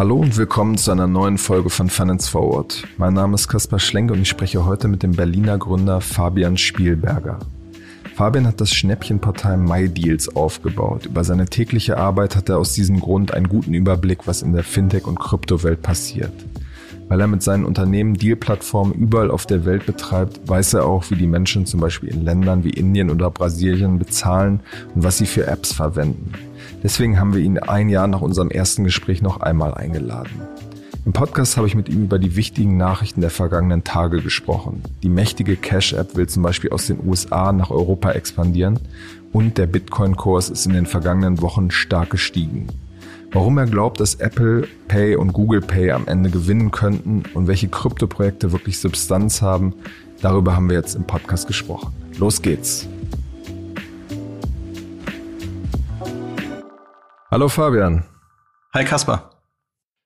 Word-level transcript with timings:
Hallo 0.00 0.16
und 0.16 0.36
willkommen 0.38 0.78
zu 0.78 0.90
einer 0.90 1.06
neuen 1.06 1.36
Folge 1.36 1.68
von 1.68 1.90
Finance 1.90 2.30
Forward. 2.30 2.84
Mein 2.96 3.12
Name 3.12 3.34
ist 3.34 3.48
Kaspar 3.48 3.78
Schlenk 3.78 4.10
und 4.10 4.22
ich 4.22 4.28
spreche 4.30 4.64
heute 4.64 4.88
mit 4.88 5.02
dem 5.02 5.12
Berliner 5.12 5.58
Gründer 5.58 6.00
Fabian 6.00 6.56
Spielberger. 6.56 7.38
Fabian 8.14 8.46
hat 8.46 8.60
das 8.60 8.72
Schnäppchenportal 8.72 9.56
MyDeals 9.58 10.34
aufgebaut. 10.34 11.06
Über 11.06 11.22
seine 11.22 11.46
tägliche 11.46 11.98
Arbeit 11.98 12.34
hat 12.34 12.48
er 12.48 12.58
aus 12.58 12.72
diesem 12.72 12.98
Grund 12.98 13.34
einen 13.34 13.48
guten 13.48 13.74
Überblick, 13.74 14.26
was 14.26 14.42
in 14.42 14.52
der 14.52 14.64
Fintech- 14.64 15.04
und 15.04 15.20
Kryptowelt 15.20 15.82
passiert. 15.82 16.32
Weil 17.10 17.20
er 17.22 17.26
mit 17.26 17.42
seinen 17.42 17.64
Unternehmen 17.64 18.14
Deal-Plattformen 18.14 18.92
überall 18.94 19.32
auf 19.32 19.44
der 19.44 19.64
Welt 19.64 19.84
betreibt, 19.84 20.48
weiß 20.48 20.74
er 20.74 20.84
auch, 20.84 21.10
wie 21.10 21.16
die 21.16 21.26
Menschen 21.26 21.66
zum 21.66 21.80
Beispiel 21.80 22.08
in 22.08 22.24
Ländern 22.24 22.62
wie 22.62 22.70
Indien 22.70 23.10
oder 23.10 23.32
Brasilien 23.32 23.98
bezahlen 23.98 24.60
und 24.94 25.02
was 25.02 25.18
sie 25.18 25.26
für 25.26 25.48
Apps 25.48 25.72
verwenden. 25.72 26.30
Deswegen 26.84 27.18
haben 27.18 27.34
wir 27.34 27.40
ihn 27.40 27.58
ein 27.58 27.88
Jahr 27.88 28.06
nach 28.06 28.20
unserem 28.20 28.48
ersten 28.48 28.84
Gespräch 28.84 29.22
noch 29.22 29.40
einmal 29.40 29.74
eingeladen. 29.74 30.30
Im 31.04 31.12
Podcast 31.12 31.56
habe 31.56 31.66
ich 31.66 31.74
mit 31.74 31.88
ihm 31.88 32.04
über 32.04 32.20
die 32.20 32.36
wichtigen 32.36 32.76
Nachrichten 32.76 33.22
der 33.22 33.30
vergangenen 33.30 33.82
Tage 33.82 34.22
gesprochen. 34.22 34.84
Die 35.02 35.08
mächtige 35.08 35.56
Cash-App 35.56 36.14
will 36.14 36.28
zum 36.28 36.44
Beispiel 36.44 36.70
aus 36.70 36.86
den 36.86 37.04
USA 37.04 37.50
nach 37.50 37.72
Europa 37.72 38.12
expandieren 38.12 38.78
und 39.32 39.58
der 39.58 39.66
Bitcoin-Kurs 39.66 40.48
ist 40.48 40.64
in 40.64 40.74
den 40.74 40.86
vergangenen 40.86 41.42
Wochen 41.42 41.72
stark 41.72 42.10
gestiegen. 42.10 42.68
Warum 43.32 43.58
er 43.58 43.66
glaubt, 43.66 44.00
dass 44.00 44.16
Apple 44.16 44.66
Pay 44.88 45.14
und 45.14 45.32
Google 45.32 45.60
Pay 45.60 45.92
am 45.92 46.08
Ende 46.08 46.30
gewinnen 46.30 46.72
könnten 46.72 47.22
und 47.32 47.46
welche 47.46 47.68
Kryptoprojekte 47.68 48.50
wirklich 48.50 48.80
Substanz 48.80 49.40
haben, 49.40 49.72
darüber 50.20 50.56
haben 50.56 50.68
wir 50.68 50.76
jetzt 50.76 50.96
im 50.96 51.06
Podcast 51.06 51.46
gesprochen. 51.46 51.94
Los 52.18 52.42
geht's! 52.42 52.88
Hallo 57.30 57.48
Fabian. 57.48 58.02
Hi 58.74 58.84
Kaspar. 58.84 59.30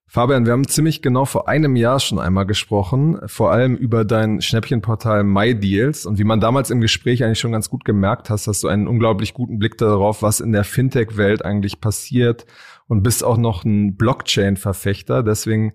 Fabian, 0.06 0.44
wir 0.44 0.52
haben 0.52 0.68
ziemlich 0.68 1.00
genau 1.00 1.24
vor 1.24 1.48
einem 1.48 1.74
Jahr 1.74 1.98
schon 1.98 2.20
einmal 2.20 2.44
gesprochen, 2.44 3.18
vor 3.26 3.50
allem 3.50 3.74
über 3.74 4.04
dein 4.04 4.42
Schnäppchenportal 4.42 5.24
MyDeals. 5.24 6.04
Und 6.06 6.18
wie 6.18 6.24
man 6.24 6.40
damals 6.40 6.70
im 6.70 6.82
Gespräch 6.82 7.24
eigentlich 7.24 7.40
schon 7.40 7.50
ganz 7.50 7.68
gut 7.70 7.84
gemerkt 7.84 8.30
hast, 8.30 8.46
hast 8.46 8.62
du 8.62 8.68
einen 8.68 8.86
unglaublich 8.86 9.32
guten 9.32 9.58
Blick 9.58 9.78
darauf, 9.78 10.22
was 10.22 10.38
in 10.38 10.52
der 10.52 10.62
Fintech-Welt 10.62 11.44
eigentlich 11.44 11.80
passiert 11.80 12.46
und 12.88 13.02
bist 13.02 13.24
auch 13.24 13.36
noch 13.36 13.64
ein 13.64 13.96
Blockchain-Verfechter. 13.96 15.22
Deswegen 15.22 15.72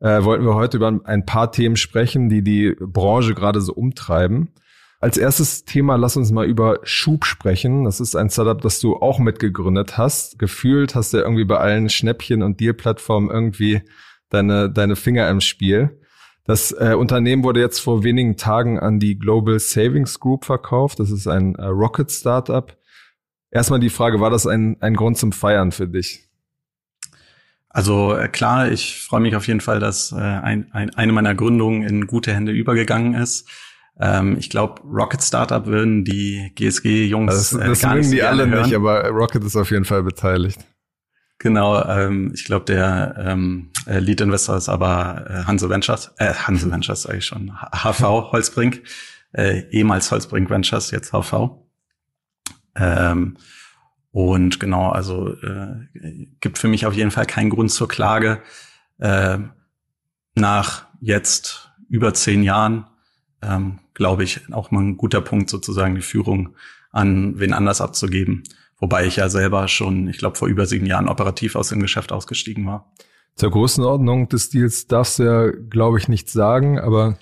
äh, 0.00 0.22
wollten 0.24 0.44
wir 0.44 0.54
heute 0.54 0.76
über 0.76 1.00
ein 1.04 1.26
paar 1.26 1.52
Themen 1.52 1.76
sprechen, 1.76 2.28
die 2.28 2.42
die 2.42 2.74
Branche 2.78 3.34
gerade 3.34 3.60
so 3.60 3.72
umtreiben. 3.72 4.52
Als 5.00 5.16
erstes 5.16 5.64
Thema 5.64 5.96
lass 5.96 6.16
uns 6.16 6.30
mal 6.30 6.46
über 6.46 6.78
Schub 6.84 7.24
sprechen. 7.24 7.84
Das 7.84 7.98
ist 7.98 8.14
ein 8.14 8.30
Startup, 8.30 8.60
das 8.60 8.78
du 8.78 8.96
auch 8.96 9.18
mitgegründet 9.18 9.98
hast. 9.98 10.38
Gefühlt 10.38 10.94
hast 10.94 11.12
du 11.12 11.18
irgendwie 11.18 11.44
bei 11.44 11.58
allen 11.58 11.88
Schnäppchen 11.88 12.42
und 12.42 12.60
Deal-Plattformen 12.60 13.28
irgendwie 13.28 13.82
deine, 14.28 14.70
deine 14.70 14.94
Finger 14.94 15.28
im 15.28 15.40
Spiel. 15.40 16.00
Das 16.44 16.72
äh, 16.72 16.94
Unternehmen 16.94 17.44
wurde 17.44 17.60
jetzt 17.60 17.80
vor 17.80 18.04
wenigen 18.04 18.36
Tagen 18.36 18.78
an 18.78 18.98
die 18.98 19.18
Global 19.18 19.58
Savings 19.58 20.20
Group 20.20 20.44
verkauft. 20.44 21.00
Das 21.00 21.10
ist 21.10 21.26
ein 21.26 21.54
äh, 21.56 21.66
Rocket 21.66 22.10
Startup. 22.10 22.76
Erstmal 23.50 23.80
die 23.80 23.90
Frage, 23.90 24.20
war 24.20 24.30
das 24.30 24.46
ein, 24.46 24.76
ein 24.80 24.94
Grund 24.94 25.18
zum 25.18 25.32
Feiern 25.32 25.72
für 25.72 25.86
dich? 25.86 26.28
Also 27.72 28.14
äh, 28.14 28.28
klar, 28.28 28.70
ich 28.70 29.02
freue 29.02 29.20
mich 29.20 29.34
auf 29.34 29.46
jeden 29.46 29.60
Fall, 29.60 29.80
dass 29.80 30.12
äh, 30.12 30.16
ein, 30.16 30.70
ein, 30.72 30.94
eine 30.94 31.12
meiner 31.12 31.34
Gründungen 31.34 31.82
in 31.82 32.06
gute 32.06 32.34
Hände 32.34 32.52
übergegangen 32.52 33.14
ist. 33.14 33.48
Ähm, 33.98 34.36
ich 34.38 34.50
glaube, 34.50 34.82
Rocket 34.82 35.22
Startup 35.22 35.64
würden 35.66 36.04
die 36.04 36.52
GSG-Jungs. 36.54 37.32
Das, 37.32 37.52
äh, 37.52 37.68
das 37.68 37.82
mögen 37.82 38.10
die 38.10 38.22
alle 38.22 38.48
hören. 38.48 38.64
nicht, 38.64 38.74
aber 38.74 39.08
Rocket 39.08 39.44
ist 39.44 39.56
auf 39.56 39.70
jeden 39.70 39.84
Fall 39.84 40.02
beteiligt. 40.02 40.60
Genau, 41.38 41.82
ähm, 41.84 42.30
ich 42.34 42.44
glaube, 42.44 42.66
der 42.66 43.16
ähm, 43.18 43.70
äh, 43.86 43.98
Lead 43.98 44.20
Investor 44.20 44.56
ist 44.56 44.68
aber 44.68 45.24
äh, 45.28 45.44
Hanse 45.44 45.68
Ventures, 45.68 46.12
äh, 46.18 46.32
Hanse 46.32 46.70
Ventures 46.70 47.02
sage 47.02 47.18
ich 47.18 47.24
schon, 47.26 47.52
HV 47.72 48.30
Holzbrink, 48.30 48.82
äh, 49.32 49.64
ehemals 49.70 50.10
Holzbrink 50.12 50.50
Ventures, 50.50 50.92
jetzt 50.92 51.12
HV. 51.12 51.50
Ähm, 52.76 53.36
und 54.12 54.60
genau, 54.60 54.90
also 54.90 55.28
äh, 55.28 56.28
gibt 56.40 56.58
für 56.58 56.68
mich 56.68 56.86
auf 56.86 56.94
jeden 56.94 57.10
Fall 57.10 57.26
keinen 57.26 57.50
Grund 57.50 57.70
zur 57.72 57.88
Klage. 57.88 58.42
Äh, 58.98 59.38
nach 60.34 60.86
jetzt 61.00 61.72
über 61.88 62.14
zehn 62.14 62.42
Jahren 62.42 62.86
ähm, 63.42 63.80
glaube 63.94 64.24
ich, 64.24 64.40
auch 64.52 64.70
mal 64.70 64.80
ein 64.80 64.96
guter 64.96 65.20
Punkt, 65.20 65.50
sozusagen 65.50 65.94
die 65.94 66.02
Führung 66.02 66.54
an 66.90 67.38
wen 67.38 67.52
anders 67.52 67.80
abzugeben. 67.80 68.44
Wobei 68.78 69.06
ich 69.06 69.16
ja 69.16 69.28
selber 69.28 69.68
schon, 69.68 70.08
ich 70.08 70.18
glaube, 70.18 70.36
vor 70.36 70.48
über 70.48 70.66
sieben 70.66 70.86
Jahren 70.86 71.08
operativ 71.08 71.56
aus 71.56 71.68
dem 71.68 71.80
Geschäft 71.80 72.12
ausgestiegen 72.12 72.66
war. 72.66 72.92
Zur 73.36 73.50
Größenordnung 73.50 74.28
des 74.28 74.50
Deals 74.50 74.86
darfst 74.86 75.18
du 75.18 75.22
ja, 75.24 75.50
glaube 75.50 75.98
ich, 75.98 76.08
nichts 76.08 76.32
sagen, 76.32 76.78
aber. 76.78 77.18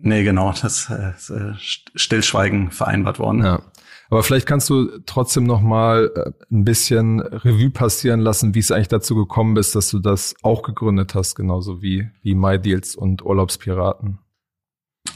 Nee, 0.00 0.22
genau, 0.22 0.52
das 0.60 0.90
ist 0.90 1.30
äh, 1.30 1.54
Stillschweigen 1.94 2.70
vereinbart 2.70 3.18
worden. 3.18 3.42
Ja. 3.42 3.62
Aber 4.10 4.22
vielleicht 4.22 4.46
kannst 4.46 4.70
du 4.70 4.98
trotzdem 5.04 5.44
noch 5.44 5.60
mal 5.60 6.10
äh, 6.14 6.30
ein 6.50 6.64
bisschen 6.64 7.20
Revue 7.20 7.70
passieren 7.70 8.20
lassen, 8.20 8.54
wie 8.54 8.60
es 8.60 8.70
eigentlich 8.70 8.88
dazu 8.88 9.14
gekommen 9.14 9.56
ist, 9.56 9.74
dass 9.74 9.90
du 9.90 9.98
das 9.98 10.34
auch 10.42 10.62
gegründet 10.62 11.14
hast, 11.14 11.34
genauso 11.34 11.82
wie, 11.82 12.08
wie 12.22 12.34
MyDeals 12.34 12.96
und 12.96 13.22
Urlaubspiraten. 13.22 14.18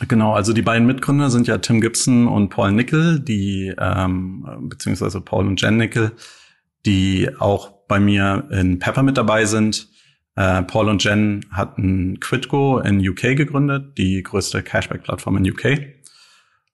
Genau, 0.09 0.33
also 0.33 0.53
die 0.53 0.63
beiden 0.63 0.87
Mitgründer 0.87 1.31
sind 1.31 1.47
ja 1.47 1.59
Tim 1.59 1.81
Gibson 1.81 2.27
und 2.27 2.49
Paul 2.49 2.73
Nickel, 2.73 3.21
die 3.21 3.73
ähm, 3.79 4.47
beziehungsweise 4.69 5.21
Paul 5.21 5.47
und 5.47 5.61
Jen 5.61 5.77
Nickel, 5.77 6.13
die 6.85 7.31
auch 7.39 7.73
bei 7.89 8.01
mir 8.01 8.49
in 8.51 8.79
Pepper 8.79 9.03
mit 9.03 9.17
dabei 9.17 9.45
sind. 9.45 9.89
Äh, 10.35 10.63
Paul 10.63 10.89
und 10.89 11.05
Jen 11.05 11.45
hatten 11.51 12.21
Quidgo 12.21 12.79
in 12.79 13.07
UK 13.07 13.37
gegründet, 13.37 13.99
die 13.99 14.23
größte 14.23 14.63
Cashback-Plattform 14.63 15.37
in 15.39 15.51
UK. 15.51 15.79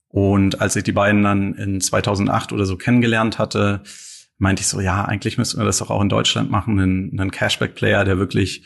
Und 0.08 0.60
als 0.60 0.76
ich 0.76 0.84
die 0.84 0.92
beiden 0.92 1.22
dann 1.22 1.54
in 1.54 1.80
2008 1.80 2.52
oder 2.52 2.64
so 2.64 2.76
kennengelernt 2.76 3.38
hatte, 3.38 3.82
meinte 4.38 4.60
ich 4.60 4.68
so, 4.68 4.80
ja, 4.80 5.04
eigentlich 5.04 5.36
müssten 5.36 5.58
wir 5.58 5.64
das 5.64 5.78
doch 5.78 5.90
auch 5.90 6.00
in 6.00 6.08
Deutschland 6.08 6.50
machen, 6.50 6.78
einen, 6.78 7.18
einen 7.18 7.30
Cashback-Player, 7.30 8.04
der 8.04 8.18
wirklich 8.18 8.64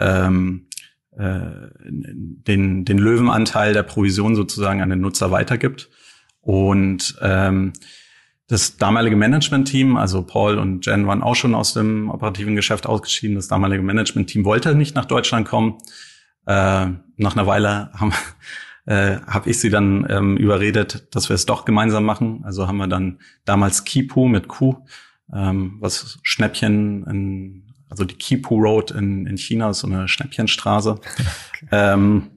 ähm, 0.00 0.68
äh, 1.16 1.40
den, 1.84 2.84
den 2.84 2.98
Löwenanteil 2.98 3.72
der 3.72 3.84
Provision 3.84 4.34
sozusagen 4.34 4.82
an 4.82 4.90
den 4.90 5.00
Nutzer 5.00 5.30
weitergibt. 5.30 5.88
Und 6.40 7.16
ähm, 7.22 7.72
das 8.52 8.76
damalige 8.76 9.16
Management-Team, 9.16 9.96
also 9.96 10.22
Paul 10.22 10.58
und 10.58 10.84
Jen 10.84 11.06
waren 11.06 11.22
auch 11.22 11.34
schon 11.34 11.54
aus 11.54 11.72
dem 11.72 12.10
operativen 12.10 12.54
Geschäft 12.54 12.86
ausgeschieden. 12.86 13.36
Das 13.36 13.48
damalige 13.48 13.82
Management-Team 13.82 14.44
wollte 14.44 14.74
nicht 14.74 14.94
nach 14.94 15.06
Deutschland 15.06 15.48
kommen. 15.48 15.78
Äh, 16.46 16.88
nach 17.16 17.34
einer 17.34 17.46
Weile 17.46 17.90
haben 17.94 18.12
äh, 18.84 19.16
habe 19.26 19.48
ich 19.48 19.58
sie 19.58 19.70
dann 19.70 20.06
ähm, 20.10 20.36
überredet, 20.36 21.08
dass 21.14 21.30
wir 21.30 21.34
es 21.34 21.46
doch 21.46 21.64
gemeinsam 21.64 22.04
machen. 22.04 22.42
Also 22.44 22.68
haben 22.68 22.76
wir 22.76 22.88
dann 22.88 23.20
damals 23.46 23.84
Kipu 23.84 24.28
mit 24.28 24.48
Q, 24.48 24.84
ähm, 25.32 25.78
was 25.80 26.18
Schnäppchen 26.22 27.06
in 27.06 27.68
also 27.88 28.04
die 28.04 28.14
Kipu 28.14 28.56
Road 28.56 28.90
in, 28.90 29.26
in 29.26 29.36
China 29.36 29.70
ist 29.70 29.80
so 29.80 29.86
eine 29.86 30.08
Schnäppchenstraße, 30.08 30.92
okay. 30.92 31.66
ähm, 31.70 32.30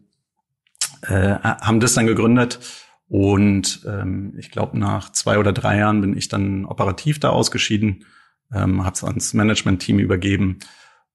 äh, 1.01 1.35
haben 1.39 1.79
das 1.79 1.93
dann 1.93 2.07
gegründet. 2.07 2.59
Und 3.07 3.85
ähm, 3.87 4.33
ich 4.37 4.51
glaube, 4.51 4.77
nach 4.79 5.11
zwei 5.11 5.37
oder 5.37 5.53
drei 5.53 5.77
Jahren 5.77 6.01
bin 6.01 6.17
ich 6.17 6.27
dann 6.27 6.65
operativ 6.65 7.19
da 7.19 7.29
ausgeschieden, 7.29 8.05
ähm, 8.53 8.83
habe 8.83 8.95
es 8.95 9.03
ans 9.03 9.33
Management-Team 9.33 9.99
übergeben. 9.99 10.59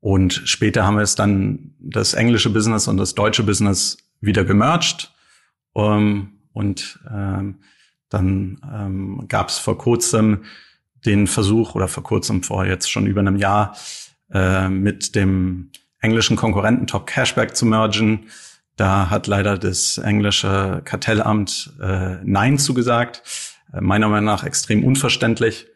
Und 0.01 0.43
später 0.45 0.87
haben 0.87 0.97
wir 0.97 1.03
es 1.03 1.15
dann 1.15 1.75
das 1.78 2.15
englische 2.15 2.51
Business 2.51 2.89
und 2.89 2.97
das 2.97 3.15
deutsche 3.15 3.43
Business 3.43 3.99
wieder 4.21 4.45
gemerged. 4.45 5.12
Um, 5.73 6.41
und 6.53 6.99
ähm, 7.09 7.61
dann 8.09 8.61
ähm, 8.72 9.25
gab 9.28 9.51
es 9.51 9.59
vor 9.59 9.78
kurzem 9.78 10.45
den 11.07 11.27
Versuch, 11.27 11.75
oder 11.75 11.89
vor 11.89 12.03
kurzem, 12.03 12.42
vor 12.42 12.66
jetzt 12.66 12.91
schon 12.91 13.07
über 13.07 13.21
einem 13.21 13.37
Jahr, 13.37 13.77
äh, 14.33 14.69
mit 14.69 15.15
dem 15.15 15.71
englischen 16.01 16.37
Konkurrenten 16.37 16.87
Top 16.87 17.07
Cashback 17.07 17.57
zu 17.57 17.66
mergen. 17.66 18.27
Da 18.80 19.10
hat 19.10 19.27
leider 19.27 19.59
das 19.59 19.98
englische 19.98 20.80
Kartellamt 20.86 21.74
äh, 21.82 22.16
Nein 22.24 22.56
zugesagt. 22.56 23.22
Äh, 23.74 23.82
meiner 23.82 24.09
Meinung 24.09 24.24
nach 24.24 24.42
extrem 24.42 24.84
unverständlich. 24.84 25.66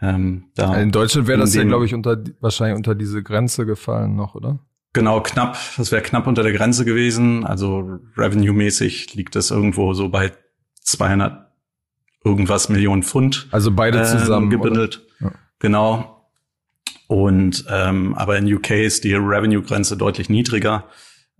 Ähm, 0.00 0.44
da 0.54 0.76
in 0.76 0.92
Deutschland 0.92 1.26
wäre 1.26 1.40
das 1.40 1.52
ja, 1.52 1.64
glaube 1.64 1.84
ich, 1.84 1.94
unter 1.94 2.16
wahrscheinlich 2.38 2.76
unter 2.76 2.94
diese 2.94 3.24
Grenze 3.24 3.66
gefallen 3.66 4.14
noch, 4.14 4.36
oder? 4.36 4.60
Genau, 4.92 5.20
knapp. 5.20 5.58
Das 5.76 5.90
wäre 5.90 6.00
knapp 6.02 6.28
unter 6.28 6.44
der 6.44 6.52
Grenze 6.52 6.84
gewesen. 6.84 7.44
Also 7.44 7.98
revenue-mäßig 8.16 9.14
liegt 9.14 9.34
das 9.34 9.50
irgendwo 9.50 9.92
so 9.94 10.08
bei 10.08 10.30
200 10.82 11.50
irgendwas 12.24 12.68
Millionen 12.68 13.02
Pfund. 13.02 13.48
Also 13.50 13.72
beide 13.72 13.98
äh, 13.98 14.04
zusammen. 14.04 14.48
gebündelt. 14.48 15.04
Ja. 15.18 15.32
Genau. 15.58 16.28
Und 17.08 17.64
ähm, 17.68 18.14
aber 18.14 18.38
in 18.38 18.54
UK 18.54 18.70
ist 18.70 19.02
die 19.02 19.14
Revenue-Grenze 19.14 19.96
deutlich 19.96 20.28
niedriger. 20.28 20.84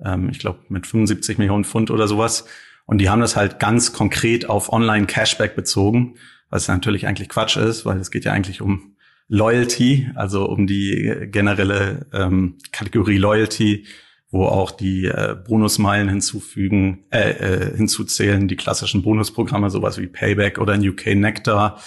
Ähm, 0.02 0.28
ich 0.30 0.38
glaube 0.38 0.60
mit 0.68 0.86
75 0.86 1.38
Millionen 1.38 1.64
Pfund 1.64 1.90
oder 1.90 2.08
sowas. 2.08 2.46
Und 2.86 2.98
die 2.98 3.08
haben 3.08 3.20
das 3.20 3.36
halt 3.36 3.58
ganz 3.60 3.92
konkret 3.92 4.48
auf 4.48 4.72
Online-Cashback 4.72 5.56
bezogen, 5.56 6.16
was 6.50 6.68
natürlich 6.68 7.06
eigentlich 7.06 7.28
Quatsch 7.28 7.56
ist, 7.56 7.86
weil 7.86 7.98
es 7.98 8.10
geht 8.10 8.24
ja 8.24 8.32
eigentlich 8.32 8.60
um 8.60 8.96
Loyalty, 9.28 10.10
also 10.14 10.46
um 10.46 10.66
die 10.66 11.28
generelle 11.30 12.06
ähm, 12.12 12.58
Kategorie 12.72 13.16
Loyalty, 13.16 13.86
wo 14.30 14.46
auch 14.46 14.70
die 14.70 15.06
äh, 15.06 15.36
Bonusmeilen 15.46 16.08
hinzufügen, 16.08 17.04
äh, 17.10 17.30
äh, 17.30 17.76
hinzuzählen, 17.76 18.48
die 18.48 18.56
klassischen 18.56 19.02
Bonusprogramme, 19.02 19.70
sowas 19.70 19.96
wie 19.98 20.08
Payback 20.08 20.58
oder 20.58 20.74
UK 20.78 21.14
Nectar. 21.14 21.80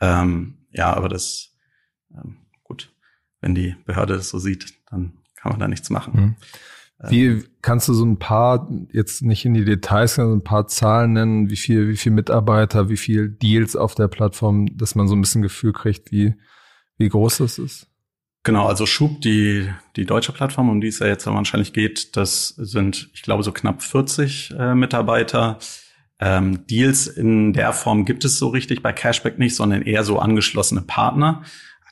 Ähm, 0.00 0.66
ja, 0.72 0.92
aber 0.92 1.08
das 1.08 1.54
ähm, 2.12 2.38
gut, 2.64 2.92
wenn 3.40 3.54
die 3.54 3.74
Behörde 3.86 4.16
das 4.16 4.28
so 4.28 4.38
sieht, 4.38 4.74
dann 4.90 5.18
kann 5.36 5.52
man 5.52 5.60
da 5.60 5.68
nichts 5.68 5.88
machen. 5.88 6.12
Mhm. 6.14 6.36
Wie 6.98 7.44
kannst 7.60 7.88
du 7.88 7.94
so 7.94 8.06
ein 8.06 8.18
paar, 8.18 8.70
jetzt 8.90 9.22
nicht 9.22 9.44
in 9.44 9.52
die 9.52 9.66
Details, 9.66 10.14
sondern 10.14 10.38
ein 10.38 10.44
paar 10.44 10.66
Zahlen 10.66 11.12
nennen, 11.12 11.50
wie 11.50 11.56
viel, 11.56 11.88
wie 11.88 11.96
viel 11.96 12.12
Mitarbeiter, 12.12 12.88
wie 12.88 12.96
viel 12.96 13.28
Deals 13.28 13.76
auf 13.76 13.94
der 13.94 14.08
Plattform, 14.08 14.66
dass 14.78 14.94
man 14.94 15.06
so 15.06 15.14
ein 15.14 15.20
bisschen 15.20 15.42
Gefühl 15.42 15.74
kriegt, 15.74 16.10
wie, 16.10 16.34
wie 16.96 17.08
groß 17.08 17.38
das 17.38 17.58
ist? 17.58 17.88
Genau, 18.44 18.66
also 18.66 18.86
Schub, 18.86 19.20
die, 19.20 19.68
die 19.96 20.06
deutsche 20.06 20.32
Plattform, 20.32 20.70
um 20.70 20.80
die 20.80 20.86
es 20.86 21.00
ja 21.00 21.06
jetzt 21.06 21.26
wahrscheinlich 21.26 21.72
geht, 21.74 22.16
das 22.16 22.48
sind, 22.48 23.10
ich 23.12 23.22
glaube, 23.22 23.42
so 23.42 23.52
knapp 23.52 23.82
40 23.82 24.54
äh, 24.58 24.74
Mitarbeiter. 24.74 25.58
Ähm, 26.18 26.66
Deals 26.66 27.08
in 27.08 27.52
der 27.52 27.74
Form 27.74 28.06
gibt 28.06 28.24
es 28.24 28.38
so 28.38 28.48
richtig 28.48 28.82
bei 28.82 28.92
Cashback 28.92 29.38
nicht, 29.38 29.54
sondern 29.54 29.82
eher 29.82 30.02
so 30.02 30.18
angeschlossene 30.18 30.82
Partner. 30.82 31.42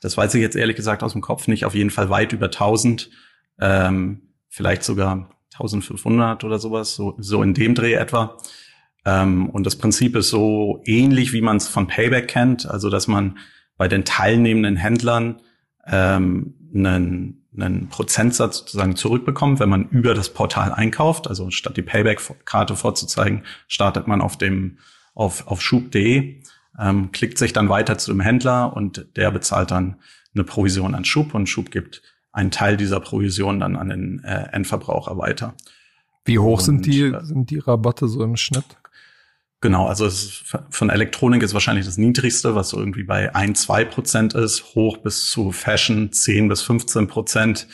Das 0.01 0.17
weiß 0.17 0.33
ich 0.33 0.41
jetzt 0.41 0.55
ehrlich 0.55 0.75
gesagt 0.75 1.03
aus 1.03 1.11
dem 1.11 1.21
Kopf 1.21 1.47
nicht. 1.47 1.65
Auf 1.65 1.75
jeden 1.75 1.91
Fall 1.91 2.09
weit 2.09 2.33
über 2.33 2.45
1000. 2.45 3.11
Ähm, 3.59 4.24
vielleicht 4.55 4.83
sogar 4.83 5.29
1500 5.55 6.45
oder 6.45 6.59
sowas, 6.59 6.95
so, 6.95 7.15
so 7.17 7.43
in 7.43 7.53
dem 7.53 7.75
Dreh 7.75 7.93
etwa. 7.93 8.37
Ähm, 9.05 9.49
und 9.49 9.65
das 9.65 9.77
Prinzip 9.77 10.15
ist 10.15 10.29
so 10.29 10.81
ähnlich, 10.85 11.33
wie 11.33 11.41
man 11.41 11.57
es 11.57 11.67
von 11.67 11.87
Payback 11.87 12.29
kennt, 12.29 12.65
also 12.65 12.89
dass 12.89 13.07
man 13.07 13.37
bei 13.75 13.89
den 13.89 14.05
teilnehmenden 14.05 14.77
Händlern 14.77 15.41
ähm, 15.85 16.53
einen, 16.73 17.45
einen 17.57 17.89
Prozentsatz 17.89 18.59
sozusagen 18.59 18.95
zurückbekommt, 18.95 19.59
wenn 19.59 19.67
man 19.67 19.89
über 19.89 20.13
das 20.13 20.29
Portal 20.29 20.71
einkauft. 20.71 21.27
Also 21.27 21.51
statt 21.51 21.75
die 21.75 21.81
Payback-Karte 21.81 22.77
vorzuzeigen, 22.77 23.43
startet 23.67 24.07
man 24.07 24.21
auf 24.21 24.37
dem 24.37 24.77
auf, 25.13 25.47
auf 25.47 25.61
schub.de, 25.61 26.41
ähm, 26.79 27.11
klickt 27.11 27.37
sich 27.37 27.51
dann 27.51 27.67
weiter 27.67 27.97
zu 27.97 28.11
dem 28.11 28.21
Händler 28.21 28.73
und 28.73 29.05
der 29.17 29.31
bezahlt 29.31 29.71
dann 29.71 29.97
eine 30.33 30.45
Provision 30.45 30.95
an 30.95 31.03
Schub 31.03 31.33
und 31.33 31.47
Schub 31.47 31.71
gibt 31.71 32.01
einen 32.35 32.51
Teil 32.51 32.75
dieser 32.75 32.99
Provision 32.99 33.61
dann 33.61 33.77
an 33.77 33.89
den 33.89 34.23
äh, 34.23 34.49
Endverbraucher 34.51 35.17
weiter. 35.17 35.55
Wie 36.25 36.37
hoch 36.37 36.59
und, 36.59 36.65
sind 36.65 36.85
die, 36.85 37.01
äh, 37.01 37.23
sind 37.23 37.49
die 37.49 37.59
Rabatte 37.59 38.07
so 38.07 38.23
im 38.23 38.35
Schnitt? 38.35 38.65
Genau, 39.61 39.87
also 39.87 40.09
von 40.69 40.89
Elektronik 40.89 41.41
ist 41.41 41.53
wahrscheinlich 41.53 41.85
das 41.85 41.97
niedrigste, 41.97 42.53
was 42.53 42.69
so 42.69 42.77
irgendwie 42.77 43.03
bei 43.03 43.33
ein, 43.33 43.55
zwei 43.55 43.85
Prozent 43.85 44.33
ist, 44.33 44.75
hoch 44.75 44.97
bis 44.97 45.29
zu 45.29 45.51
Fashion 45.51 46.11
10 46.11 46.49
bis 46.49 46.61
15 46.61 47.07
Prozent. 47.07 47.67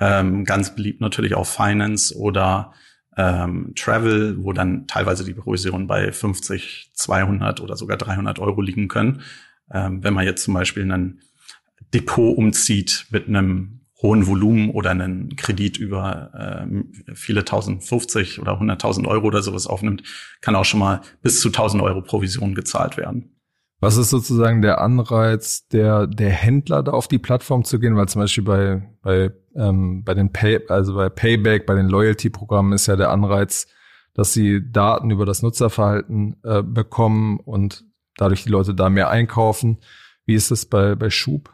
Ähm, 0.00 0.44
ganz 0.44 0.74
beliebt 0.74 1.00
natürlich 1.00 1.34
auch 1.34 1.46
Finance 1.46 2.16
oder 2.16 2.72
ähm, 3.16 3.72
Travel, 3.74 4.36
wo 4.44 4.52
dann 4.52 4.86
teilweise 4.86 5.24
die 5.24 5.34
Provisionen 5.34 5.88
bei 5.88 6.12
50, 6.12 6.92
200 6.94 7.60
oder 7.60 7.76
sogar 7.76 7.96
300 7.96 8.38
Euro 8.38 8.60
liegen 8.60 8.88
können. 8.88 9.22
Ähm, 9.70 10.04
wenn 10.04 10.14
man 10.14 10.24
jetzt 10.24 10.44
zum 10.44 10.54
Beispiel 10.54 10.90
ein 10.90 11.20
Depot 11.92 12.36
umzieht 12.36 13.06
mit 13.10 13.26
einem 13.26 13.75
hohen 14.02 14.26
Volumen 14.26 14.70
oder 14.70 14.90
einen 14.90 15.36
Kredit 15.36 15.78
über 15.78 16.30
äh, 16.34 17.14
viele 17.14 17.44
tausend 17.44 17.82
50 17.82 18.40
oder 18.40 18.60
100.000 18.60 19.06
Euro 19.06 19.26
oder 19.26 19.42
sowas 19.42 19.66
aufnimmt, 19.66 20.02
kann 20.40 20.54
auch 20.54 20.64
schon 20.64 20.80
mal 20.80 21.00
bis 21.22 21.40
zu 21.40 21.48
1.000 21.48 21.82
Euro 21.82 22.02
Provision 22.02 22.54
gezahlt 22.54 22.96
werden. 22.96 23.32
Was 23.80 23.96
ist 23.96 24.10
sozusagen 24.10 24.62
der 24.62 24.80
Anreiz 24.80 25.68
der, 25.68 26.06
der 26.06 26.30
Händler, 26.30 26.82
da 26.82 26.92
auf 26.92 27.08
die 27.08 27.18
Plattform 27.18 27.64
zu 27.64 27.78
gehen? 27.78 27.96
Weil 27.96 28.08
zum 28.08 28.22
Beispiel 28.22 28.44
bei, 28.44 28.82
bei, 29.02 29.32
ähm, 29.54 30.02
bei 30.02 30.14
den 30.14 30.32
Pay, 30.32 30.66
also 30.68 30.94
bei 30.94 31.10
Payback, 31.10 31.66
bei 31.66 31.74
den 31.74 31.88
Loyalty-Programmen 31.88 32.72
ist 32.72 32.86
ja 32.86 32.96
der 32.96 33.10
Anreiz, 33.10 33.66
dass 34.14 34.32
sie 34.32 34.72
Daten 34.72 35.10
über 35.10 35.26
das 35.26 35.42
Nutzerverhalten 35.42 36.36
äh, 36.42 36.62
bekommen 36.62 37.38
und 37.38 37.84
dadurch 38.16 38.44
die 38.44 38.50
Leute 38.50 38.74
da 38.74 38.88
mehr 38.88 39.10
einkaufen. 39.10 39.78
Wie 40.24 40.34
ist 40.34 40.50
das 40.50 40.64
bei, 40.64 40.94
bei 40.94 41.10
Schub? 41.10 41.52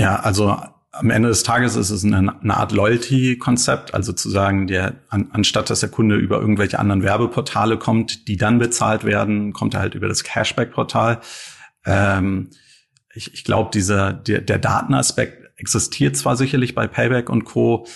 Ja, 0.00 0.16
also 0.16 0.56
am 0.98 1.10
Ende 1.10 1.28
des 1.28 1.42
Tages 1.42 1.76
ist 1.76 1.90
es 1.90 2.04
eine, 2.04 2.40
eine 2.40 2.56
Art 2.56 2.72
Loyalty-Konzept, 2.72 3.94
also 3.94 4.12
zu 4.12 4.30
sagen, 4.30 4.66
der, 4.66 4.94
an, 5.08 5.28
anstatt 5.32 5.70
dass 5.70 5.80
der 5.80 5.90
Kunde 5.90 6.16
über 6.16 6.40
irgendwelche 6.40 6.78
anderen 6.78 7.02
Werbeportale 7.02 7.78
kommt, 7.78 8.28
die 8.28 8.36
dann 8.36 8.58
bezahlt 8.58 9.04
werden, 9.04 9.52
kommt 9.52 9.74
er 9.74 9.80
halt 9.80 9.94
über 9.94 10.08
das 10.08 10.24
Cashback-Portal. 10.24 11.20
Ähm, 11.84 12.50
ich 13.14 13.34
ich 13.34 13.44
glaube, 13.44 13.70
dieser 13.72 14.12
der, 14.12 14.40
der 14.40 14.58
Datenaspekt 14.58 15.50
existiert 15.56 16.16
zwar 16.16 16.36
sicherlich 16.36 16.74
bei 16.74 16.86
Payback 16.86 17.30
und 17.30 17.44
Co. 17.44 17.86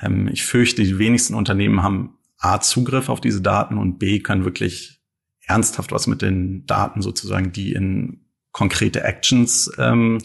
Ähm, 0.00 0.28
ich 0.28 0.44
fürchte, 0.44 0.82
die 0.82 0.98
wenigsten 0.98 1.34
Unternehmen 1.34 1.82
haben 1.82 2.18
A 2.38 2.60
Zugriff 2.60 3.08
auf 3.08 3.20
diese 3.20 3.40
Daten 3.40 3.78
und 3.78 3.98
B 3.98 4.20
können 4.20 4.44
wirklich 4.44 5.00
ernsthaft 5.46 5.92
was 5.92 6.06
mit 6.06 6.22
den 6.22 6.66
Daten 6.66 7.02
sozusagen, 7.02 7.52
die 7.52 7.72
in 7.72 8.24
konkrete 8.52 9.02
Actions 9.02 9.70
ähm, 9.78 10.18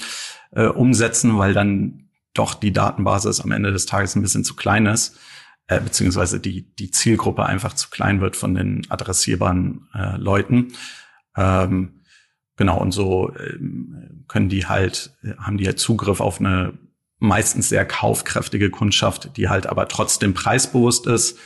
äh, 0.51 0.65
umsetzen, 0.65 1.37
weil 1.37 1.53
dann 1.53 2.02
doch 2.33 2.53
die 2.53 2.73
Datenbasis 2.73 3.41
am 3.41 3.51
Ende 3.51 3.71
des 3.71 3.85
Tages 3.85 4.15
ein 4.15 4.21
bisschen 4.21 4.43
zu 4.43 4.55
klein 4.55 4.85
ist, 4.85 5.17
äh, 5.67 5.79
beziehungsweise 5.79 6.39
die, 6.39 6.73
die 6.75 6.91
Zielgruppe 6.91 7.45
einfach 7.45 7.73
zu 7.73 7.89
klein 7.89 8.21
wird 8.21 8.35
von 8.35 8.55
den 8.55 8.85
adressierbaren 8.89 9.87
äh, 9.93 10.17
Leuten. 10.17 10.73
Ähm, 11.37 12.01
genau, 12.57 12.79
und 12.79 12.91
so 12.91 13.29
äh, 13.29 13.57
können 14.27 14.49
die 14.49 14.65
halt, 14.65 15.15
haben 15.37 15.57
die 15.57 15.65
halt 15.65 15.79
Zugriff 15.79 16.19
auf 16.19 16.39
eine 16.39 16.73
meistens 17.19 17.69
sehr 17.69 17.85
kaufkräftige 17.85 18.69
Kundschaft, 18.69 19.37
die 19.37 19.47
halt 19.47 19.67
aber 19.67 19.87
trotzdem 19.87 20.33
preisbewusst 20.33 21.07
ist, 21.07 21.39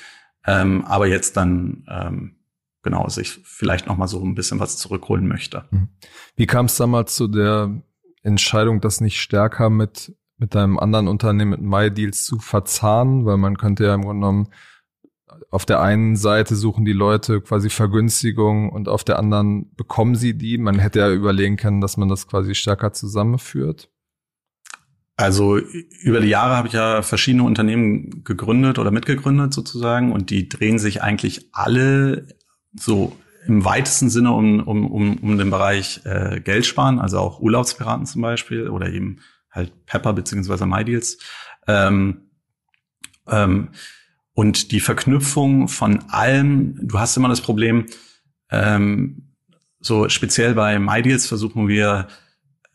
ähm, 0.46 0.84
aber 0.86 1.08
jetzt 1.08 1.38
dann 1.38 1.86
ähm, 1.88 2.38
genau 2.82 3.08
sich 3.10 3.40
vielleicht 3.44 3.86
noch 3.86 3.98
mal 3.98 4.08
so 4.08 4.24
ein 4.24 4.34
bisschen 4.34 4.60
was 4.60 4.78
zurückholen 4.78 5.28
möchte. 5.28 5.66
Mhm. 5.70 5.90
Wie 6.36 6.48
kam 6.48 6.66
es 6.66 6.78
damals 6.78 7.16
zu 7.16 7.28
der 7.28 7.84
Entscheidung, 8.24 8.82
das 8.82 9.02
nicht 9.02 9.22
stärker 9.22 9.70
mit 9.70 10.16
mit 10.38 10.56
deinem 10.56 10.78
anderen 10.78 11.08
Unternehmen, 11.08 11.52
mit 11.52 11.62
MyDeals 11.62 12.26
zu 12.26 12.40
verzahnen, 12.40 13.26
weil 13.26 13.38
man 13.38 13.58
könnte 13.58 13.86
ja 13.86 13.96
im 13.96 14.02
Grunde 14.02 14.22
genommen 14.22 14.50
auf 15.50 15.66
der 15.66 15.82
einen 15.82 16.16
Seite 16.16 16.56
suchen 16.56 16.86
die 16.86 16.94
Leute 16.94 17.42
quasi 17.42 17.70
Vergünstigung 17.70 18.70
und 18.70 18.90
auf 18.90 19.04
der 19.04 19.20
anderen 19.20 19.74
bekommen 19.76 20.16
sie 20.16 20.38
die. 20.38 20.58
Man 20.58 20.80
hätte 20.80 21.00
ja 21.00 21.12
überlegen 21.12 21.58
können, 21.58 21.82
dass 21.82 21.98
man 21.98 22.10
das 22.10 22.28
quasi 22.28 22.56
stärker 22.56 22.94
zusammenführt. 22.94 23.90
Also 25.16 25.58
über 25.58 26.20
die 26.20 26.28
Jahre 26.28 26.56
habe 26.56 26.68
ich 26.68 26.76
ja 26.76 27.02
verschiedene 27.02 27.44
Unternehmen 27.44 28.24
gegründet 28.24 28.78
oder 28.78 28.92
mitgegründet 28.92 29.54
sozusagen 29.54 30.12
und 30.12 30.30
die 30.30 30.48
drehen 30.48 30.78
sich 30.78 31.02
eigentlich 31.02 31.50
alle 31.54 32.28
so 32.76 33.16
im 33.48 33.66
weitesten 33.66 34.10
Sinne 34.10 34.32
um, 34.32 34.60
um, 34.60 34.92
um, 34.92 35.18
um 35.18 35.38
den 35.38 35.50
Bereich 35.50 36.02
äh, 36.04 36.40
Geld 36.42 36.66
sparen, 36.66 37.00
also 37.00 37.18
auch 37.20 37.40
Urlaubspiraten 37.40 38.06
zum 38.06 38.22
Beispiel 38.22 38.70
oder 38.70 38.92
eben 38.92 39.20
halt 39.58 39.86
Pepper 39.86 40.14
beziehungsweise 40.14 40.66
MyDeals. 40.66 41.18
Ähm, 41.68 42.30
ähm, 43.28 43.70
und 44.34 44.72
die 44.72 44.80
Verknüpfung 44.80 45.68
von 45.68 46.04
allem, 46.10 46.80
du 46.88 47.00
hast 47.00 47.18
immer 47.18 47.30
das 47.30 47.42
Problem, 47.42 47.88
ähm, 48.52 49.34
so 49.80 50.10
speziell 50.10 50.54
bei 50.54 50.80
MyDeals 50.80 51.28
versuchen 51.28 51.68
wir 51.68 52.08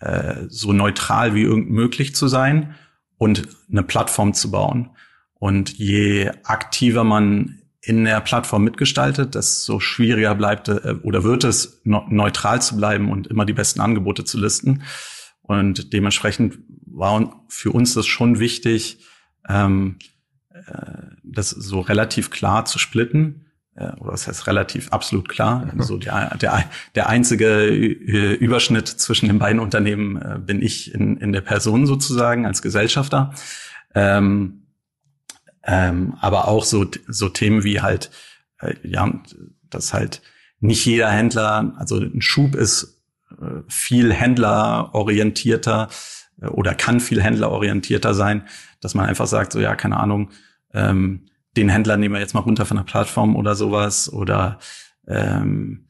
äh, 0.00 0.46
so 0.48 0.72
neutral 0.72 1.34
wie 1.34 1.42
irgend 1.42 1.70
möglich 1.70 2.14
zu 2.14 2.28
sein 2.28 2.74
und 3.16 3.48
eine 3.70 3.82
Plattform 3.82 4.34
zu 4.34 4.50
bauen. 4.50 4.90
Und 5.34 5.70
je 5.70 6.30
aktiver 6.44 7.04
man 7.04 7.62
in 7.80 8.04
der 8.04 8.20
Plattform 8.20 8.62
mitgestaltet, 8.62 9.34
desto 9.34 9.80
schwieriger 9.80 10.34
bleibt 10.34 10.68
äh, 10.68 10.96
oder 11.02 11.24
wird 11.24 11.44
es 11.44 11.80
neutral 11.84 12.62
zu 12.62 12.76
bleiben 12.76 13.10
und 13.10 13.26
immer 13.26 13.44
die 13.44 13.52
besten 13.52 13.80
Angebote 13.80 14.24
zu 14.24 14.38
listen. 14.38 14.82
Und 15.42 15.92
dementsprechend 15.92 16.58
war 16.94 17.44
für 17.49 17.70
uns 17.72 17.94
das 17.94 18.06
schon 18.06 18.38
wichtig, 18.38 18.99
ähm, 19.49 19.99
äh, 20.50 20.62
das 21.22 21.50
so 21.50 21.80
relativ 21.80 22.30
klar 22.30 22.64
zu 22.64 22.78
splitten. 22.78 23.46
Äh, 23.75 23.92
oder 23.99 24.12
das 24.12 24.28
heißt 24.28 24.46
relativ 24.46 24.92
absolut 24.92 25.28
klar. 25.28 25.72
So 25.78 25.99
der, 25.99 26.37
der, 26.37 26.64
der 26.94 27.08
einzige 27.08 27.66
äh, 27.66 28.34
Überschnitt 28.34 28.88
zwischen 28.88 29.26
den 29.26 29.38
beiden 29.38 29.61
Unternehmen 29.61 30.44
bin 30.44 30.62
ich 30.62 30.94
in, 30.94 31.16
in 31.16 31.32
der 31.32 31.40
Person 31.40 31.87
sozusagen 31.87 32.46
als 32.46 32.62
Gesellschafter. 32.62 33.34
Ähm, 33.94 34.62
ähm, 35.64 36.14
aber 36.20 36.49
auch 36.49 36.64
so, 36.64 36.87
so 37.06 37.28
Themen 37.28 37.62
wie 37.64 37.80
halt, 37.80 38.11
äh, 38.61 38.75
ja, 38.82 39.11
dass 39.70 39.92
halt 39.94 40.22
nicht 40.61 40.84
jeder 40.87 41.11
Händler, 41.11 41.75
also 41.76 41.99
ein 41.99 42.22
Schub 42.22 42.54
ist 42.54 43.02
äh, 43.30 43.62
viel 43.68 44.12
händlerorientierter 44.12 45.88
oder 46.50 46.75
kann 46.75 47.00
viel 47.00 47.22
händlerorientierter 47.22 48.14
sein, 48.14 48.42
dass 48.80 48.94
man 48.94 49.06
einfach 49.06 49.26
sagt, 49.26 49.52
so 49.52 49.61
ja, 49.61 49.75
keine 49.75 49.99
Ahnung, 49.99 50.30
ähm, 50.75 51.26
den 51.56 51.68
Händler 51.68 51.96
nehmen 51.96 52.14
wir 52.14 52.20
jetzt 52.20 52.34
mal 52.34 52.40
runter 52.40 52.64
von 52.64 52.78
der 52.78 52.84
Plattform 52.84 53.37
oder 53.37 53.54
sowas 53.54 54.12
oder 54.12 54.58
ähm, 55.06 55.87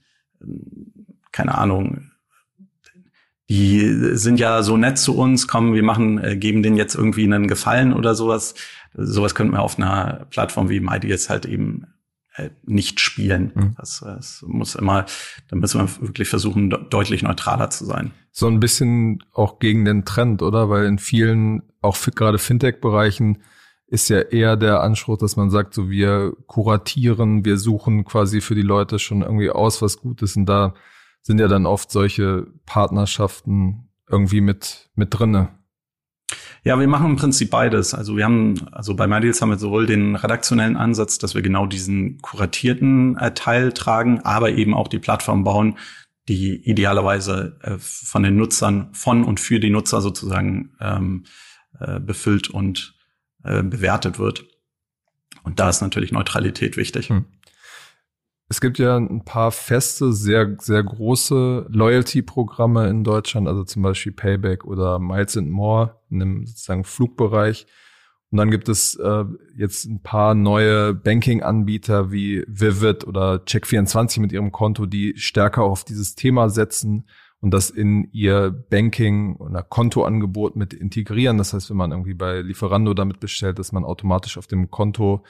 keine 1.30 1.56
Ahnung, 1.56 2.10
die 3.48 4.16
sind 4.16 4.40
ja 4.40 4.62
so 4.62 4.76
nett 4.76 4.98
zu 4.98 5.16
uns, 5.16 5.46
kommen, 5.46 5.74
wir 5.74 5.82
machen, 5.82 6.22
äh, 6.22 6.36
geben 6.36 6.62
denen 6.62 6.76
jetzt 6.76 6.94
irgendwie 6.94 7.24
einen 7.24 7.48
Gefallen 7.48 7.92
oder 7.92 8.14
sowas. 8.14 8.54
Sowas 8.94 9.34
könnten 9.34 9.52
wir 9.52 9.62
auf 9.62 9.78
einer 9.78 10.26
Plattform 10.30 10.70
wie 10.70 10.80
MyDeals 10.80 11.28
halt 11.28 11.44
eben 11.44 11.84
äh, 11.84 12.01
nicht 12.64 13.00
spielen. 13.00 13.52
Mhm. 13.54 13.74
Das, 13.76 14.00
das 14.00 14.44
muss 14.46 14.74
immer, 14.74 15.06
da 15.48 15.56
müssen 15.56 15.80
wir 15.80 16.08
wirklich 16.08 16.28
versuchen, 16.28 16.70
deutlich 16.90 17.22
neutraler 17.22 17.70
zu 17.70 17.84
sein. 17.84 18.12
So 18.30 18.46
ein 18.46 18.60
bisschen 18.60 19.22
auch 19.32 19.58
gegen 19.58 19.84
den 19.84 20.04
Trend, 20.04 20.42
oder? 20.42 20.70
Weil 20.70 20.86
in 20.86 20.98
vielen, 20.98 21.62
auch 21.82 21.98
gerade 22.14 22.38
Fintech-Bereichen, 22.38 23.42
ist 23.86 24.08
ja 24.08 24.20
eher 24.20 24.56
der 24.56 24.80
Anspruch, 24.80 25.18
dass 25.18 25.36
man 25.36 25.50
sagt, 25.50 25.74
so 25.74 25.90
wir 25.90 26.32
kuratieren, 26.46 27.44
wir 27.44 27.58
suchen 27.58 28.04
quasi 28.06 28.40
für 28.40 28.54
die 28.54 28.62
Leute 28.62 28.98
schon 28.98 29.20
irgendwie 29.20 29.50
aus, 29.50 29.82
was 29.82 29.98
gut 29.98 30.22
ist. 30.22 30.36
Und 30.36 30.46
da 30.46 30.72
sind 31.20 31.38
ja 31.38 31.48
dann 31.48 31.66
oft 31.66 31.90
solche 31.90 32.46
Partnerschaften 32.64 33.90
irgendwie 34.08 34.40
mit, 34.40 34.90
mit 34.94 35.08
drinne. 35.10 35.50
Ja, 36.64 36.78
wir 36.78 36.86
machen 36.86 37.10
im 37.10 37.16
Prinzip 37.16 37.50
beides. 37.50 37.92
Also 37.92 38.16
wir 38.16 38.24
haben, 38.24 38.54
also 38.70 38.94
bei 38.94 39.08
MyDeals 39.08 39.42
haben 39.42 39.50
wir 39.50 39.58
sowohl 39.58 39.86
den 39.86 40.14
redaktionellen 40.14 40.76
Ansatz, 40.76 41.18
dass 41.18 41.34
wir 41.34 41.42
genau 41.42 41.66
diesen 41.66 42.18
kuratierten 42.18 43.16
äh, 43.18 43.34
Teil 43.34 43.72
tragen, 43.72 44.20
aber 44.20 44.50
eben 44.50 44.72
auch 44.72 44.86
die 44.86 45.00
Plattform 45.00 45.42
bauen, 45.42 45.76
die 46.28 46.54
idealerweise 46.68 47.58
äh, 47.62 47.78
von 47.78 48.22
den 48.22 48.36
Nutzern, 48.36 48.90
von 48.92 49.24
und 49.24 49.40
für 49.40 49.58
die 49.58 49.70
Nutzer 49.70 50.00
sozusagen 50.00 50.76
ähm, 50.80 51.24
äh, 51.80 51.98
befüllt 51.98 52.48
und 52.48 52.94
äh, 53.42 53.64
bewertet 53.64 54.20
wird. 54.20 54.44
Und 55.42 55.58
da 55.58 55.68
ist 55.68 55.80
natürlich 55.80 56.12
Neutralität 56.12 56.76
wichtig. 56.76 57.08
Hm. 57.08 57.24
Es 58.52 58.60
gibt 58.60 58.78
ja 58.78 58.98
ein 58.98 59.24
paar 59.24 59.50
feste, 59.50 60.12
sehr, 60.12 60.56
sehr 60.58 60.82
große 60.82 61.68
Loyalty-Programme 61.70 62.86
in 62.86 63.02
Deutschland, 63.02 63.48
also 63.48 63.64
zum 63.64 63.80
Beispiel 63.80 64.12
Payback 64.12 64.66
oder 64.66 64.98
Miles 64.98 65.38
and 65.38 65.48
More 65.50 65.96
in 66.10 66.18
dem 66.18 66.46
sozusagen 66.46 66.84
Flugbereich. 66.84 67.66
Und 68.30 68.36
dann 68.36 68.50
gibt 68.50 68.68
es 68.68 68.94
äh, 68.96 69.24
jetzt 69.56 69.86
ein 69.86 70.02
paar 70.02 70.34
neue 70.34 70.92
Banking-Anbieter 70.92 72.12
wie 72.12 72.44
Vivid 72.46 73.06
oder 73.06 73.36
Check24 73.36 74.20
mit 74.20 74.32
ihrem 74.32 74.52
Konto, 74.52 74.84
die 74.84 75.14
stärker 75.16 75.62
auf 75.62 75.82
dieses 75.84 76.14
Thema 76.14 76.50
setzen 76.50 77.08
und 77.40 77.54
das 77.54 77.70
in 77.70 78.10
ihr 78.12 78.50
Banking- 78.50 79.36
oder 79.36 79.62
Kontoangebot 79.62 80.56
mit 80.56 80.74
integrieren. 80.74 81.38
Das 81.38 81.54
heißt, 81.54 81.70
wenn 81.70 81.78
man 81.78 81.90
irgendwie 81.90 82.12
bei 82.12 82.42
Lieferando 82.42 82.92
damit 82.92 83.18
bestellt, 83.18 83.58
dass 83.58 83.72
man 83.72 83.86
automatisch 83.86 84.36
auf 84.36 84.46
dem 84.46 84.70
Konto 84.70 85.24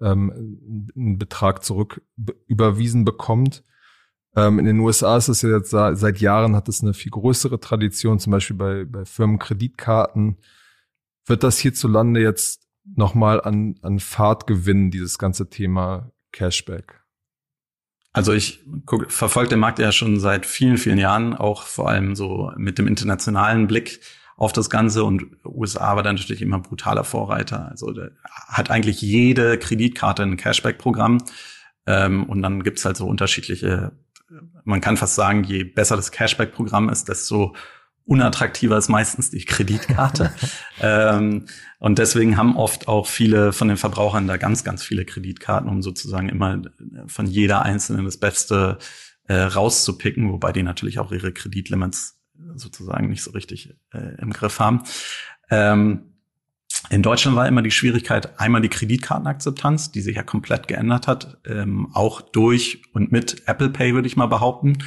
ähm, 0.00 0.90
einen 0.96 1.18
Betrag 1.18 1.64
zurück 1.64 2.02
überwiesen 2.46 3.04
bekommt. 3.04 3.64
Ähm, 4.36 4.58
in 4.58 4.64
den 4.64 4.80
USA 4.80 5.16
ist 5.16 5.28
es 5.28 5.42
ja 5.42 5.50
jetzt 5.50 5.70
seit 5.70 6.18
Jahren 6.18 6.56
hat 6.56 6.68
es 6.68 6.82
eine 6.82 6.94
viel 6.94 7.12
größere 7.12 7.60
Tradition, 7.60 8.18
zum 8.18 8.32
Beispiel 8.32 8.56
bei, 8.56 8.84
bei 8.84 9.04
Firmenkreditkarten. 9.04 10.38
Wird 11.26 11.42
das 11.42 11.58
hierzulande 11.58 12.20
jetzt 12.20 12.66
nochmal 12.84 13.40
an, 13.40 13.76
an 13.82 13.98
Fahrt 13.98 14.46
gewinnen, 14.46 14.90
dieses 14.90 15.18
ganze 15.18 15.48
Thema 15.48 16.12
Cashback? 16.32 17.02
Also 18.12 18.32
ich 18.32 18.64
verfolge 19.08 19.50
den 19.50 19.58
Markt 19.58 19.80
ja 19.80 19.90
schon 19.90 20.20
seit 20.20 20.46
vielen, 20.46 20.78
vielen 20.78 20.98
Jahren, 20.98 21.34
auch 21.34 21.64
vor 21.64 21.88
allem 21.88 22.14
so 22.14 22.52
mit 22.56 22.78
dem 22.78 22.86
internationalen 22.86 23.66
Blick 23.66 24.00
auf 24.36 24.52
das 24.52 24.70
Ganze 24.70 25.04
und 25.04 25.24
USA 25.44 25.96
war 25.96 26.02
dann 26.02 26.16
natürlich 26.16 26.42
immer 26.42 26.58
brutaler 26.58 27.04
Vorreiter. 27.04 27.68
Also 27.70 27.94
hat 28.24 28.70
eigentlich 28.70 29.00
jede 29.00 29.58
Kreditkarte 29.58 30.22
ein 30.22 30.36
Cashback-Programm 30.36 31.22
ähm, 31.86 32.24
und 32.24 32.42
dann 32.42 32.62
gibt's 32.62 32.84
halt 32.84 32.96
so 32.96 33.06
unterschiedliche, 33.06 33.92
man 34.64 34.80
kann 34.80 34.96
fast 34.96 35.14
sagen, 35.14 35.44
je 35.44 35.64
besser 35.64 35.96
das 35.96 36.10
Cashback-Programm 36.10 36.88
ist, 36.88 37.08
desto 37.08 37.54
unattraktiver 38.06 38.76
ist 38.76 38.88
meistens 38.88 39.30
die 39.30 39.44
Kreditkarte. 39.44 40.32
ähm, 40.80 41.46
und 41.78 41.98
deswegen 41.98 42.36
haben 42.36 42.56
oft 42.56 42.88
auch 42.88 43.06
viele 43.06 43.52
von 43.52 43.68
den 43.68 43.76
Verbrauchern 43.76 44.26
da 44.26 44.36
ganz, 44.36 44.64
ganz 44.64 44.82
viele 44.82 45.04
Kreditkarten, 45.04 45.70
um 45.70 45.80
sozusagen 45.80 46.28
immer 46.28 46.60
von 47.06 47.26
jeder 47.26 47.62
einzelnen 47.62 48.04
das 48.04 48.18
Beste 48.18 48.78
äh, 49.26 49.34
rauszupicken, 49.34 50.32
wobei 50.32 50.52
die 50.52 50.62
natürlich 50.62 50.98
auch 50.98 51.12
ihre 51.12 51.32
Kreditlimits 51.32 52.20
sozusagen 52.54 53.08
nicht 53.08 53.22
so 53.22 53.32
richtig 53.32 53.74
äh, 53.92 54.20
im 54.20 54.32
Griff 54.32 54.60
haben. 54.60 54.82
Ähm, 55.50 56.14
in 56.90 57.02
Deutschland 57.02 57.36
war 57.36 57.48
immer 57.48 57.62
die 57.62 57.70
Schwierigkeit, 57.70 58.38
einmal 58.38 58.60
die 58.60 58.68
Kreditkartenakzeptanz, 58.68 59.92
die 59.92 60.00
sich 60.00 60.16
ja 60.16 60.22
komplett 60.22 60.68
geändert 60.68 61.06
hat, 61.06 61.38
ähm, 61.46 61.88
auch 61.94 62.20
durch 62.20 62.82
und 62.92 63.12
mit 63.12 63.42
Apple 63.46 63.70
Pay, 63.70 63.94
würde 63.94 64.06
ich 64.06 64.16
mal 64.16 64.26
behaupten, 64.26 64.78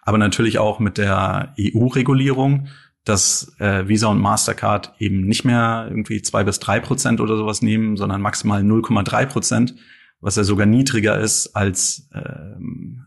aber 0.00 0.18
natürlich 0.18 0.58
auch 0.58 0.78
mit 0.78 0.98
der 0.98 1.54
EU-Regulierung, 1.58 2.68
dass 3.04 3.54
äh, 3.58 3.88
Visa 3.88 4.08
und 4.08 4.20
Mastercard 4.20 4.94
eben 4.98 5.26
nicht 5.26 5.44
mehr 5.44 5.86
irgendwie 5.88 6.22
zwei 6.22 6.44
bis 6.44 6.60
drei 6.60 6.80
Prozent 6.80 7.20
oder 7.20 7.36
sowas 7.36 7.60
nehmen, 7.60 7.96
sondern 7.96 8.20
maximal 8.20 8.62
0,3 8.62 9.26
Prozent, 9.26 9.74
was 10.20 10.36
ja 10.36 10.44
sogar 10.44 10.66
niedriger 10.66 11.18
ist 11.18 11.54
als 11.56 12.08
ähm, 12.14 13.06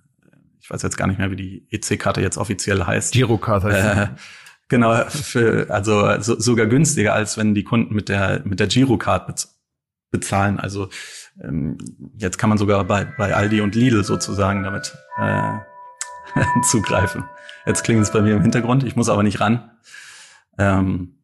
ich 0.65 0.71
weiß 0.71 0.81
jetzt 0.81 0.97
gar 0.97 1.05
nicht 1.05 1.19
mehr, 1.19 1.29
wie 1.29 1.35
die 1.35 1.67
EC-Karte 1.69 2.21
jetzt 2.21 2.37
offiziell 2.39 2.83
heißt. 2.83 3.13
Girokarte 3.13 3.69
äh, 3.69 4.07
Genau, 4.67 4.95
für, 5.09 5.69
also 5.69 6.19
so, 6.21 6.39
sogar 6.39 6.65
günstiger, 6.65 7.13
als 7.13 7.37
wenn 7.37 7.53
die 7.53 7.63
Kunden 7.63 7.93
mit 7.93 8.09
der, 8.09 8.41
mit 8.45 8.59
der 8.59 8.65
Girocard 8.65 9.47
bezahlen. 10.09 10.59
Also 10.59 10.89
ähm, 11.39 11.77
jetzt 12.17 12.39
kann 12.39 12.49
man 12.49 12.57
sogar 12.57 12.83
bei, 12.83 13.05
bei 13.05 13.35
Aldi 13.35 13.61
und 13.61 13.75
Lidl 13.75 14.03
sozusagen 14.03 14.63
damit 14.63 14.97
äh, 15.19 15.53
zugreifen. 16.63 17.25
Jetzt 17.67 17.83
klingt 17.83 18.01
es 18.01 18.11
bei 18.11 18.21
mir 18.21 18.33
im 18.33 18.41
Hintergrund, 18.41 18.83
ich 18.83 18.95
muss 18.95 19.07
aber 19.07 19.21
nicht 19.21 19.39
ran. 19.39 19.69
Ähm, 20.57 21.19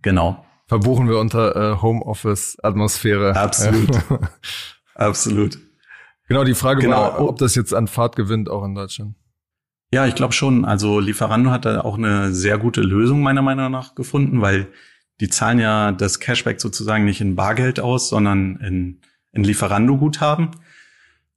genau. 0.00 0.42
Verbuchen 0.68 1.06
wir 1.06 1.18
unter 1.18 1.54
äh, 1.54 1.82
Homeoffice-Atmosphäre. 1.82 3.36
Absolut. 3.36 3.90
Absolut. 4.94 5.58
Genau, 6.28 6.44
die 6.44 6.54
Frage 6.54 6.82
genau. 6.82 6.96
war, 6.96 7.20
ob 7.20 7.38
das 7.38 7.54
jetzt 7.54 7.74
an 7.74 7.88
Fahrt 7.88 8.14
gewinnt, 8.14 8.50
auch 8.50 8.64
in 8.64 8.74
Deutschland. 8.74 9.16
Ja, 9.92 10.06
ich 10.06 10.14
glaube 10.14 10.34
schon. 10.34 10.66
Also 10.66 11.00
Lieferando 11.00 11.50
hat 11.50 11.64
da 11.64 11.80
auch 11.80 11.96
eine 11.96 12.32
sehr 12.32 12.58
gute 12.58 12.82
Lösung 12.82 13.22
meiner 13.22 13.40
Meinung 13.40 13.70
nach 13.70 13.94
gefunden, 13.94 14.42
weil 14.42 14.68
die 15.20 15.28
zahlen 15.28 15.58
ja 15.58 15.92
das 15.92 16.20
Cashback 16.20 16.60
sozusagen 16.60 17.06
nicht 17.06 17.22
in 17.22 17.34
Bargeld 17.34 17.80
aus, 17.80 18.10
sondern 18.10 18.56
in, 18.56 19.00
in 19.32 19.44
Lieferando-Guthaben. 19.44 20.50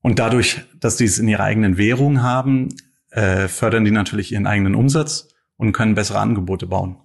Und 0.01 0.19
dadurch, 0.19 0.61
dass 0.79 0.97
die 0.97 1.05
es 1.05 1.17
in 1.17 1.27
ihrer 1.27 1.43
eigenen 1.43 1.77
Währung 1.77 2.21
haben, 2.21 2.69
äh, 3.11 3.47
fördern 3.47 3.85
die 3.85 3.91
natürlich 3.91 4.33
ihren 4.33 4.47
eigenen 4.47 4.75
Umsatz 4.75 5.29
und 5.55 5.71
können 5.71 5.95
bessere 5.95 6.19
Angebote 6.19 6.67
bauen. 6.67 6.97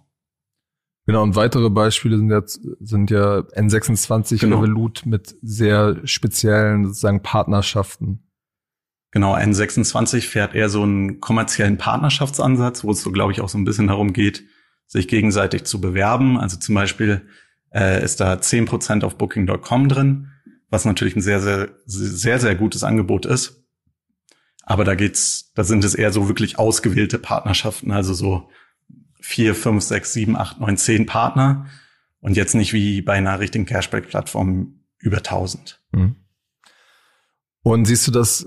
Genau, 1.06 1.22
und 1.22 1.36
weitere 1.36 1.70
Beispiele 1.70 2.18
sind 2.18 2.30
jetzt 2.30 2.60
sind 2.80 3.10
ja 3.10 3.38
N26 3.38 4.40
genau. 4.40 4.56
Revolut 4.56 5.06
mit 5.06 5.36
sehr 5.40 6.00
speziellen 6.04 6.84
sozusagen 6.84 7.22
Partnerschaften. 7.22 8.24
Genau, 9.12 9.36
N26 9.36 10.28
fährt 10.28 10.54
eher 10.56 10.68
so 10.68 10.82
einen 10.82 11.20
kommerziellen 11.20 11.78
Partnerschaftsansatz, 11.78 12.82
wo 12.82 12.90
es 12.90 13.02
so, 13.02 13.12
glaube 13.12 13.32
ich, 13.32 13.40
auch 13.40 13.48
so 13.48 13.56
ein 13.56 13.64
bisschen 13.64 13.86
darum 13.86 14.12
geht, 14.12 14.44
sich 14.88 15.06
gegenseitig 15.06 15.64
zu 15.64 15.80
bewerben. 15.80 16.38
Also 16.38 16.58
zum 16.58 16.74
Beispiel 16.74 17.22
äh, 17.72 18.02
ist 18.04 18.20
da 18.20 18.34
10% 18.34 19.04
auf 19.04 19.16
Booking.com 19.16 19.88
drin, 19.88 20.32
was 20.70 20.84
natürlich 20.84 21.14
ein 21.14 21.20
sehr, 21.20 21.40
sehr, 21.40 21.68
sehr, 21.86 22.40
sehr 22.40 22.56
gutes 22.56 22.82
Angebot 22.82 23.26
ist. 23.26 23.64
Aber 24.64 24.84
da 24.84 24.96
geht's, 24.96 25.52
da 25.54 25.62
sind 25.62 25.84
es 25.84 25.94
eher 25.94 26.12
so 26.12 26.26
wirklich 26.26 26.58
ausgewählte 26.58 27.20
Partnerschaften, 27.20 27.92
also 27.92 28.12
so 28.12 28.50
vier, 29.26 29.56
fünf, 29.56 29.82
sechs, 29.82 30.12
sieben, 30.12 30.36
acht, 30.36 30.60
neun, 30.60 30.76
zehn 30.76 31.04
Partner 31.04 31.66
und 32.20 32.36
jetzt 32.36 32.54
nicht 32.54 32.72
wie 32.72 33.02
bei 33.02 33.14
einer 33.14 33.40
richtigen 33.40 33.66
Cashback-Plattform 33.66 34.84
über 34.98 35.16
1000. 35.16 35.82
Mhm. 35.90 36.14
Und 37.62 37.86
siehst 37.86 38.06
du 38.06 38.12
das 38.12 38.46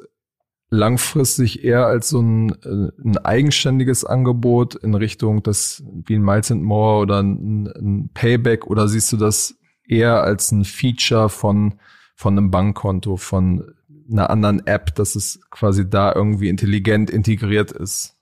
langfristig 0.70 1.66
eher 1.66 1.86
als 1.86 2.08
so 2.08 2.22
ein, 2.22 2.52
äh, 2.64 2.92
ein 3.04 3.18
eigenständiges 3.18 4.06
Angebot 4.06 4.76
in 4.76 4.96
Richtung 4.96 5.44
das 5.44 5.84
wie 5.86 6.16
ein 6.16 6.24
Miles 6.24 6.50
and 6.50 6.64
More 6.64 7.02
oder 7.02 7.22
ein, 7.22 7.68
ein 7.68 8.10
Payback 8.14 8.68
oder 8.68 8.88
siehst 8.88 9.12
du 9.12 9.18
das 9.18 9.56
eher 9.86 10.24
als 10.24 10.52
ein 10.54 10.64
Feature 10.64 11.28
von, 11.28 11.80
von 12.16 12.38
einem 12.38 12.52
Bankkonto, 12.52 13.18
von 13.18 13.74
einer 14.10 14.30
anderen 14.30 14.66
App, 14.66 14.96
dass 14.96 15.16
es 15.16 15.42
quasi 15.50 15.90
da 15.90 16.14
irgendwie 16.14 16.48
intelligent 16.48 17.10
integriert 17.10 17.74
ist? 17.74 18.16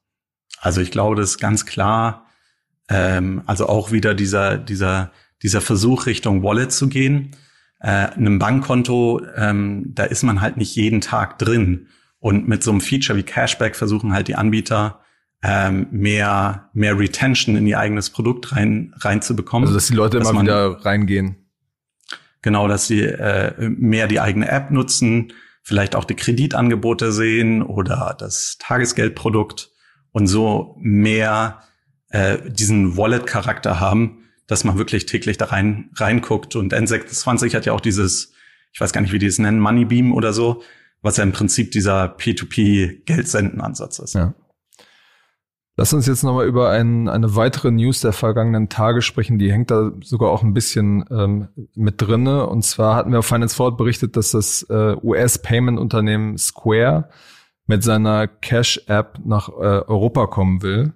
Also 0.59 0.81
ich 0.81 0.89
glaube, 0.89 1.15
das 1.15 1.31
ist 1.31 1.39
ganz 1.39 1.67
klar 1.67 2.26
ähm, 2.89 3.41
also 3.45 3.67
auch 3.67 3.91
wieder 3.91 4.13
dieser, 4.13 4.57
dieser, 4.57 5.11
dieser 5.43 5.61
Versuch 5.61 6.05
Richtung 6.05 6.43
Wallet 6.43 6.71
zu 6.71 6.87
gehen. 6.87 7.35
Äh, 7.79 7.87
einem 7.87 8.39
Bankkonto, 8.39 9.21
ähm, 9.35 9.91
da 9.93 10.03
ist 10.03 10.23
man 10.23 10.41
halt 10.41 10.57
nicht 10.57 10.75
jeden 10.75 11.01
Tag 11.01 11.37
drin. 11.37 11.87
Und 12.19 12.47
mit 12.47 12.63
so 12.63 12.71
einem 12.71 12.81
Feature 12.81 13.17
wie 13.17 13.23
Cashback 13.23 13.75
versuchen 13.75 14.13
halt 14.13 14.27
die 14.27 14.35
Anbieter 14.35 15.01
ähm, 15.43 15.87
mehr, 15.91 16.69
mehr 16.73 16.97
Retention 16.97 17.55
in 17.55 17.67
ihr 17.67 17.79
eigenes 17.79 18.09
Produkt 18.09 18.53
rein, 18.53 18.93
reinzubekommen. 18.97 19.67
Also 19.67 19.77
dass 19.77 19.87
die 19.87 19.93
Leute 19.93 20.19
dass 20.19 20.29
immer 20.29 20.37
man, 20.37 20.45
wieder 20.45 20.83
reingehen. 20.83 21.35
Genau, 22.41 22.67
dass 22.67 22.87
sie 22.87 23.01
äh, 23.03 23.69
mehr 23.69 24.07
die 24.07 24.19
eigene 24.19 24.49
App 24.49 24.71
nutzen, 24.71 25.33
vielleicht 25.61 25.95
auch 25.95 26.05
die 26.05 26.15
Kreditangebote 26.15 27.11
sehen 27.11 27.61
oder 27.61 28.15
das 28.17 28.57
Tagesgeldprodukt 28.59 29.69
und 30.11 30.27
so 30.27 30.77
mehr 30.79 31.61
äh, 32.09 32.37
diesen 32.49 32.97
Wallet-Charakter 32.97 33.79
haben, 33.79 34.23
dass 34.47 34.63
man 34.63 34.77
wirklich 34.77 35.05
täglich 35.05 35.37
da 35.37 35.45
rein 35.45 35.89
reinguckt. 35.95 36.55
Und 36.55 36.73
N26 36.73 37.53
hat 37.55 37.65
ja 37.65 37.73
auch 37.73 37.81
dieses, 37.81 38.33
ich 38.73 38.79
weiß 38.79 38.93
gar 38.93 39.01
nicht, 39.01 39.11
wie 39.11 39.19
die 39.19 39.25
es 39.25 39.39
nennen, 39.39 39.59
Moneybeam 39.59 40.13
oder 40.13 40.33
so, 40.33 40.63
was 41.01 41.17
ja 41.17 41.23
im 41.23 41.33
Prinzip 41.33 41.71
dieser 41.71 42.05
P2P-Geldsenden-Ansatz 42.17 43.99
ist. 43.99 44.15
Ja. 44.15 44.33
Lass 45.79 45.93
uns 45.93 46.07
jetzt 46.07 46.23
nochmal 46.23 46.47
über 46.47 46.71
ein, 46.71 47.07
eine 47.07 47.35
weitere 47.35 47.69
News 47.69 48.01
der 48.01 48.11
vergangenen 48.11 48.67
Tage 48.67 49.03
sprechen. 49.03 49.37
Die 49.37 49.51
hängt 49.51 49.69
da 49.69 49.91
sogar 50.01 50.31
auch 50.31 50.41
ein 50.41 50.55
bisschen 50.55 51.05
ähm, 51.11 51.49
mit 51.75 52.01
drinne. 52.01 52.47
Und 52.47 52.63
zwar 52.63 52.95
hatten 52.95 53.11
wir 53.11 53.19
auf 53.19 53.27
Finance 53.27 53.55
Forward 53.55 53.77
berichtet, 53.77 54.17
dass 54.17 54.31
das 54.31 54.63
äh, 54.71 54.95
US-Payment-Unternehmen 55.03 56.39
Square 56.39 57.09
mit 57.67 57.83
seiner 57.83 58.27
Cash-App 58.27 59.19
nach 59.23 59.49
äh, 59.49 59.51
Europa 59.51 60.25
kommen 60.25 60.63
will. 60.63 60.93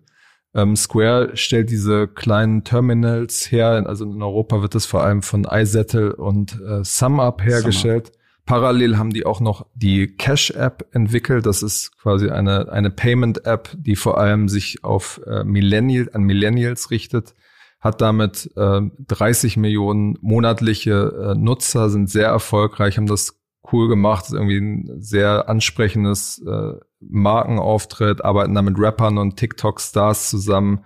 Ähm, 0.53 0.75
Square 0.75 1.37
stellt 1.37 1.69
diese 1.69 2.07
kleinen 2.07 2.63
Terminals 2.63 3.51
her. 3.51 3.83
Also 3.87 4.05
in 4.05 4.21
Europa 4.21 4.61
wird 4.61 4.75
das 4.75 4.85
vor 4.85 5.03
allem 5.03 5.21
von 5.21 5.47
iZettle 5.49 6.15
und 6.15 6.59
äh, 6.61 6.83
SumUp 6.83 7.43
hergestellt. 7.43 8.07
SumUp. 8.07 8.17
Parallel 8.45 8.97
haben 8.97 9.11
die 9.11 9.25
auch 9.25 9.39
noch 9.39 9.65
die 9.75 10.07
Cash-App 10.07 10.87
entwickelt. 10.91 11.45
Das 11.45 11.63
ist 11.63 11.97
quasi 11.97 12.29
eine, 12.29 12.71
eine 12.71 12.89
Payment-App, 12.89 13.69
die 13.77 13.95
vor 13.95 14.17
allem 14.17 14.49
sich 14.49 14.83
auf 14.83 15.21
äh, 15.25 15.43
Millennial, 15.43 16.09
an 16.13 16.23
Millennials 16.23 16.91
richtet, 16.91 17.33
hat 17.79 18.01
damit 18.01 18.51
äh, 18.57 18.81
30 19.07 19.57
Millionen 19.57 20.17
monatliche 20.21 21.31
äh, 21.31 21.39
Nutzer, 21.39 21.89
sind 21.89 22.09
sehr 22.09 22.27
erfolgreich, 22.27 22.97
haben 22.97 23.07
das 23.07 23.40
cool 23.71 23.87
gemacht, 23.87 24.25
ist 24.25 24.33
irgendwie 24.33 24.57
ein 24.57 25.01
sehr 25.01 25.49
ansprechendes 25.49 26.43
äh, 26.45 26.73
Markenauftritt, 26.99 28.23
arbeiten 28.23 28.53
da 28.53 28.61
mit 28.61 28.77
Rappern 28.77 29.17
und 29.17 29.37
TikTok-Stars 29.37 30.29
zusammen. 30.29 30.85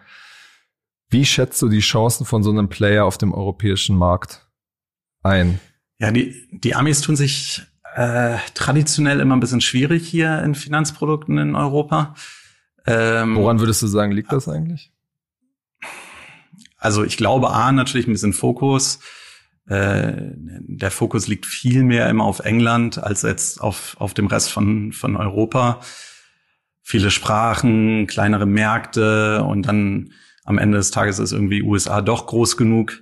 Wie 1.09 1.25
schätzt 1.25 1.61
du 1.61 1.69
die 1.69 1.79
Chancen 1.79 2.25
von 2.25 2.43
so 2.43 2.49
einem 2.49 2.69
Player 2.69 3.05
auf 3.05 3.17
dem 3.17 3.33
europäischen 3.33 3.97
Markt 3.97 4.47
ein? 5.23 5.59
Ja, 5.99 6.11
die, 6.11 6.47
die 6.51 6.75
Amis 6.75 7.01
tun 7.01 7.15
sich 7.15 7.61
äh, 7.95 8.37
traditionell 8.53 9.19
immer 9.19 9.35
ein 9.35 9.39
bisschen 9.39 9.61
schwierig 9.61 10.07
hier 10.07 10.41
in 10.43 10.55
Finanzprodukten 10.55 11.37
in 11.37 11.55
Europa. 11.55 12.15
Ähm, 12.85 13.35
Woran 13.35 13.59
würdest 13.59 13.81
du 13.81 13.87
sagen, 13.87 14.11
liegt 14.11 14.31
das 14.31 14.47
eigentlich? 14.47 14.91
Also 16.77 17.03
ich 17.03 17.17
glaube, 17.17 17.49
A, 17.51 17.71
natürlich 17.71 18.07
ein 18.07 18.11
bisschen 18.11 18.33
Fokus. 18.33 18.99
Äh, 19.67 20.13
der 20.37 20.91
Fokus 20.91 21.27
liegt 21.27 21.45
viel 21.45 21.83
mehr 21.83 22.09
immer 22.09 22.25
auf 22.25 22.39
England 22.39 23.01
als 23.01 23.23
jetzt 23.23 23.61
auf, 23.61 23.95
auf 23.99 24.13
dem 24.13 24.27
Rest 24.27 24.51
von, 24.51 24.91
von 24.91 25.15
Europa. 25.15 25.79
Viele 26.81 27.09
Sprachen, 27.09 28.05
kleinere 28.05 28.45
Märkte 28.45 29.43
und 29.43 29.63
dann 29.63 30.11
am 30.43 30.59
Ende 30.59 30.77
des 30.77 30.91
Tages 30.91 31.17
ist 31.17 31.31
irgendwie 31.31 31.63
USA 31.63 32.01
doch 32.01 32.27
groß 32.27 32.57
genug. 32.57 33.01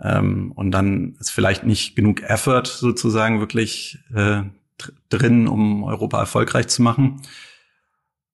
Ähm, 0.00 0.50
und 0.52 0.72
dann 0.72 1.14
ist 1.20 1.30
vielleicht 1.30 1.64
nicht 1.64 1.94
genug 1.94 2.22
Effort 2.22 2.66
sozusagen 2.66 3.38
wirklich 3.38 3.98
äh, 4.12 4.42
drin, 5.08 5.46
um 5.46 5.84
Europa 5.84 6.18
erfolgreich 6.18 6.66
zu 6.66 6.82
machen. 6.82 7.22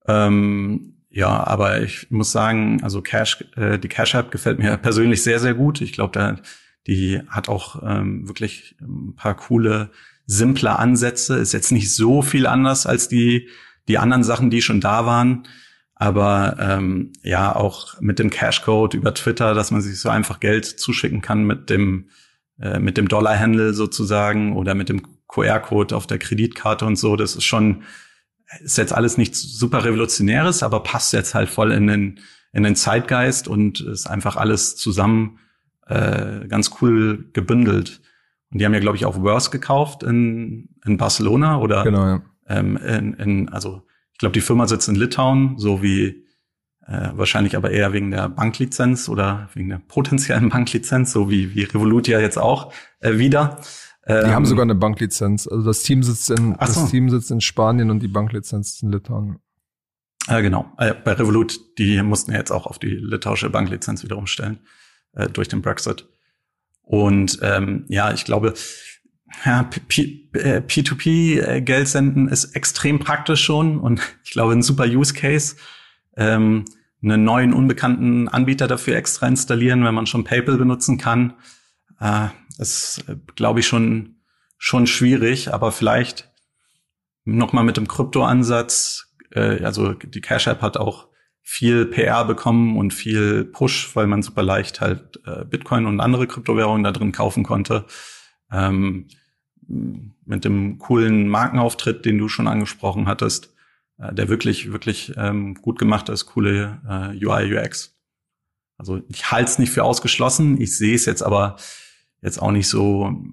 Ähm, 0.07 0.95
ja, 1.11 1.47
aber 1.47 1.83
ich 1.83 2.11
muss 2.11 2.33
sagen, 2.33 2.83
also 2.83 3.03
Cash, 3.03 3.45
äh, 3.57 3.79
die 3.79 3.89
Cash 3.89 4.15
App 4.15 4.31
gefällt 4.31 4.59
mir 4.59 4.79
persönlich 4.79 5.23
sehr, 5.23 5.39
sehr 5.39 5.55
gut. 5.55 5.83
Ich 5.83 5.93
glaube, 5.93 6.13
da 6.13 6.37
die 6.89 7.21
hat 7.29 7.49
auch 7.49 7.83
ähm, 7.85 8.27
wirklich 8.27 8.77
ein 8.81 9.15
paar 9.15 9.37
coole, 9.37 9.91
simple 10.27 10.79
Ansätze. 10.79 11.37
Ist 11.37 11.53
jetzt 11.53 11.71
nicht 11.71 11.95
so 11.95 12.23
viel 12.23 12.47
anders 12.47 12.87
als 12.87 13.09
die 13.09 13.49
die 13.89 13.99
anderen 13.99 14.25
Sachen, 14.25 14.51
die 14.51 14.63
schon 14.63 14.81
da 14.81 15.07
waren. 15.07 15.47
Aber 15.95 16.57
ähm, 16.61 17.13
ja, 17.23 17.55
auch 17.55 18.01
mit 18.01 18.19
dem 18.19 18.31
Cashcode 18.31 18.95
über 18.95 19.15
Twitter, 19.15 19.55
dass 19.55 19.71
man 19.71 19.81
sich 19.81 20.01
so 20.01 20.09
einfach 20.09 20.41
Geld 20.41 20.65
zuschicken 20.65 21.23
kann 21.23 21.45
mit 21.45 21.71
dem 21.71 22.09
äh, 22.61 22.79
mit 22.79 22.97
dem 22.97 23.09
Dollar-Handle 23.09 23.75
sozusagen 23.75 24.57
oder 24.57 24.75
mit 24.75 24.89
dem 24.89 25.03
QR-Code 25.27 25.97
auf 25.97 26.07
der 26.07 26.19
Kreditkarte 26.19 26.87
und 26.87 26.97
so. 26.97 27.17
Das 27.17 27.37
ist 27.37 27.45
schon 27.45 27.83
ist 28.61 28.79
jetzt 28.79 28.95
alles 28.95 29.19
nichts 29.19 29.43
super 29.43 29.85
revolutionäres, 29.85 30.63
aber 30.63 30.83
passt 30.83 31.13
jetzt 31.13 31.35
halt 31.35 31.51
voll 31.51 31.73
in 31.73 31.87
den 31.87 32.21
in 32.53 32.63
den 32.63 32.77
Zeitgeist 32.77 33.47
und 33.47 33.81
ist 33.81 34.07
einfach 34.07 34.37
alles 34.37 34.77
zusammen 34.77 35.39
äh, 35.89 36.47
ganz 36.49 36.71
cool 36.81 37.31
gebündelt. 37.33 38.01
Und 38.51 38.61
die 38.61 38.65
haben 38.65 38.75
ja, 38.75 38.81
glaube 38.81 38.97
ich, 38.97 39.05
auch 39.05 39.21
Worse 39.21 39.51
gekauft 39.51 40.03
in, 40.03 40.69
in 40.85 40.97
Barcelona 40.97 41.59
oder 41.59 41.85
genau, 41.85 42.07
ja. 42.07 42.23
ähm, 42.49 42.77
in, 42.77 43.15
in, 43.15 43.49
also 43.49 43.83
ich 44.13 44.19
glaube, 44.19 44.33
die 44.33 44.41
Firma 44.41 44.67
sitzt 44.67 44.89
in 44.89 44.95
Litauen, 44.95 45.59
so 45.59 45.83
wie 45.83 46.25
äh, 46.87 47.11
wahrscheinlich 47.13 47.57
aber 47.57 47.71
eher 47.71 47.93
wegen 47.93 48.11
der 48.11 48.29
Banklizenz 48.29 49.09
oder 49.09 49.49
wegen 49.55 49.69
der 49.69 49.79
potenziellen 49.79 50.49
Banklizenz, 50.51 51.13
so 51.13 51.31
wie, 51.31 51.55
wie 51.55 51.65
Revolut 51.65 52.09
ja 52.09 52.21
jetzt 52.21 52.39
auch 52.39 52.73
äh, 53.01 53.19
wieder. 53.19 53.61
Ähm, 54.07 54.25
die 54.25 54.33
haben 54.33 54.47
sogar 54.47 54.63
eine 54.63 54.75
Banklizenz. 54.75 55.47
Also 55.47 55.65
das 55.65 55.83
Team 55.83 56.03
sitzt 56.03 56.31
in, 56.31 56.53
so. 56.53 56.57
das 56.59 56.91
Team 56.91 57.11
sitzt 57.11 57.31
in 57.31 57.43
Spanien 57.43 57.91
und 57.91 58.01
die 58.01 58.09
Banklizenz 58.09 58.75
ist 58.75 58.83
in 58.83 58.91
Litauen. 58.91 59.39
Äh, 60.27 60.41
genau. 60.41 60.73
Äh, 60.79 60.95
bei 60.95 61.13
Revolut, 61.13 61.61
die 61.79 62.03
mussten 62.03 62.33
ja 62.33 62.39
jetzt 62.39 62.51
auch 62.51 62.67
auf 62.67 62.79
die 62.79 62.91
litauische 62.91 63.51
Banklizenz 63.51 64.03
wieder 64.03 64.17
umstellen 64.17 64.61
äh, 65.19 65.29
durch 65.29 65.49
den 65.49 65.61
Brexit. 65.61 66.09
Und 66.83 67.39
ähm, 67.43 67.85
ja, 67.89 68.15
ich 68.15 68.25
glaube, 68.25 68.55
ja, 69.45 69.69
P2P-Geld 69.89 71.69
äh, 71.69 71.87
senden 71.87 72.29
ist 72.29 72.57
extrem 72.57 72.99
praktisch 72.99 73.45
schon 73.45 73.79
und 73.79 74.01
ich 74.25 74.31
glaube 74.31 74.55
ein 74.55 74.63
super 74.63 74.87
Use 74.87 75.13
Case. 75.13 75.57
Ähm, 76.17 76.65
einen 77.03 77.25
neuen 77.25 77.53
unbekannten 77.53 78.29
Anbieter 78.29 78.67
dafür 78.67 78.97
extra 78.97 79.29
installieren, 79.29 79.85
wenn 79.85 79.95
man 79.95 80.07
schon 80.07 80.25
PayPal 80.25 80.57
benutzen 80.57 80.99
kann, 80.99 81.35
äh, 82.01 82.29
ist, 82.59 83.05
glaube 83.37 83.61
ich, 83.61 83.67
schon 83.67 84.17
schon 84.57 84.87
schwierig. 84.87 85.53
Aber 85.53 85.71
vielleicht 85.71 86.33
noch 87.25 87.53
mal 87.53 87.63
mit 87.63 87.77
dem 87.77 87.87
Krypto-Ansatz. 87.87 89.15
Äh, 89.31 89.63
also 89.63 89.93
die 89.93 90.21
Cash 90.21 90.49
App 90.49 90.63
hat 90.63 90.77
auch 90.77 91.08
viel 91.51 91.87
PR 91.87 92.27
bekommen 92.27 92.77
und 92.77 92.93
viel 92.93 93.43
Push, 93.43 93.97
weil 93.97 94.07
man 94.07 94.23
super 94.23 94.43
leicht 94.43 94.83
halt 94.83 95.19
äh, 95.25 95.47
Bitcoin 95.47 95.87
und 95.87 95.99
andere 95.99 96.27
Kryptowährungen 96.27 96.85
da 96.85 96.93
drin 96.93 97.11
kaufen 97.11 97.43
konnte. 97.43 97.87
Ähm, 98.53 99.09
mit 99.67 100.45
dem 100.45 100.77
coolen 100.79 101.27
Markenauftritt, 101.27 102.05
den 102.05 102.19
du 102.19 102.29
schon 102.29 102.49
angesprochen 102.49 103.09
hattest, 103.09 103.55
äh, 103.97 104.13
der 104.13 104.29
wirklich, 104.29 104.73
wirklich 104.73 105.15
ähm, 105.17 105.55
gut 105.55 105.79
gemacht 105.79 106.11
ist, 106.11 106.27
coole 106.27 106.83
äh, 106.87 107.25
UI, 107.25 107.57
UX. 107.57 107.97
Also 108.77 109.01
ich 109.09 109.31
halte 109.31 109.51
es 109.51 109.59
nicht 109.59 109.73
für 109.73 109.85
ausgeschlossen, 109.85 110.61
ich 110.61 110.77
sehe 110.77 110.95
es 110.95 111.07
jetzt 111.07 111.23
aber 111.23 111.57
jetzt 112.21 112.43
auch 112.43 112.53
nicht 112.53 112.69
so 112.69 113.25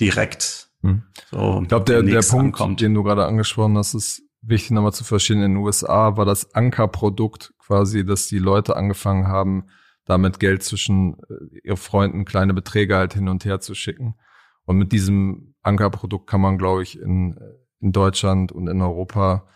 direkt. 0.00 0.70
Hm. 0.80 1.02
So 1.30 1.60
ich 1.60 1.68
glaube, 1.68 1.84
der, 1.84 2.02
der 2.02 2.22
Punkt, 2.22 2.58
ankommt. 2.58 2.80
den 2.80 2.94
du 2.94 3.02
gerade 3.02 3.26
angesprochen 3.26 3.76
hast, 3.76 3.92
ist 3.92 4.22
wichtig 4.42 4.72
nochmal 4.72 4.92
zu 4.92 5.04
verstehen. 5.04 5.42
In 5.42 5.54
den 5.54 5.62
USA 5.62 6.16
war 6.16 6.24
das 6.24 6.54
Ankerprodukt 6.54 7.54
quasi, 7.58 8.04
dass 8.04 8.26
die 8.26 8.38
Leute 8.38 8.76
angefangen 8.76 9.28
haben, 9.28 9.68
damit 10.04 10.40
Geld 10.40 10.62
zwischen 10.62 11.16
äh, 11.30 11.60
ihren 11.64 11.76
Freunden 11.76 12.24
kleine 12.24 12.54
Beträge 12.54 12.96
halt 12.96 13.14
hin 13.14 13.28
und 13.28 13.44
her 13.44 13.60
zu 13.60 13.74
schicken. 13.74 14.16
Und 14.64 14.76
mit 14.76 14.92
diesem 14.92 15.54
Ankerprodukt 15.62 16.28
kann 16.28 16.40
man, 16.40 16.58
glaube 16.58 16.82
ich, 16.82 16.98
in, 16.98 17.38
in 17.80 17.92
Deutschland 17.92 18.52
und 18.52 18.68
in 18.68 18.80
Europa 18.80 19.48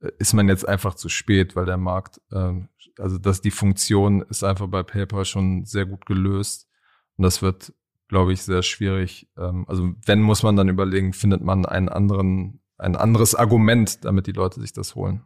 äh, 0.00 0.10
ist 0.18 0.34
man 0.34 0.48
jetzt 0.48 0.68
einfach 0.68 0.94
zu 0.94 1.08
spät, 1.08 1.56
weil 1.56 1.66
der 1.66 1.78
Markt, 1.78 2.20
äh, 2.30 2.52
also 2.98 3.18
dass 3.18 3.40
die 3.40 3.50
Funktion 3.50 4.22
ist 4.22 4.44
einfach 4.44 4.68
bei 4.68 4.82
PayPal 4.82 5.24
schon 5.24 5.64
sehr 5.64 5.86
gut 5.86 6.06
gelöst. 6.06 6.68
Und 7.16 7.24
das 7.24 7.42
wird, 7.42 7.72
glaube 8.08 8.32
ich, 8.32 8.42
sehr 8.42 8.62
schwierig. 8.62 9.28
Ähm, 9.38 9.64
also 9.68 9.92
wenn, 10.04 10.20
muss 10.20 10.42
man 10.42 10.56
dann 10.56 10.68
überlegen, 10.68 11.12
findet 11.12 11.42
man 11.42 11.64
einen 11.64 11.88
anderen, 11.88 12.59
ein 12.80 12.96
anderes 12.96 13.34
Argument, 13.34 14.04
damit 14.04 14.26
die 14.26 14.32
Leute 14.32 14.60
sich 14.60 14.72
das 14.72 14.94
holen. 14.94 15.22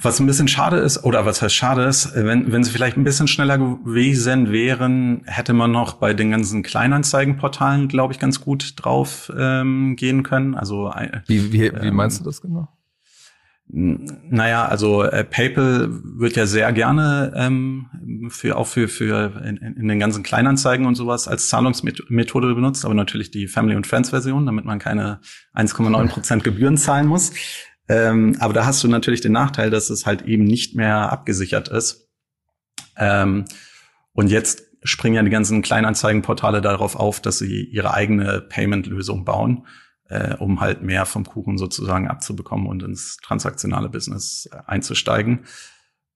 Was 0.00 0.18
ein 0.18 0.26
bisschen 0.26 0.48
schade 0.48 0.78
ist, 0.78 1.04
oder 1.04 1.24
was 1.24 1.40
heißt 1.40 1.54
schade 1.54 1.84
ist, 1.84 2.16
wenn, 2.16 2.50
wenn 2.50 2.64
sie 2.64 2.72
vielleicht 2.72 2.96
ein 2.96 3.04
bisschen 3.04 3.28
schneller 3.28 3.58
gewesen 3.58 4.50
wären, 4.50 5.22
hätte 5.24 5.52
man 5.52 5.70
noch 5.70 5.94
bei 5.94 6.14
den 6.14 6.32
ganzen 6.32 6.64
Kleinanzeigenportalen, 6.64 7.86
glaube 7.86 8.12
ich, 8.12 8.18
ganz 8.18 8.40
gut 8.40 8.74
drauf 8.76 9.32
ähm, 9.38 9.94
gehen 9.94 10.24
können. 10.24 10.56
Also 10.56 10.90
äh, 10.90 11.20
wie, 11.28 11.52
wie, 11.52 11.60
wie 11.60 11.86
ähm, 11.86 11.94
meinst 11.94 12.18
du 12.18 12.24
das 12.24 12.42
genau? 12.42 12.68
Naja, 13.66 14.66
also 14.66 15.02
äh, 15.02 15.24
PayPal 15.24 15.88
wird 15.90 16.36
ja 16.36 16.46
sehr 16.46 16.72
gerne 16.72 17.32
ähm, 17.34 18.28
für 18.28 18.56
auch 18.56 18.66
für 18.66 18.88
für 18.88 19.42
in, 19.44 19.56
in 19.56 19.88
den 19.88 19.98
ganzen 19.98 20.22
Kleinanzeigen 20.22 20.86
und 20.86 20.94
sowas 20.94 21.28
als 21.28 21.48
Zahlungsmethode 21.48 22.54
benutzt, 22.54 22.84
aber 22.84 22.94
natürlich 22.94 23.30
die 23.30 23.48
Family 23.48 23.74
und 23.74 23.86
Friends 23.86 24.10
Version, 24.10 24.46
damit 24.46 24.64
man 24.64 24.78
keine 24.78 25.20
1,9 25.54 26.08
Prozent 26.08 26.44
Gebühren 26.44 26.76
zahlen 26.76 27.06
muss. 27.06 27.32
Ähm, 27.88 28.36
aber 28.38 28.52
da 28.52 28.66
hast 28.66 28.84
du 28.84 28.88
natürlich 28.88 29.22
den 29.22 29.32
Nachteil, 29.32 29.70
dass 29.70 29.90
es 29.90 30.06
halt 30.06 30.22
eben 30.22 30.44
nicht 30.44 30.74
mehr 30.76 31.10
abgesichert 31.10 31.68
ist. 31.68 32.08
Ähm, 32.96 33.46
und 34.12 34.30
jetzt 34.30 34.62
springen 34.82 35.16
ja 35.16 35.22
die 35.22 35.30
ganzen 35.30 35.62
Kleinanzeigenportale 35.62 36.60
darauf 36.60 36.96
auf, 36.96 37.20
dass 37.20 37.38
sie 37.38 37.64
ihre 37.64 37.94
eigene 37.94 38.40
Payment-Lösung 38.40 39.24
bauen, 39.24 39.66
äh, 40.08 40.34
um 40.36 40.60
halt 40.60 40.82
mehr 40.82 41.06
vom 41.06 41.24
Kuchen 41.24 41.58
sozusagen 41.58 42.08
abzubekommen 42.08 42.66
und 42.66 42.82
ins 42.82 43.16
transaktionale 43.18 43.88
Business 43.88 44.48
äh, 44.52 44.56
einzusteigen. 44.66 45.46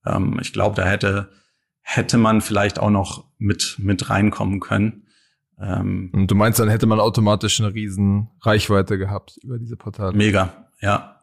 Ähm, 0.04 0.38
ich 0.40 0.52
glaube, 0.52 0.76
da 0.76 0.86
hätte 0.86 1.30
hätte 1.90 2.18
man 2.18 2.42
vielleicht 2.42 2.78
auch 2.78 2.90
noch 2.90 3.24
mit, 3.38 3.76
mit 3.78 4.10
reinkommen 4.10 4.60
können. 4.60 5.06
Ähm, 5.58 6.10
Und 6.12 6.30
du 6.30 6.34
meinst, 6.34 6.60
dann 6.60 6.68
hätte 6.68 6.86
man 6.86 7.00
automatisch 7.00 7.60
eine 7.60 7.72
riesen 7.72 8.28
Reichweite 8.42 8.98
gehabt 8.98 9.38
über 9.42 9.58
diese 9.58 9.76
Portale? 9.76 10.14
Mega, 10.14 10.68
ja, 10.82 11.22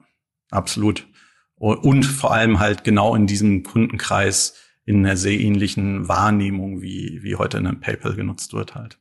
absolut. 0.50 1.08
Und 1.56 2.04
vor 2.04 2.34
allem 2.34 2.60
halt 2.60 2.84
genau 2.84 3.14
in 3.16 3.28
diesem 3.28 3.62
Kundenkreis 3.62 4.56
in 4.86 5.06
einer 5.06 5.18
sehr 5.18 5.40
ähnlichen 5.40 6.08
Wahrnehmung, 6.08 6.82
wie, 6.82 7.20
wie 7.22 7.36
heute 7.36 7.60
in 7.60 7.68
einem 7.68 7.80
PayPal 7.80 8.16
genutzt 8.16 8.54
wird 8.54 8.74
halt. 8.74 9.00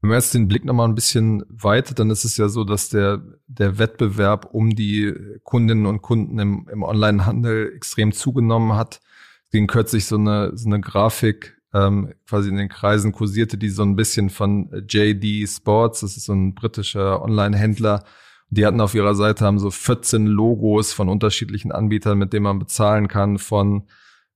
Wenn 0.00 0.10
man 0.10 0.18
jetzt 0.18 0.34
den 0.34 0.46
Blick 0.46 0.64
nochmal 0.64 0.88
ein 0.88 0.94
bisschen 0.94 1.42
weitet, 1.48 1.98
dann 1.98 2.10
ist 2.10 2.24
es 2.24 2.36
ja 2.36 2.48
so, 2.48 2.62
dass 2.62 2.88
der, 2.88 3.20
der 3.48 3.78
Wettbewerb 3.78 4.48
um 4.52 4.76
die 4.76 5.12
Kundinnen 5.42 5.86
und 5.86 6.02
Kunden 6.02 6.38
im, 6.38 6.68
im 6.70 6.82
Onlinehandel 6.84 7.72
extrem 7.74 8.12
zugenommen 8.12 8.74
hat. 8.74 9.00
Es 9.46 9.52
ging 9.52 9.66
kürzlich 9.66 10.06
so 10.06 10.16
eine, 10.16 10.56
so 10.56 10.68
eine 10.68 10.80
Grafik, 10.80 11.60
ähm, 11.74 12.14
quasi 12.28 12.48
in 12.48 12.56
den 12.56 12.68
Kreisen 12.68 13.12
kursierte, 13.12 13.58
die 13.58 13.70
so 13.70 13.82
ein 13.82 13.96
bisschen 13.96 14.30
von 14.30 14.70
JD 14.88 15.48
Sports, 15.48 16.00
das 16.00 16.16
ist 16.16 16.26
so 16.26 16.32
ein 16.32 16.54
britischer 16.54 17.20
Online-Händler, 17.22 18.04
die 18.50 18.64
hatten 18.64 18.80
auf 18.80 18.94
ihrer 18.94 19.14
Seite 19.14 19.44
haben 19.44 19.58
so 19.58 19.70
14 19.70 20.26
Logos 20.26 20.92
von 20.92 21.08
unterschiedlichen 21.08 21.72
Anbietern, 21.72 22.18
mit 22.18 22.32
denen 22.32 22.44
man 22.44 22.58
bezahlen 22.58 23.08
kann, 23.08 23.38
von 23.38 23.88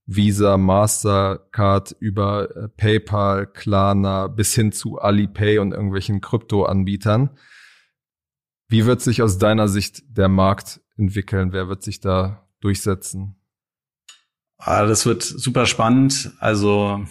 Visa, 0.07 0.57
Mastercard 0.57 1.97
über 2.01 2.57
äh, 2.57 2.69
PayPal, 2.69 3.47
Klarna 3.47 4.27
bis 4.27 4.55
hin 4.55 4.73
zu 4.73 4.99
Alipay 4.99 5.59
und 5.59 5.73
irgendwelchen 5.73 6.21
Krypto-Anbietern. 6.21 7.31
Wie 8.69 8.87
wird 8.87 9.01
sich 9.01 9.23
aus 9.23 9.39
deiner 9.39 9.69
Sicht 9.69 10.03
der 10.09 10.29
Markt 10.29 10.81
entwickeln? 10.97 11.53
Wer 11.53 11.69
wird 11.69 11.83
sich 11.83 12.01
da 12.01 12.49
durchsetzen? 12.61 13.37
Ah, 14.59 14.87
das 14.87 15.07
wird 15.07 15.23
super 15.23 15.67
spannend. 15.67 16.33
Also 16.39 17.05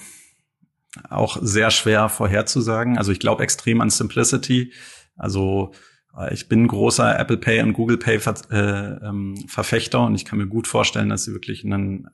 auch 1.10 1.38
sehr 1.42 1.72
schwer 1.72 2.10
vorherzusagen. 2.10 2.98
Also 2.98 3.12
ich 3.12 3.20
glaube 3.20 3.44
extrem 3.44 3.82
an 3.82 3.90
Simplicity. 3.90 4.74
Also 5.16 5.72
äh, 6.18 6.34
ich 6.34 6.50
bin 6.50 6.68
großer 6.68 7.18
Apple 7.20 7.38
Pay 7.38 7.62
und 7.62 7.74
Google 7.74 7.98
Pay 7.98 8.20
äh, 8.50 8.58
ähm, 9.06 9.38
Verfechter 9.48 10.06
und 10.06 10.16
ich 10.16 10.26
kann 10.26 10.40
mir 10.40 10.48
gut 10.48 10.68
vorstellen, 10.68 11.10
dass 11.10 11.26
sie 11.26 11.34
wirklich 11.34 11.64
einen 11.64 12.10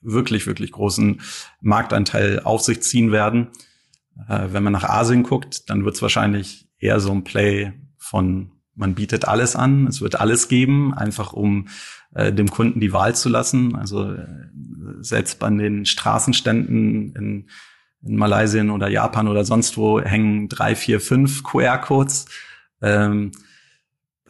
wirklich, 0.00 0.46
wirklich 0.46 0.72
großen 0.72 1.20
Marktanteil 1.60 2.40
auf 2.40 2.62
sich 2.62 2.82
ziehen 2.82 3.12
werden. 3.12 3.48
Äh, 4.28 4.48
wenn 4.52 4.62
man 4.62 4.72
nach 4.72 4.84
Asien 4.84 5.22
guckt, 5.22 5.68
dann 5.70 5.84
wird 5.84 5.96
es 5.96 6.02
wahrscheinlich 6.02 6.68
eher 6.78 7.00
so 7.00 7.12
ein 7.12 7.24
Play 7.24 7.72
von, 7.96 8.52
man 8.74 8.94
bietet 8.94 9.26
alles 9.26 9.56
an, 9.56 9.86
es 9.86 10.00
wird 10.00 10.20
alles 10.20 10.48
geben, 10.48 10.94
einfach 10.94 11.32
um 11.32 11.68
äh, 12.14 12.32
dem 12.32 12.48
Kunden 12.48 12.80
die 12.80 12.92
Wahl 12.92 13.14
zu 13.14 13.28
lassen. 13.28 13.76
Also 13.76 14.12
äh, 14.12 14.26
selbst 15.00 15.38
bei 15.38 15.50
den 15.50 15.84
Straßenständen 15.84 17.14
in, 17.14 17.48
in 18.02 18.16
Malaysia 18.16 18.62
oder 18.64 18.88
Japan 18.88 19.28
oder 19.28 19.44
sonst 19.44 19.76
wo 19.76 20.00
hängen 20.00 20.48
drei, 20.48 20.74
vier, 20.74 21.00
fünf 21.00 21.42
QR-Codes. 21.42 22.26
Ähm, 22.80 23.32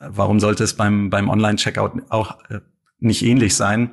warum 0.00 0.40
sollte 0.40 0.64
es 0.64 0.74
beim, 0.74 1.11
beim 1.11 1.28
Online-Checkout 1.28 2.11
auch 2.11 2.40
äh, 2.50 2.61
nicht 2.98 3.22
ähnlich 3.22 3.54
sein? 3.54 3.90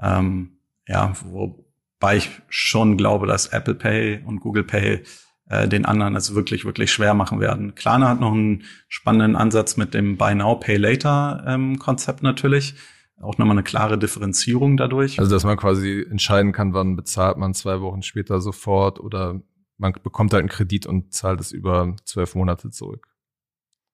Ähm, 0.00 0.55
ja, 0.86 1.12
wobei 1.24 2.16
ich 2.16 2.30
schon 2.48 2.96
glaube, 2.96 3.26
dass 3.26 3.48
Apple 3.48 3.74
Pay 3.74 4.22
und 4.24 4.40
Google 4.40 4.64
Pay 4.64 5.02
äh, 5.48 5.68
den 5.68 5.84
anderen 5.84 6.16
es 6.16 6.34
wirklich, 6.34 6.64
wirklich 6.64 6.92
schwer 6.92 7.14
machen 7.14 7.40
werden. 7.40 7.74
Klarna 7.74 8.08
hat 8.08 8.20
noch 8.20 8.32
einen 8.32 8.64
spannenden 8.88 9.36
Ansatz 9.36 9.76
mit 9.76 9.94
dem 9.94 10.16
Buy 10.16 10.34
Now, 10.34 10.56
Pay 10.56 10.76
Later 10.76 11.44
ähm, 11.46 11.78
Konzept 11.78 12.22
natürlich. 12.22 12.74
Auch 13.20 13.38
nochmal 13.38 13.56
eine 13.56 13.62
klare 13.62 13.96
Differenzierung 13.96 14.76
dadurch. 14.76 15.18
Also, 15.18 15.30
dass 15.30 15.44
man 15.44 15.56
quasi 15.56 16.04
entscheiden 16.10 16.52
kann, 16.52 16.74
wann 16.74 16.96
bezahlt 16.96 17.38
man 17.38 17.54
zwei 17.54 17.80
Wochen 17.80 18.02
später 18.02 18.40
sofort 18.40 19.00
oder 19.00 19.40
man 19.78 19.92
bekommt 20.02 20.32
halt 20.32 20.40
einen 20.40 20.48
Kredit 20.50 20.86
und 20.86 21.14
zahlt 21.14 21.40
es 21.40 21.52
über 21.52 21.96
zwölf 22.04 22.34
Monate 22.34 22.70
zurück. 22.70 23.06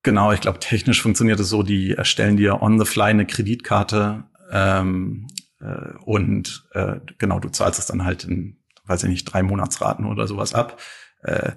Genau, 0.03 0.33
ich 0.33 0.41
glaube, 0.41 0.59
technisch 0.59 1.03
funktioniert 1.03 1.39
es 1.39 1.49
so, 1.49 1.63
die 1.63 1.93
erstellen 1.93 2.37
dir 2.37 2.61
on 2.63 2.81
the 2.81 2.85
fly 2.85 3.11
eine 3.11 3.27
Kreditkarte 3.27 4.25
ähm, 4.51 5.29
äh, 5.63 5.97
und 6.05 6.65
äh, 6.73 6.97
genau, 7.19 7.41
du 7.41 7.49
zahlst 7.49 7.79
es 7.79 7.87
dann 7.87 8.05
halt 8.05 8.25
in, 8.25 8.59
weiß 8.87 9.05
ich 9.05 9.11
nicht, 9.11 9.25
drei 9.25 9.43
Monatsraten 9.43 10.07
oder 10.07 10.27
sowas 10.27 10.55
ab. 10.55 10.81
Äh, 11.23 11.53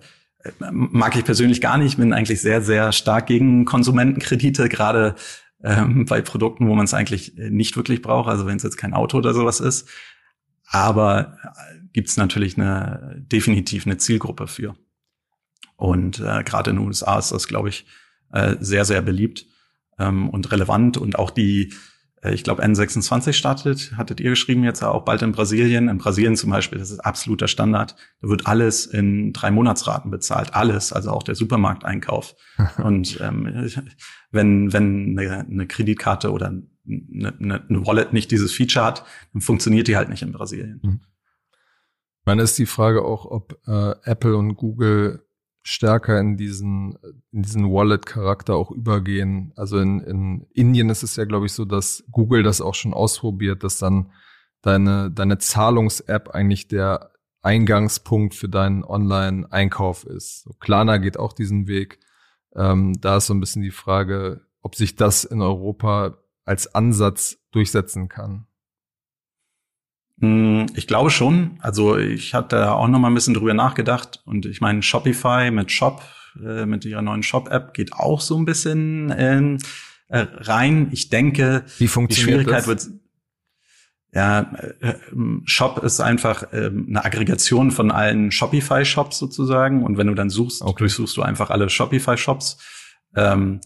mag 0.72 1.15
ich 1.15 1.26
persönlich 1.26 1.60
gar 1.60 1.78
nicht, 1.78 1.98
bin 1.98 2.13
eigentlich 2.13 2.41
sehr, 2.41 2.62
sehr 2.62 2.91
stark 2.91 3.26
gegen 3.26 3.65
Konsumentenkredite, 3.65 4.70
gerade 4.70 5.15
ähm, 5.63 6.06
bei 6.06 6.22
Produkten, 6.22 6.68
wo 6.68 6.76
man 6.76 6.86
es 6.86 6.94
eigentlich 6.94 7.34
nicht 7.36 7.76
wirklich 7.76 8.02
braucht, 8.02 8.30
also 8.30 8.46
wenn 8.46 8.58
es 8.58 8.63
jetzt 8.63 8.78
kein 8.78 8.94
Auto 8.94 9.18
oder 9.18 9.34
sowas 9.34 9.60
ist. 9.60 9.89
Aber 10.68 11.38
äh, 11.44 11.80
gibt 11.94 12.10
es 12.10 12.18
natürlich 12.18 12.58
eine 12.58 13.24
definitiv 13.32 13.86
eine 13.86 13.98
Zielgruppe 13.98 14.48
für. 14.48 14.76
Und 15.78 16.20
äh, 16.20 16.44
gerade 16.44 16.70
in 16.70 16.78
den 16.78 16.86
USA 16.86 17.18
ist 17.18 17.32
das, 17.32 17.48
glaube 17.48 17.70
ich, 17.70 17.86
äh, 18.32 18.56
sehr, 18.60 18.86
sehr 18.86 19.02
beliebt 19.02 19.46
ähm, 19.98 20.30
und 20.30 20.52
relevant. 20.52 20.98
Und 20.98 21.18
auch 21.18 21.32
die 21.32 21.63
äh, 21.63 21.76
ich 22.32 22.44
glaube, 22.44 22.64
N26 22.64 23.34
startet, 23.34 23.94
hattet 23.98 24.20
ihr 24.20 24.32
geschrieben, 24.32 24.64
jetzt 24.64 24.84
auch 24.84 25.04
bald 25.04 25.22
in 25.22 25.32
Brasilien. 25.32 25.90
In 25.90 25.98
Brasilien 25.98 26.36
zum 26.36 26.50
Beispiel, 26.50 26.80
das 26.80 26.92
ist 26.92 27.00
absoluter 27.00 27.48
Standard. 27.48 27.96
Da 28.22 28.30
wird 28.30 28.48
alles 28.48 28.86
in 28.86 29.34
drei 29.34 29.52
Monatsraten 29.52 30.12
bezahlt. 30.12 30.54
Alles, 30.54 30.94
also 30.94 31.12
auch 31.12 31.24
der 31.24 31.36
Supermarkteinkauf. 31.36 32.36
Und 32.78 33.20
ähm, 33.22 33.70
wenn, 34.32 34.74
wenn 34.74 35.18
eine, 35.20 35.40
eine 35.40 35.68
Kreditkarte 35.68 36.32
oder 36.32 36.48
eine, 36.48 37.34
eine, 37.40 37.86
Wallet 37.88 38.14
nicht 38.14 38.32
dieses 38.32 38.54
Feature 38.54 38.86
hat, 38.86 39.06
dann 39.34 39.42
funktioniert 39.42 39.88
die 39.88 39.98
halt 39.98 40.10
nicht 40.10 40.22
in 40.22 40.32
Brasilien. 40.32 40.80
Mhm. 40.84 41.00
Man 42.26 42.40
ist 42.40 42.58
die 42.58 42.66
Frage 42.66 43.04
auch, 43.04 43.26
ob 43.26 43.60
äh, 43.68 43.92
Apple 44.04 44.36
und 44.36 44.56
Google 44.56 45.26
stärker 45.67 46.19
in 46.19 46.38
diesen, 46.38 46.95
in 47.32 47.41
diesen 47.41 47.71
Wallet-Charakter 47.71 48.56
auch 48.56 48.69
übergehen. 48.69 49.51
Also 49.56 49.80
in, 49.80 49.99
in 49.99 50.47
Indien 50.54 50.89
ist 50.91 51.01
es 51.01 51.15
ja, 51.15 51.25
glaube 51.25 51.47
ich, 51.47 51.54
so, 51.54 51.65
dass 51.65 52.04
Google 52.12 52.43
das 52.43 52.62
auch 52.62 52.75
schon 52.75 52.93
ausprobiert, 52.93 53.63
dass 53.63 53.80
dann 53.80 54.12
deine, 54.62 55.10
deine 55.10 55.39
Zahlungs-App 55.39 56.30
eigentlich 56.30 56.67
der 56.67 57.12
Eingangspunkt 57.41 58.36
für 58.36 58.47
deinen 58.47 58.84
Online-Einkauf 58.84 60.06
ist. 60.06 60.43
So, 60.43 60.51
Klarna 60.60 60.97
geht 60.97 61.17
auch 61.17 61.34
diesen 61.34 61.67
Weg. 61.67 61.99
Ähm, 62.56 62.93
da 63.01 63.17
ist 63.17 63.25
so 63.25 63.34
ein 63.34 63.39
bisschen 63.39 63.63
die 63.63 63.71
Frage, 63.71 64.41
ob 64.62 64.75
sich 64.75 64.95
das 64.95 65.23
in 65.23 65.41
Europa 65.41 66.19
als 66.45 66.75
Ansatz 66.75 67.39
durchsetzen 67.51 68.08
kann. 68.08 68.45
Hm, 70.19 70.67
ich 70.75 70.88
glaube 70.88 71.10
schon. 71.10 71.58
Also 71.60 71.97
ich 71.97 72.34
hatte 72.34 72.71
auch 72.73 72.88
noch 72.88 72.99
mal 72.99 73.10
ein 73.10 73.13
bisschen 73.13 73.34
drüber 73.34 73.54
nachgedacht 73.54 74.21
und 74.25 74.45
ich 74.45 74.62
meine 74.62 74.82
Shopify 74.82 75.51
mit 75.51 75.71
Shop, 75.71 76.01
äh, 76.43 76.65
mit 76.65 76.86
ihrer 76.86 77.01
neuen 77.01 77.23
Shop-App 77.23 77.73
geht 77.73 77.93
auch 77.93 78.21
so 78.21 78.38
ein 78.38 78.45
bisschen 78.45 79.13
ähm, 79.17 79.58
äh, 80.08 80.25
rein. 80.38 80.89
Ich 80.91 81.10
denke, 81.10 81.65
Wie 81.78 81.88
funktioniert 81.88 82.41
die 82.41 82.43
Schwierigkeit 82.43 82.67
das? 82.67 82.67
wird 82.67 82.99
ja, 84.15 84.49
äh, 84.80 84.93
ähm, 85.12 85.41
Shop 85.45 85.84
ist 85.84 85.99
einfach 85.99 86.54
äh, 86.54 86.67
eine 86.67 87.04
Aggregation 87.04 87.71
von 87.71 87.91
allen 87.91 88.32
Shopify-Shops 88.32 89.17
sozusagen. 89.17 89.84
Und 89.84 89.97
wenn 89.97 90.08
du 90.08 90.13
dann 90.13 90.30
suchst, 90.30 90.62
okay. 90.62 90.75
durchsuchst 90.80 91.17
du 91.17 91.21
einfach 91.21 91.49
alle 91.49 91.69
Shopify-Shops 91.69 92.58
ähm, 93.17 93.60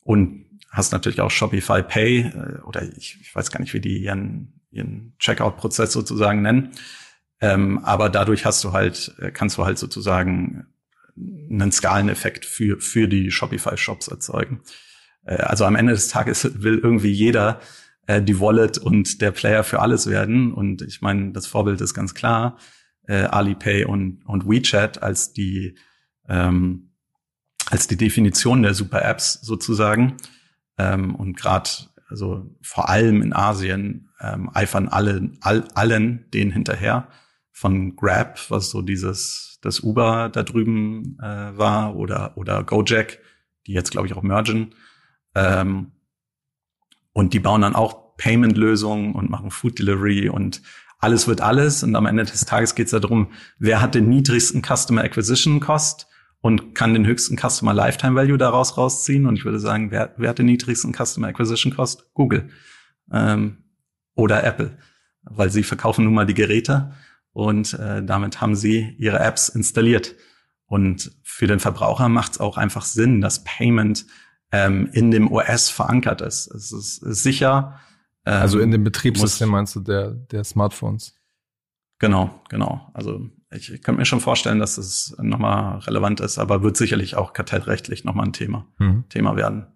und 0.00 0.46
hast 0.70 0.90
natürlich 0.90 1.20
auch 1.20 1.30
Shopify 1.30 1.84
Pay 1.84 2.22
äh, 2.22 2.60
oder 2.62 2.82
ich, 2.82 3.18
ich 3.20 3.32
weiß 3.32 3.52
gar 3.52 3.60
nicht, 3.60 3.74
wie 3.74 3.80
die 3.80 4.02
ihren 4.02 4.61
ihren 4.72 5.14
Checkout-Prozess 5.18 5.92
sozusagen 5.92 6.42
nennen. 6.42 6.72
Ähm, 7.40 7.78
aber 7.84 8.08
dadurch 8.08 8.44
hast 8.44 8.62
du 8.64 8.72
halt, 8.72 9.14
äh, 9.18 9.30
kannst 9.30 9.58
du 9.58 9.64
halt 9.64 9.78
sozusagen 9.78 10.66
einen 11.16 11.72
Skaleneffekt 11.72 12.44
für, 12.44 12.80
für 12.80 13.08
die 13.08 13.30
Shopify-Shops 13.30 14.08
erzeugen. 14.08 14.62
Äh, 15.24 15.36
also 15.36 15.64
am 15.64 15.76
Ende 15.76 15.92
des 15.92 16.08
Tages 16.08 16.62
will 16.62 16.78
irgendwie 16.78 17.12
jeder 17.12 17.60
äh, 18.06 18.22
die 18.22 18.40
Wallet 18.40 18.78
und 18.78 19.20
der 19.20 19.32
Player 19.32 19.64
für 19.64 19.80
alles 19.80 20.06
werden. 20.06 20.52
Und 20.52 20.82
ich 20.82 21.02
meine, 21.02 21.32
das 21.32 21.46
Vorbild 21.46 21.80
ist 21.80 21.94
ganz 21.94 22.14
klar, 22.14 22.58
äh, 23.06 23.24
Alipay 23.24 23.84
und, 23.84 24.22
und 24.24 24.48
WeChat 24.48 25.02
als 25.02 25.32
die, 25.32 25.76
ähm, 26.28 26.92
als 27.70 27.88
die 27.88 27.96
Definition 27.96 28.62
der 28.62 28.74
Super-Apps 28.74 29.40
sozusagen. 29.42 30.16
Ähm, 30.78 31.14
und 31.14 31.36
gerade 31.36 31.70
also 32.12 32.54
vor 32.60 32.88
allem 32.88 33.22
in 33.22 33.32
Asien 33.32 34.10
ähm, 34.20 34.50
eifern 34.54 34.88
alle, 34.88 35.30
all, 35.40 35.64
allen 35.74 36.30
denen 36.32 36.52
hinterher. 36.52 37.08
Von 37.50 37.96
Grab, 37.96 38.38
was 38.50 38.70
so 38.70 38.82
dieses 38.82 39.58
das 39.62 39.80
Uber 39.80 40.28
da 40.28 40.42
drüben 40.42 41.18
äh, 41.20 41.56
war, 41.56 41.96
oder 41.96 42.36
oder 42.36 42.64
Gojek, 42.64 43.20
die 43.66 43.72
jetzt 43.72 43.90
glaube 43.90 44.06
ich 44.06 44.14
auch 44.14 44.22
mergen. 44.22 44.74
Ähm, 45.34 45.92
und 47.12 47.34
die 47.34 47.40
bauen 47.40 47.62
dann 47.62 47.74
auch 47.74 48.16
Payment-Lösungen 48.16 49.14
und 49.14 49.30
machen 49.30 49.50
Food 49.50 49.78
Delivery 49.78 50.28
und 50.28 50.62
alles 50.98 51.26
wird 51.26 51.40
alles. 51.40 51.82
Und 51.82 51.96
am 51.96 52.06
Ende 52.06 52.24
des 52.24 52.44
Tages 52.44 52.74
geht 52.74 52.86
es 52.86 53.00
darum, 53.00 53.32
wer 53.58 53.80
hat 53.80 53.94
den 53.94 54.08
niedrigsten 54.08 54.62
Customer 54.62 55.02
Acquisition 55.02 55.60
Cost 55.60 56.06
und 56.42 56.74
kann 56.74 56.92
den 56.92 57.06
höchsten 57.06 57.38
Customer 57.38 57.72
Lifetime 57.72 58.14
Value 58.14 58.36
daraus 58.36 58.76
rausziehen. 58.76 59.26
Und 59.26 59.36
ich 59.36 59.44
würde 59.44 59.60
sagen, 59.60 59.90
wer, 59.90 60.12
wer 60.18 60.30
hat 60.30 60.38
den 60.38 60.46
niedrigsten 60.46 60.92
Customer 60.92 61.28
Acquisition 61.28 61.74
Cost? 61.74 62.12
Google 62.12 62.50
ähm, 63.10 63.58
oder 64.14 64.44
Apple, 64.44 64.76
weil 65.22 65.50
sie 65.50 65.62
verkaufen 65.62 66.04
nun 66.04 66.14
mal 66.14 66.26
die 66.26 66.34
Geräte 66.34 66.92
und 67.32 67.74
äh, 67.74 68.04
damit 68.04 68.40
haben 68.40 68.56
sie 68.56 68.94
ihre 68.98 69.20
Apps 69.20 69.48
installiert. 69.48 70.14
Und 70.66 71.12
für 71.22 71.46
den 71.46 71.60
Verbraucher 71.60 72.08
macht 72.08 72.32
es 72.32 72.40
auch 72.40 72.56
einfach 72.56 72.84
Sinn, 72.84 73.20
dass 73.20 73.44
Payment 73.44 74.04
ähm, 74.50 74.88
in 74.92 75.10
dem 75.10 75.30
OS 75.30 75.70
verankert 75.70 76.20
ist. 76.20 76.48
Es 76.48 76.72
ist, 76.72 76.96
sicher. 76.96 77.78
Ähm, 78.26 78.34
also 78.34 78.58
in 78.58 78.70
dem 78.70 78.84
Betriebssystem 78.84 79.48
meinst 79.48 79.76
du 79.76 79.80
der, 79.80 80.10
der 80.10 80.44
Smartphones? 80.44 81.14
Genau, 81.98 82.42
genau. 82.48 82.90
Also 82.94 83.30
ich, 83.54 83.72
ich 83.72 83.82
könnte 83.82 84.00
mir 84.00 84.04
schon 84.04 84.20
vorstellen, 84.20 84.58
dass 84.58 84.78
es 84.78 85.16
nochmal 85.20 85.78
relevant 85.80 86.20
ist, 86.20 86.38
aber 86.38 86.62
wird 86.62 86.76
sicherlich 86.76 87.16
auch 87.16 87.32
kartellrechtlich 87.32 88.04
nochmal 88.04 88.26
ein 88.26 88.32
Thema, 88.32 88.66
mhm. 88.78 89.04
Thema 89.08 89.36
werden. 89.36 89.66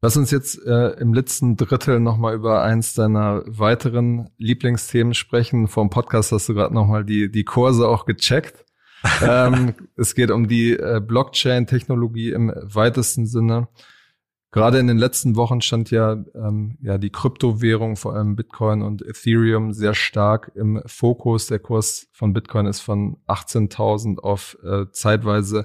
Lass 0.00 0.16
uns 0.16 0.30
jetzt 0.30 0.64
äh, 0.64 0.90
im 1.00 1.12
letzten 1.12 1.56
Drittel 1.56 1.98
nochmal 1.98 2.34
über 2.34 2.62
eins 2.62 2.94
deiner 2.94 3.42
weiteren 3.46 4.30
Lieblingsthemen 4.38 5.12
sprechen. 5.12 5.66
Vor 5.66 5.84
dem 5.84 5.90
Podcast 5.90 6.30
hast 6.30 6.48
du 6.48 6.54
gerade 6.54 6.72
nochmal 6.72 7.04
die, 7.04 7.30
die 7.32 7.44
Kurse 7.44 7.88
auch 7.88 8.06
gecheckt. 8.06 8.64
ähm, 9.22 9.74
es 9.96 10.14
geht 10.14 10.30
um 10.30 10.46
die 10.46 10.72
äh, 10.72 11.00
Blockchain-Technologie 11.04 12.30
im 12.30 12.52
weitesten 12.62 13.26
Sinne. 13.26 13.68
Gerade 14.50 14.78
in 14.78 14.86
den 14.86 14.96
letzten 14.96 15.36
Wochen 15.36 15.60
stand 15.60 15.90
ja, 15.90 16.12
ähm, 16.34 16.78
ja 16.80 16.96
die 16.96 17.10
Kryptowährung, 17.10 17.96
vor 17.96 18.14
allem 18.14 18.34
Bitcoin 18.34 18.80
und 18.80 19.02
Ethereum, 19.02 19.72
sehr 19.74 19.94
stark 19.94 20.52
im 20.54 20.82
Fokus. 20.86 21.48
Der 21.48 21.58
Kurs 21.58 22.08
von 22.12 22.32
Bitcoin 22.32 22.66
ist 22.66 22.80
von 22.80 23.18
18.000 23.26 24.18
auf 24.18 24.56
äh, 24.64 24.86
zeitweise 24.90 25.64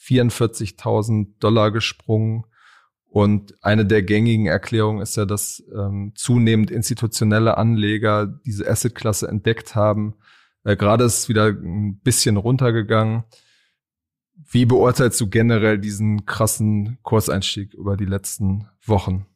44.000 0.00 1.38
Dollar 1.38 1.70
gesprungen. 1.70 2.44
Und 3.06 3.54
eine 3.62 3.86
der 3.86 4.02
gängigen 4.02 4.46
Erklärungen 4.46 5.00
ist 5.00 5.16
ja, 5.16 5.24
dass 5.24 5.62
ähm, 5.72 6.12
zunehmend 6.16 6.72
institutionelle 6.72 7.56
Anleger 7.56 8.26
diese 8.26 8.68
Assetklasse 8.68 9.28
entdeckt 9.28 9.76
haben. 9.76 10.16
Äh, 10.64 10.76
Gerade 10.76 11.04
ist 11.04 11.18
es 11.20 11.28
wieder 11.28 11.46
ein 11.46 12.00
bisschen 12.00 12.36
runtergegangen. 12.36 13.22
Wie 14.36 14.66
beurteilst 14.66 15.20
du 15.20 15.28
generell 15.28 15.78
diesen 15.78 16.26
krassen 16.26 16.98
Kurseinstieg 17.02 17.74
über 17.74 17.96
die 17.96 18.04
letzten 18.04 18.68
Wochen? 18.84 19.26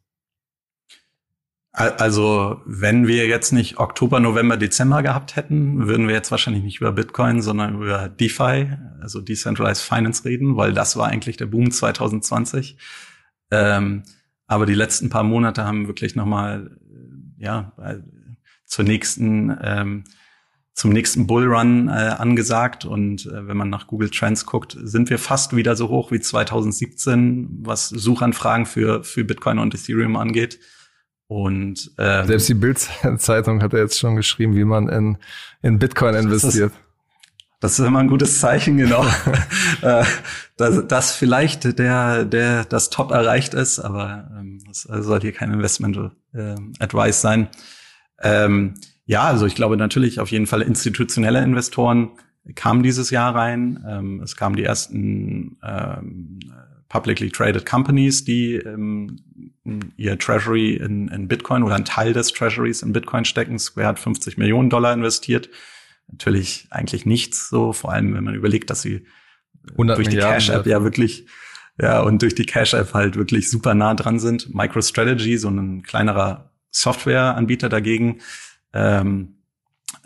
Also, 1.73 2.61
wenn 2.67 3.07
wir 3.07 3.29
jetzt 3.29 3.53
nicht 3.53 3.79
Oktober, 3.79 4.19
November, 4.19 4.57
Dezember 4.57 5.03
gehabt 5.03 5.37
hätten, 5.37 5.87
würden 5.87 6.09
wir 6.09 6.15
jetzt 6.15 6.33
wahrscheinlich 6.33 6.65
nicht 6.65 6.81
über 6.81 6.91
Bitcoin, 6.91 7.41
sondern 7.41 7.77
über 7.77 8.09
DeFi, 8.09 8.77
also 9.01 9.21
Decentralized 9.21 9.85
Finance 9.85 10.25
reden, 10.25 10.57
weil 10.57 10.73
das 10.73 10.97
war 10.97 11.07
eigentlich 11.07 11.37
der 11.37 11.47
Boom 11.47 11.71
2020. 11.71 12.77
Ähm, 13.53 14.03
aber 14.49 14.67
die 14.67 14.75
letzten 14.75 15.09
paar 15.09 15.23
Monate 15.23 15.65
haben 15.65 15.87
wirklich 15.87 16.17
nochmal, 16.17 16.77
ja, 17.37 17.73
zur 18.65 18.85
nächsten, 18.85 19.57
ähm, 19.63 20.05
zum 20.79 20.93
nächsten 20.93 21.27
Bullrun 21.27 21.89
äh, 21.89 21.91
angesagt. 21.91 22.85
Und 22.85 23.27
äh, 23.27 23.49
wenn 23.49 23.57
man 23.57 23.69
nach 23.69 23.89
Google 23.89 24.11
Trends 24.11 24.47
guckt, 24.47 24.77
sind 24.81 25.11
wir 25.11 25.19
fast 25.19 25.57
wieder 25.57 25.75
so 25.75 25.89
hoch 25.89 26.13
wie 26.13 26.21
2017, 26.21 27.63
was 27.63 27.89
Suchanfragen 27.89 28.65
für, 28.65 29.03
für 29.03 29.25
Bitcoin 29.25 29.59
und 29.59 29.75
Ethereum 29.75 30.15
angeht. 30.15 30.61
Und 31.27 31.91
ähm, 31.99 32.27
selbst 32.29 32.49
die 32.49 32.55
Bild-Zeitung 32.55 33.61
hat 33.61 33.73
ja 33.73 33.81
jetzt 33.81 33.99
schon 33.99 34.15
geschrieben, 34.15 34.55
wie 34.55 34.65
man 34.65 34.89
in, 34.89 35.19
in 35.63 35.81
Bitcoin 35.81 36.15
investiert. 36.15 36.73
Das 37.61 37.77
ist 37.77 37.85
immer 37.85 37.99
ein 37.99 38.09
gutes 38.09 38.39
Zeichen, 38.39 38.77
genau. 38.77 39.05
Äh, 39.81 40.05
dass, 40.57 40.89
dass 40.89 41.15
vielleicht 41.15 41.79
der, 41.79 42.25
der 42.25 42.65
das 42.65 42.91
Top 42.91 43.13
erreicht 43.13 43.55
ist, 43.55 43.79
aber 43.79 44.29
ähm, 44.37 44.59
das 44.67 44.83
soll 44.83 45.21
hier 45.21 45.31
kein 45.31 45.53
Investment 45.53 46.11
äh, 46.35 46.57
Advice 46.81 47.21
sein. 47.21 47.47
Ähm, 48.21 48.75
ja, 49.09 49.23
also 49.23 49.47
ich 49.47 49.55
glaube 49.55 49.79
natürlich 49.79 50.21
auf 50.21 50.31
jeden 50.31 50.47
Fall 50.47 50.61
institutionelle 50.61 51.43
Investoren 51.43 52.11
kamen 52.55 52.83
dieses 52.83 53.09
Jahr 53.09 53.35
rein. 53.35 53.83
Ähm, 53.89 54.21
es 54.23 54.37
kamen 54.37 54.55
die 54.55 54.65
ersten 54.65 55.57
ähm, 55.65 56.39
publicly 56.91 57.31
traded 57.31 57.65
companies, 57.65 58.25
die 58.25 58.57
ähm, 58.57 59.17
ihr 59.97 60.19
Treasury 60.19 60.75
in, 60.75 61.09
in 61.09 61.27
Bitcoin 61.27 61.63
oder 61.63 61.75
einen 61.75 61.87
Teil 61.87 62.13
des 62.13 62.33
Treasuries 62.33 62.83
in 62.83 62.93
Bitcoin 62.93 63.25
stecken. 63.25 63.59
Square 63.59 63.87
hat 63.87 63.99
50 63.99 64.37
Millionen 64.37 64.69
Dollar 64.69 64.93
investiert 64.93 65.49
natürlich 66.11 66.67
eigentlich 66.71 67.07
nichts 67.07 67.49
so, 67.49 67.73
vor 67.73 67.93
allem 67.93 68.15
wenn 68.15 68.25
man 68.25 68.35
überlegt, 68.35 68.69
dass 68.69 68.83
sie 68.83 69.07
durch 69.75 70.09
die 70.09 70.17
Cash-App 70.19 70.67
ja 70.67 70.83
wirklich, 70.85 71.27
ja, 71.81 72.01
und 72.01 72.21
durch 72.21 72.35
die 72.35 72.47
Cash-App 72.47 72.93
halt 72.93 73.17
wirklich 73.17 73.51
super 73.51 73.75
nah 73.75 73.95
dran 73.95 74.19
sind. 74.19 74.55
MicroStrategy, 74.55 75.39
so 75.39 75.49
ein 75.49 75.83
kleinerer 75.83 76.53
Softwareanbieter 76.71 77.71
dagegen, 77.71 78.21
ähm, 78.73 79.39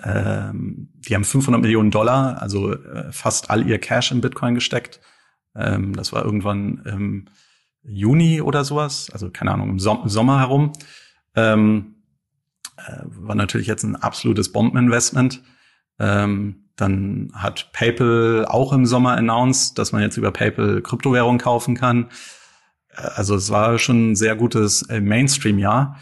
ähm, 0.03 0.89
die 0.95 1.15
haben 1.15 1.25
500 1.25 1.61
Millionen 1.61 1.91
Dollar, 1.91 2.41
also 2.41 2.73
äh, 2.73 3.13
fast 3.13 3.51
all 3.51 3.67
ihr 3.67 3.79
Cash 3.79 4.13
in 4.13 4.21
Bitcoin 4.21 4.55
gesteckt. 4.55 5.01
Ähm, 5.55 5.95
das 5.95 6.13
war 6.13 6.25
irgendwann 6.25 6.83
im 6.85 7.27
Juni 7.83 8.41
oder 8.41 8.65
sowas, 8.65 9.11
also 9.13 9.31
keine 9.31 9.53
Ahnung, 9.53 9.71
im, 9.71 9.79
Som 9.79 10.09
Sommer 10.09 10.39
herum. 10.39 10.73
Ähm, 11.35 11.97
äh, 12.77 13.03
war 13.05 13.35
natürlich 13.35 13.67
jetzt 13.67 13.83
ein 13.83 13.97
absolutes 13.97 14.53
Bombeninvestment. 14.53 15.43
Ähm, 15.99 16.69
dann 16.77 17.31
hat 17.35 17.71
PayPal 17.73 18.47
auch 18.49 18.73
im 18.73 18.87
Sommer 18.87 19.17
announced, 19.17 19.79
dass 19.79 19.93
man 19.93 20.03
jetzt 20.03 20.17
über 20.17 20.31
PayPal 20.31 20.81
Kryptowährung 20.81 21.39
kaufen 21.39 21.77
kann. 21.77 22.09
Äh, 22.89 23.03
also 23.15 23.35
es 23.35 23.51
war 23.51 23.79
schon 23.79 24.13
ein 24.13 24.17
sehr 24.17 24.37
gutes 24.37 24.83
äh, 24.83 25.01
Mainstream-Jahr. 25.01 25.99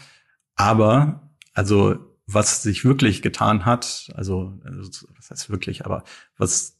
Aber, 0.55 1.31
also 1.53 2.10
was 2.33 2.63
sich 2.63 2.85
wirklich 2.85 3.21
getan 3.21 3.65
hat, 3.65 4.11
also, 4.15 4.59
also 4.63 5.07
was 5.15 5.29
heißt 5.29 5.49
wirklich, 5.49 5.85
aber 5.85 6.03
was 6.37 6.77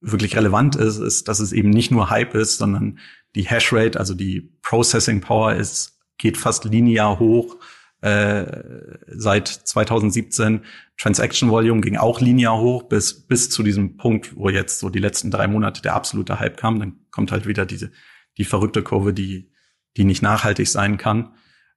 wirklich 0.00 0.36
relevant 0.36 0.76
ist, 0.76 0.98
ist, 0.98 1.28
dass 1.28 1.40
es 1.40 1.52
eben 1.52 1.70
nicht 1.70 1.90
nur 1.90 2.10
Hype 2.10 2.34
ist, 2.34 2.58
sondern 2.58 2.98
die 3.34 3.42
Hashrate, 3.42 3.98
also 3.98 4.14
die 4.14 4.52
Processing 4.62 5.20
Power 5.20 5.54
ist, 5.54 5.98
geht 6.18 6.36
fast 6.36 6.64
linear 6.64 7.18
hoch 7.18 7.56
äh, 8.04 8.62
seit 9.08 9.48
2017. 9.48 10.60
Transaction 10.98 11.50
Volume 11.50 11.80
ging 11.80 11.96
auch 11.96 12.20
linear 12.20 12.58
hoch 12.58 12.84
bis, 12.84 13.26
bis 13.26 13.50
zu 13.50 13.62
diesem 13.62 13.96
Punkt, 13.96 14.36
wo 14.36 14.50
jetzt 14.50 14.78
so 14.78 14.90
die 14.90 14.98
letzten 14.98 15.30
drei 15.30 15.48
Monate 15.48 15.80
der 15.80 15.94
absolute 15.94 16.38
Hype 16.38 16.58
kam. 16.58 16.78
Dann 16.78 16.96
kommt 17.10 17.32
halt 17.32 17.46
wieder 17.46 17.64
diese, 17.64 17.90
die 18.36 18.44
verrückte 18.44 18.82
Kurve, 18.82 19.14
die, 19.14 19.50
die 19.96 20.04
nicht 20.04 20.22
nachhaltig 20.22 20.68
sein 20.68 20.98
kann. 20.98 21.34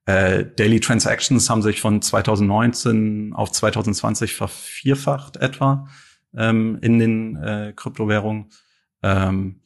Äh, 0.08 0.46
Daily 0.56 0.80
Transactions 0.80 1.50
haben 1.50 1.62
sich 1.62 1.82
von 1.82 2.02
2019 2.02 3.34
auf 3.34 3.52
2020 3.52 4.34
vervierfacht 4.34 5.36
etwa 5.36 5.90
ähm, 6.34 6.80
in 6.82 6.98
den 6.98 7.36
äh, 7.36 7.74
Kryptowährungen. 7.76 8.46
Ähm, 9.04 9.60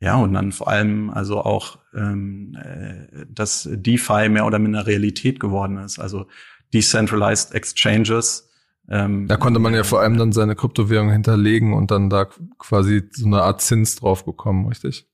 ja, 0.00 0.16
und 0.16 0.32
dann 0.32 0.52
vor 0.52 0.68
allem 0.68 1.10
also 1.10 1.42
auch, 1.42 1.80
ähm, 1.94 2.56
äh, 2.56 3.26
dass 3.28 3.68
DeFi 3.70 4.30
mehr 4.30 4.46
oder 4.46 4.58
minder 4.58 4.86
Realität 4.86 5.38
geworden 5.38 5.76
ist. 5.76 5.98
Also 5.98 6.28
Decentralized 6.72 7.52
Exchanges. 7.52 8.48
Ähm, 8.88 9.26
da 9.26 9.36
konnte 9.36 9.60
man 9.60 9.74
ja 9.74 9.84
vor 9.84 10.00
allem 10.00 10.16
dann 10.16 10.32
seine 10.32 10.56
Kryptowährung 10.56 11.10
hinterlegen 11.10 11.74
und 11.74 11.90
dann 11.90 12.08
da 12.08 12.26
quasi 12.56 13.02
so 13.10 13.26
eine 13.26 13.42
Art 13.42 13.60
Zins 13.60 13.96
drauf 13.96 14.24
bekommen, 14.24 14.66
richtig? 14.66 15.06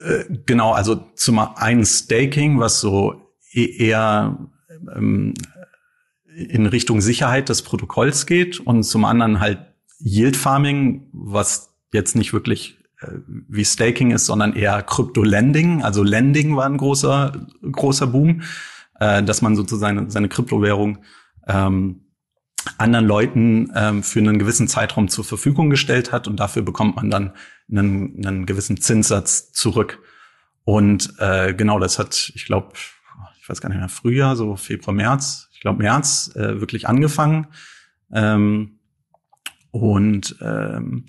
Äh, 0.00 0.24
genau, 0.44 0.72
also 0.72 0.96
zum 1.14 1.38
einen 1.38 1.86
Staking, 1.86 2.60
was 2.60 2.82
so 2.82 3.29
eher 3.52 4.50
ähm, 4.94 5.34
in 6.34 6.66
Richtung 6.66 7.00
Sicherheit 7.00 7.48
des 7.48 7.62
Protokolls 7.62 8.26
geht 8.26 8.60
und 8.60 8.84
zum 8.84 9.04
anderen 9.04 9.40
halt 9.40 9.58
Yield 9.98 10.36
Farming, 10.36 11.08
was 11.12 11.74
jetzt 11.92 12.16
nicht 12.16 12.32
wirklich 12.32 12.78
äh, 13.00 13.08
wie 13.26 13.64
Staking 13.64 14.12
ist, 14.12 14.26
sondern 14.26 14.54
eher 14.54 14.82
Crypto-Lending. 14.82 15.82
Also 15.82 16.02
Lending 16.02 16.56
war 16.56 16.66
ein 16.66 16.76
großer, 16.76 17.46
großer 17.70 18.06
Boom, 18.06 18.42
äh, 18.98 19.22
dass 19.22 19.42
man 19.42 19.56
sozusagen 19.56 20.10
seine 20.10 20.28
Kryptowährung 20.28 20.98
ähm, 21.46 22.06
anderen 22.78 23.06
Leuten 23.06 23.72
ähm, 23.74 24.02
für 24.02 24.18
einen 24.18 24.38
gewissen 24.38 24.68
Zeitraum 24.68 25.08
zur 25.08 25.24
Verfügung 25.24 25.70
gestellt 25.70 26.12
hat 26.12 26.28
und 26.28 26.38
dafür 26.38 26.62
bekommt 26.62 26.96
man 26.96 27.10
dann 27.10 27.32
einen, 27.70 28.24
einen 28.24 28.46
gewissen 28.46 28.80
Zinssatz 28.80 29.52
zurück. 29.52 29.98
Und 30.64 31.14
äh, 31.18 31.54
genau, 31.54 31.78
das 31.78 31.98
hat, 31.98 32.32
ich 32.34 32.44
glaube, 32.44 32.74
weiß 33.50 33.60
gar 33.60 33.68
nicht 33.68 33.78
mehr, 33.78 33.88
Frühjahr, 33.88 34.36
so 34.36 34.56
Februar, 34.56 34.94
März, 34.94 35.48
ich 35.52 35.60
glaube 35.60 35.82
März, 35.82 36.30
äh, 36.36 36.60
wirklich 36.60 36.88
angefangen. 36.88 37.48
Ähm, 38.12 38.78
und 39.72 40.36
ähm, 40.40 41.06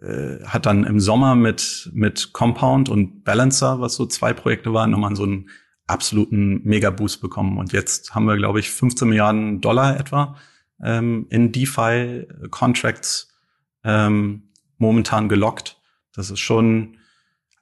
äh, 0.00 0.42
hat 0.44 0.66
dann 0.66 0.84
im 0.84 1.00
Sommer 1.00 1.34
mit, 1.34 1.90
mit 1.94 2.32
Compound 2.32 2.88
und 2.88 3.24
Balancer, 3.24 3.80
was 3.80 3.94
so 3.94 4.06
zwei 4.06 4.32
Projekte 4.32 4.72
waren, 4.72 4.90
nochmal 4.90 5.14
so 5.16 5.22
einen 5.22 5.48
absoluten 5.86 6.62
Mega-Boost 6.64 7.20
bekommen. 7.20 7.58
Und 7.58 7.72
jetzt 7.72 8.14
haben 8.14 8.24
wir, 8.26 8.36
glaube 8.36 8.60
ich, 8.60 8.70
15 8.70 9.08
Milliarden 9.08 9.60
Dollar 9.60 9.98
etwa 9.98 10.36
ähm, 10.82 11.26
in 11.30 11.52
DeFi-Contracts 11.52 13.32
ähm, 13.84 14.50
momentan 14.78 15.28
gelockt. 15.28 15.80
Das 16.14 16.30
ist 16.30 16.40
schon, 16.40 16.96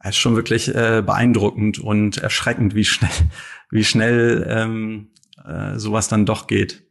ist 0.08 0.16
schon 0.16 0.36
wirklich 0.36 0.74
äh, 0.74 1.02
beeindruckend 1.04 1.78
und 1.78 2.18
erschreckend, 2.18 2.74
wie 2.74 2.84
schnell, 2.84 3.10
wie 3.70 3.84
schnell 3.84 4.46
ähm, 4.48 5.08
äh, 5.44 5.78
sowas 5.78 6.08
dann 6.08 6.26
doch 6.26 6.46
geht. 6.46 6.84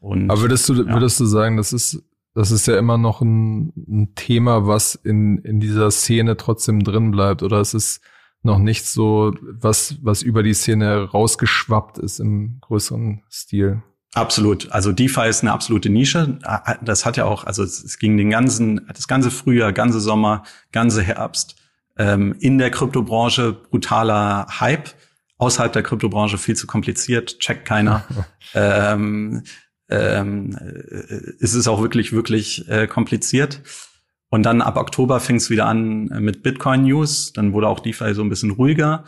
Und, 0.00 0.30
Aber 0.30 0.40
würdest 0.40 0.68
du, 0.68 0.74
ja. 0.74 0.92
würdest 0.94 1.20
du 1.20 1.26
sagen, 1.26 1.56
das 1.58 1.72
ist 1.72 2.02
das 2.34 2.50
ist 2.50 2.66
ja 2.66 2.78
immer 2.78 2.96
noch 2.96 3.20
ein, 3.20 3.72
ein 3.76 4.14
Thema, 4.14 4.66
was 4.66 4.94
in, 4.94 5.38
in 5.38 5.60
dieser 5.60 5.90
Szene 5.90 6.36
trotzdem 6.36 6.84
drin 6.84 7.10
bleibt. 7.10 7.42
Oder 7.42 7.60
es 7.60 7.74
ist 7.74 8.00
noch 8.42 8.58
nicht 8.58 8.86
so 8.86 9.34
was, 9.40 9.96
was 10.02 10.22
über 10.22 10.42
die 10.42 10.54
Szene 10.54 11.10
rausgeschwappt 11.10 11.98
ist 11.98 12.20
im 12.20 12.58
größeren 12.60 13.22
Stil. 13.30 13.82
Absolut. 14.14 14.72
Also 14.72 14.92
DeFi 14.92 15.28
ist 15.28 15.42
eine 15.42 15.52
absolute 15.52 15.88
Nische. 15.88 16.38
Das 16.82 17.04
hat 17.04 17.16
ja 17.16 17.26
auch, 17.26 17.44
also 17.44 17.62
es 17.62 17.98
ging 17.98 18.16
den 18.16 18.30
ganzen, 18.30 18.86
das 18.88 19.06
ganze 19.06 19.30
Frühjahr, 19.30 19.72
ganze 19.72 20.00
Sommer, 20.00 20.44
ganze 20.72 21.02
Herbst 21.02 21.56
ähm, 22.00 22.34
in 22.40 22.56
der 22.56 22.70
Kryptobranche 22.70 23.52
brutaler 23.52 24.46
Hype. 24.58 24.88
Außerhalb 25.36 25.72
der 25.72 25.82
Kryptobranche 25.82 26.38
viel 26.38 26.56
zu 26.56 26.66
kompliziert, 26.66 27.38
checkt 27.40 27.66
keiner. 27.66 28.04
ähm, 28.54 29.42
ähm, 29.90 30.56
äh, 30.58 31.32
ist 31.38 31.54
es 31.54 31.68
auch 31.68 31.82
wirklich, 31.82 32.12
wirklich 32.12 32.68
äh, 32.68 32.86
kompliziert. 32.86 33.60
Und 34.30 34.44
dann 34.44 34.62
ab 34.62 34.76
Oktober 34.76 35.20
fing 35.20 35.36
es 35.36 35.50
wieder 35.50 35.66
an 35.66 36.04
mit 36.20 36.42
Bitcoin 36.42 36.84
News. 36.84 37.32
Dann 37.34 37.52
wurde 37.52 37.68
auch 37.68 37.80
DeFi 37.80 38.14
so 38.14 38.22
ein 38.22 38.28
bisschen 38.28 38.52
ruhiger. 38.52 39.04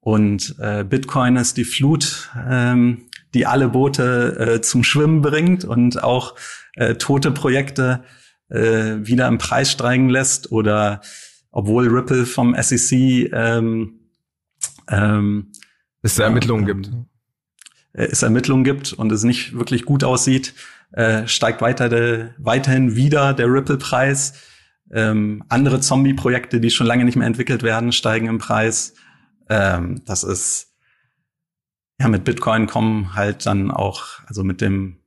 Und 0.00 0.56
äh, 0.58 0.82
Bitcoin 0.82 1.36
ist 1.36 1.58
die 1.58 1.64
Flut, 1.64 2.30
ähm, 2.48 3.02
die 3.34 3.46
alle 3.46 3.68
Boote 3.68 4.54
äh, 4.56 4.60
zum 4.62 4.82
Schwimmen 4.82 5.20
bringt 5.20 5.64
und 5.64 6.02
auch 6.02 6.34
äh, 6.74 6.94
tote 6.94 7.30
Projekte 7.30 8.02
äh, 8.48 8.96
wieder 8.98 9.28
im 9.28 9.38
Preis 9.38 9.70
steigen 9.70 10.08
lässt 10.08 10.50
oder 10.50 11.02
obwohl 11.52 11.86
Ripple 11.88 12.26
vom 12.26 12.56
SEC 12.60 13.30
ähm, 13.32 14.00
ähm, 14.88 15.52
es 16.02 16.18
Ermittlungen 16.18 16.68
ähm, 16.68 16.82
gibt. 16.82 16.94
Äh, 17.92 18.06
es 18.10 18.22
Ermittlungen 18.22 18.64
gibt 18.64 18.92
und 18.92 19.12
es 19.12 19.22
nicht 19.22 19.56
wirklich 19.56 19.84
gut 19.84 20.02
aussieht, 20.02 20.54
äh, 20.92 21.26
steigt 21.28 21.60
weiter 21.60 21.88
de, 21.88 22.30
weiterhin 22.38 22.96
wieder 22.96 23.34
der 23.34 23.46
Ripple-Preis. 23.46 24.34
Ähm, 24.90 25.44
andere 25.48 25.80
Zombie-Projekte, 25.80 26.60
die 26.60 26.70
schon 26.70 26.86
lange 26.86 27.04
nicht 27.04 27.16
mehr 27.16 27.26
entwickelt 27.26 27.62
werden, 27.62 27.92
steigen 27.92 28.26
im 28.26 28.38
Preis. 28.38 28.94
Ähm, 29.48 30.02
das 30.04 30.24
ist 30.24 30.74
ja 32.00 32.08
mit 32.08 32.24
Bitcoin 32.24 32.66
kommen 32.66 33.14
halt 33.14 33.46
dann 33.46 33.70
auch, 33.70 34.20
also 34.26 34.42
mit 34.42 34.60
dem 34.60 34.98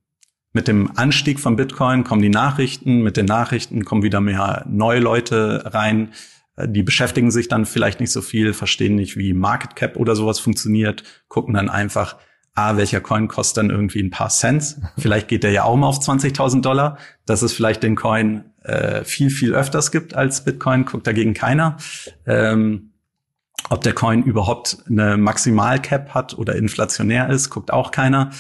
mit 0.53 0.69
dem 0.69 0.97
Anstieg 0.97 1.41
von 1.41 1.58
Bitcoin 1.58 2.05
kommen 2.05 2.21
die 2.21 2.29
Nachrichten, 2.29 3.03
mit 3.03 3.17
den 3.17 3.25
Nachrichten 3.25 3.84
kommen 3.84 4.03
wieder 4.03 4.21
mehr 4.21 4.63
neue 4.69 5.01
Leute 5.01 5.73
rein, 5.73 6.13
die 6.58 6.84
beschäftigen 6.84 7.32
sich 7.32 7.48
dann 7.48 7.65
vielleicht 7.65 8.00
nicht 8.00 8.12
so 8.12 8.22
viel, 8.22 8.54
verstehen 8.54 8.96
nicht, 8.96 9.18
wie 9.18 9.34
Market 9.34 9.76
Cap 9.76 9.98
oder 9.98 10.15
sowas 10.15 10.39
funktioniert, 10.39 11.04
gucken 11.28 11.54
dann 11.54 11.70
einfach, 11.70 12.18
ah, 12.54 12.78
welcher 12.78 13.02
Coin 13.02 13.28
kostet 13.28 13.58
dann 13.58 13.70
irgendwie 13.70 14.02
ein 14.02 14.10
paar 14.10 14.30
Cents. 14.30 14.80
Vielleicht 14.98 15.28
geht 15.28 15.44
der 15.44 15.52
ja 15.52 15.63
auch 15.63 15.76
mal 15.76 15.88
auf 15.88 16.00
20.000 16.00 16.62
Dollar, 16.62 16.98
dass 17.26 17.41
es 17.41 17.54
vielleicht 17.54 17.84
den 17.84 17.96
Coin 17.96 18.46
äh, 18.63 19.04
viel, 19.04 19.30
viel 19.30 19.54
öfters 19.54 19.91
gibt 19.91 20.13
als 20.15 20.46
Bitcoin, 20.46 20.86
guckt 20.86 21.06
dagegen 21.06 21.34
keiner. 21.34 21.78
Ähm, 22.26 22.91
ob 23.70 23.82
der 23.82 23.94
Coin 23.94 24.24
überhaupt 24.24 24.78
eine 24.88 25.18
Maximalcap 25.18 26.13
hat 26.13 26.38
oder 26.38 26.56
inflationär 26.56 27.30
ist, 27.30 27.50
guckt 27.50 27.74
auch 27.74 27.91
keiner. 27.91 28.32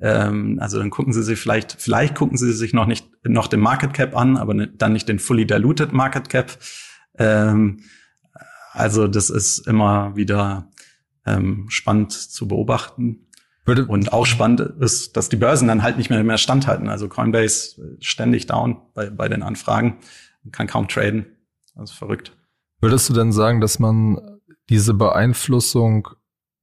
Ähm, 0.00 0.58
also 0.60 0.78
dann 0.78 0.90
gucken 0.90 1.12
Sie 1.12 1.22
sich 1.22 1.38
vielleicht, 1.38 1.76
vielleicht 1.78 2.14
gucken 2.14 2.36
Sie 2.36 2.52
sich 2.52 2.72
noch 2.74 2.86
nicht 2.86 3.06
noch 3.24 3.48
den 3.48 3.60
Market 3.60 3.94
Cap 3.94 4.16
an, 4.16 4.36
aber 4.36 4.54
ne, 4.54 4.68
dann 4.68 4.92
nicht 4.92 5.08
den 5.08 5.18
fully 5.18 5.46
diluted 5.46 5.92
Market 5.92 6.28
Cap. 6.28 6.58
Ähm, 7.18 7.80
also 8.72 9.08
das 9.08 9.30
ist 9.30 9.66
immer 9.66 10.16
wieder 10.16 10.68
ähm, 11.24 11.66
spannend 11.68 12.12
zu 12.12 12.46
beobachten. 12.46 13.26
Würde 13.64 13.86
und 13.86 14.12
auch 14.12 14.26
spannend 14.26 14.60
ist, 14.60 15.16
dass 15.16 15.28
die 15.28 15.36
Börsen 15.36 15.66
dann 15.66 15.82
halt 15.82 15.96
nicht 15.96 16.08
mehr, 16.08 16.22
mehr 16.22 16.38
standhalten. 16.38 16.88
Also 16.88 17.08
Coinbase 17.08 17.96
ständig 18.00 18.46
down 18.46 18.80
bei, 18.94 19.10
bei 19.10 19.28
den 19.28 19.42
Anfragen, 19.42 19.98
kann 20.52 20.68
kaum 20.68 20.86
traden. 20.86 21.26
Das 21.74 21.90
ist 21.90 21.96
verrückt. 21.96 22.36
Würdest 22.80 23.08
du 23.08 23.14
denn 23.14 23.32
sagen, 23.32 23.60
dass 23.60 23.78
man 23.78 24.38
diese 24.68 24.94
Beeinflussung 24.94 26.08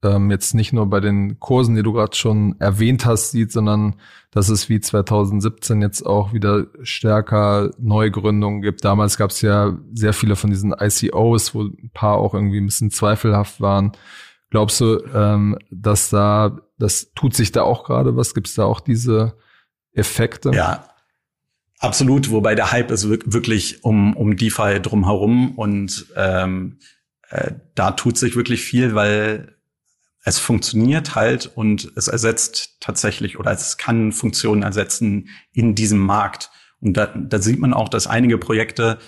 ähm, 0.03 0.29
jetzt 0.29 0.53
nicht 0.53 0.73
nur 0.73 0.87
bei 0.87 0.99
den 0.99 1.39
Kursen, 1.39 1.75
die 1.75 1.83
du 1.83 1.93
gerade 1.93 2.15
schon 2.15 2.59
erwähnt 2.59 3.05
hast, 3.05 3.31
sieht, 3.31 3.51
sondern 3.51 3.95
dass 4.31 4.49
es 4.49 4.67
wie 4.69 4.79
2017 4.79 5.81
jetzt 5.81 6.05
auch 6.05 6.33
wieder 6.33 6.67
stärker 6.81 7.71
Neugründungen 7.79 8.61
gibt. 8.61 8.83
Damals 8.83 9.17
gab 9.17 9.31
es 9.31 9.41
ja 9.41 9.77
sehr 9.93 10.13
viele 10.13 10.35
von 10.35 10.49
diesen 10.49 10.73
ICOs, 10.77 11.55
wo 11.55 11.63
ein 11.63 11.91
paar 11.93 12.17
auch 12.17 12.33
irgendwie 12.33 12.59
ein 12.59 12.65
bisschen 12.65 12.91
zweifelhaft 12.91 13.61
waren. 13.61 13.93
Glaubst 14.49 14.81
du, 14.81 15.03
ähm, 15.13 15.57
dass 15.71 16.09
da, 16.09 16.59
das 16.77 17.11
tut 17.15 17.35
sich 17.35 17.51
da 17.51 17.63
auch 17.63 17.85
gerade 17.85 18.15
was? 18.15 18.33
Gibt 18.33 18.47
es 18.47 18.55
da 18.55 18.65
auch 18.65 18.81
diese 18.81 19.37
Effekte? 19.93 20.51
Ja, 20.53 20.89
absolut. 21.79 22.29
Wobei 22.29 22.55
der 22.55 22.71
Hype 22.71 22.91
ist 22.91 23.09
wirklich 23.09 23.83
um, 23.83 24.15
um 24.15 24.35
DeFi 24.35 24.79
drumherum 24.81 25.57
und 25.57 26.07
ähm, 26.15 26.79
äh, 27.29 27.53
da 27.73 27.91
tut 27.91 28.17
sich 28.17 28.35
wirklich 28.35 28.61
viel, 28.61 28.95
weil 28.95 29.55
es 30.23 30.39
funktioniert 30.39 31.15
halt 31.15 31.51
und 31.55 31.91
es 31.95 32.07
ersetzt 32.07 32.77
tatsächlich 32.79 33.37
oder 33.39 33.51
es 33.51 33.77
kann 33.77 34.11
Funktionen 34.11 34.63
ersetzen 34.63 35.29
in 35.51 35.75
diesem 35.75 35.99
Markt. 35.99 36.49
Und 36.79 36.95
da, 36.95 37.07
da 37.07 37.39
sieht 37.39 37.59
man 37.59 37.73
auch, 37.73 37.89
dass 37.89 38.07
einige 38.07 38.37
Projekte 38.37 38.99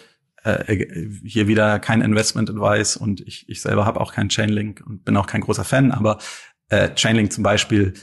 äh, 0.43 0.85
hier 1.25 1.47
wieder 1.47 1.79
kein 1.79 2.01
Investment 2.01 2.49
Advice 2.49 2.97
und 2.97 3.21
ich, 3.21 3.47
ich 3.49 3.61
selber 3.61 3.85
habe 3.85 4.01
auch 4.01 4.13
keinen 4.13 4.29
Chainlink 4.29 4.83
und 4.85 5.05
bin 5.05 5.17
auch 5.17 5.27
kein 5.27 5.41
großer 5.41 5.63
Fan, 5.63 5.91
aber 5.91 6.19
äh, 6.69 6.93
Chainlink 6.93 7.31
zum 7.31 7.43
Beispiel 7.43 7.93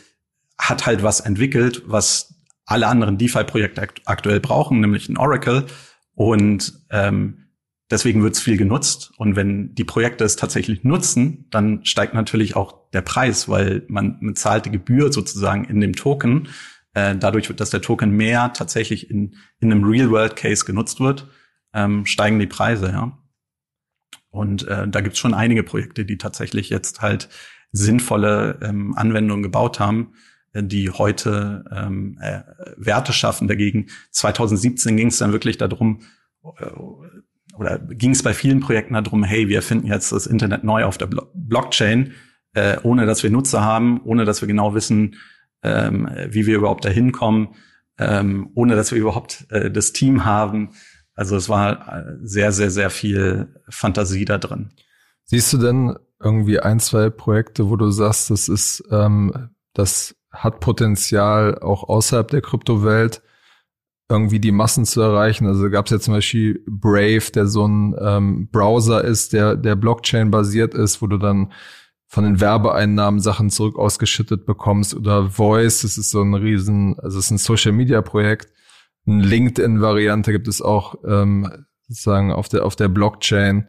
hat 0.59 0.87
halt 0.87 1.03
was 1.03 1.21
entwickelt, 1.21 1.83
was 1.87 2.35
alle 2.65 2.87
anderen 2.87 3.19
DeFi-Projekte 3.19 3.83
akt 3.83 4.03
aktuell 4.07 4.41
brauchen, 4.41 4.81
nämlich 4.81 5.09
ein 5.09 5.19
Oracle. 5.19 5.67
Und 6.15 6.81
ähm, 6.91 7.42
Deswegen 7.93 8.23
wird 8.23 8.35
es 8.37 8.41
viel 8.41 8.57
genutzt. 8.57 9.13
Und 9.19 9.37
wenn 9.37 9.75
die 9.75 9.85
Projekte 9.85 10.25
es 10.25 10.37
tatsächlich 10.37 10.83
nutzen, 10.83 11.45
dann 11.51 11.85
steigt 11.85 12.15
natürlich 12.15 12.57
auch 12.57 12.89
der 12.93 13.03
Preis, 13.03 13.51
weil 13.51 13.85
man, 13.87 14.17
man 14.23 14.35
zahlt 14.35 14.65
die 14.65 14.71
Gebühr 14.71 15.13
sozusagen 15.13 15.67
in 15.67 15.79
dem 15.79 15.95
Token. 15.95 16.49
Äh, 16.95 17.17
dadurch, 17.17 17.49
dass 17.55 17.69
der 17.69 17.83
Token 17.83 18.13
mehr 18.13 18.55
tatsächlich 18.55 19.11
in, 19.11 19.37
in 19.61 19.71
einem 19.71 19.85
Real-World-Case 19.85 20.65
genutzt 20.65 21.01
wird, 21.01 21.29
ähm, 21.75 22.07
steigen 22.07 22.39
die 22.39 22.47
Preise, 22.47 22.87
ja. 22.87 23.19
Und 24.31 24.67
äh, 24.67 24.89
da 24.89 25.03
gibt 25.03 25.13
es 25.13 25.19
schon 25.19 25.35
einige 25.35 25.63
Projekte, 25.63 26.07
die 26.07 26.17
tatsächlich 26.17 26.71
jetzt 26.71 27.03
halt 27.03 27.29
sinnvolle 27.73 28.59
ähm, 28.63 28.95
Anwendungen 28.97 29.43
gebaut 29.43 29.81
haben, 29.81 30.15
äh, 30.55 30.63
die 30.63 30.89
heute 30.89 31.67
ähm, 31.71 32.19
äh, 32.23 32.41
Werte 32.79 33.13
schaffen. 33.13 33.49
Dagegen 33.49 33.89
2017 34.13 34.97
ging 34.97 35.09
es 35.09 35.19
dann 35.19 35.33
wirklich 35.33 35.59
darum, 35.59 36.01
äh, 36.59 36.71
oder 37.57 37.79
ging 37.79 38.13
es 38.13 38.23
bei 38.23 38.35
vielen 38.35 38.61
Projekten 38.61 38.95
darum, 38.95 39.25
hey, 39.25 39.49
wir 39.49 39.63
finden 39.63 39.87
jetzt 39.87 40.13
das 40.13 40.27
Internet 40.27 40.65
neu 40.65 40.85
auf 40.85 40.99
der 40.99 41.07
Blo 41.07 41.27
Blockchain, 41.35 42.13
äh, 42.55 42.79
ohne 42.83 43.07
dass 43.07 43.23
wir 43.23 43.31
Nutzer 43.31 43.63
haben, 43.63 44.01
ohne 44.05 44.25
dass 44.25 44.41
wir 44.41 44.49
genau 44.49 44.75
wissen, 44.75 45.17
ähm, 45.63 46.09
wie 46.29 46.47
wir 46.47 46.57
überhaupt 46.57 46.85
dahin 46.85 47.13
kommen, 47.13 47.55
ähm, 47.99 48.51
ohne 48.55 48.75
dass 48.75 48.93
wir 48.93 48.99
überhaupt 48.99 49.47
äh, 49.51 49.71
das 49.71 49.93
Team 49.93 50.25
haben. 50.25 50.71
Also 51.15 51.37
es 51.37 51.49
war 51.49 51.99
äh, 51.99 52.17
sehr, 52.23 52.53
sehr, 52.53 52.71
sehr 52.71 52.91
viel 52.91 53.55
Fantasie 53.69 54.25
da 54.25 54.39
drin. 54.39 54.71
Siehst 55.25 55.53
du 55.53 55.59
denn 55.59 55.97
irgendwie 56.21 56.61
ein, 56.61 56.81
zwei 56.81 57.11
Projekte, 57.11 57.69
wo 57.69 57.77
du 57.77 57.91
sagst, 57.91 58.31
das 58.31 58.49
ist, 58.49 58.85
ähm, 58.91 59.51
das 59.75 60.15
hat 60.31 60.61
Potenzial 60.61 61.59
auch 61.59 61.89
außerhalb 61.89 62.29
der 62.29 62.41
Kryptowelt? 62.41 63.23
Irgendwie 64.13 64.41
die 64.41 64.53
Massen 64.53 64.85
zu 64.85 65.01
erreichen. 65.01 65.47
Also 65.47 65.69
gab 65.71 65.87
es 65.87 65.93
ja 65.93 66.01
zum 66.01 66.15
Beispiel 66.15 66.63
Brave, 66.67 67.31
der 67.35 67.47
so 67.47 67.67
ein 67.67 67.95
ähm, 68.01 68.49
Browser 68.51 69.03
ist, 69.03 69.33
der, 69.33 69.57
der 69.57 69.77
Blockchain 69.77 70.31
basiert 70.31 70.75
ist, 70.75 71.03
wo 71.03 71.07
du 71.07 71.19
dann 71.19 71.53
von 72.07 72.25
den 72.25 72.41
Werbeeinnahmen 72.41 73.21
Sachen 73.21 73.51
zurück 73.51 73.79
ausgeschüttet 73.79 74.45
bekommst 74.45 74.95
oder 74.95 75.31
Voice, 75.31 75.83
das 75.83 75.97
ist 75.97 76.11
so 76.11 76.21
ein 76.23 76.35
riesen, 76.35 76.99
also 77.01 77.19
es 77.19 77.27
ist 77.27 77.31
ein 77.31 77.39
Social 77.39 77.73
Media 77.73 78.03
Projekt. 78.03 78.53
Eine 79.07 79.23
LinkedIn-Variante 79.23 80.31
gibt 80.31 80.47
es 80.47 80.61
auch 80.61 80.97
ähm, 81.07 81.51
sozusagen 81.89 82.31
auf 82.33 82.49
der 82.49 82.65
auf 82.65 82.77
der 82.77 82.89
Blockchain. 82.89 83.67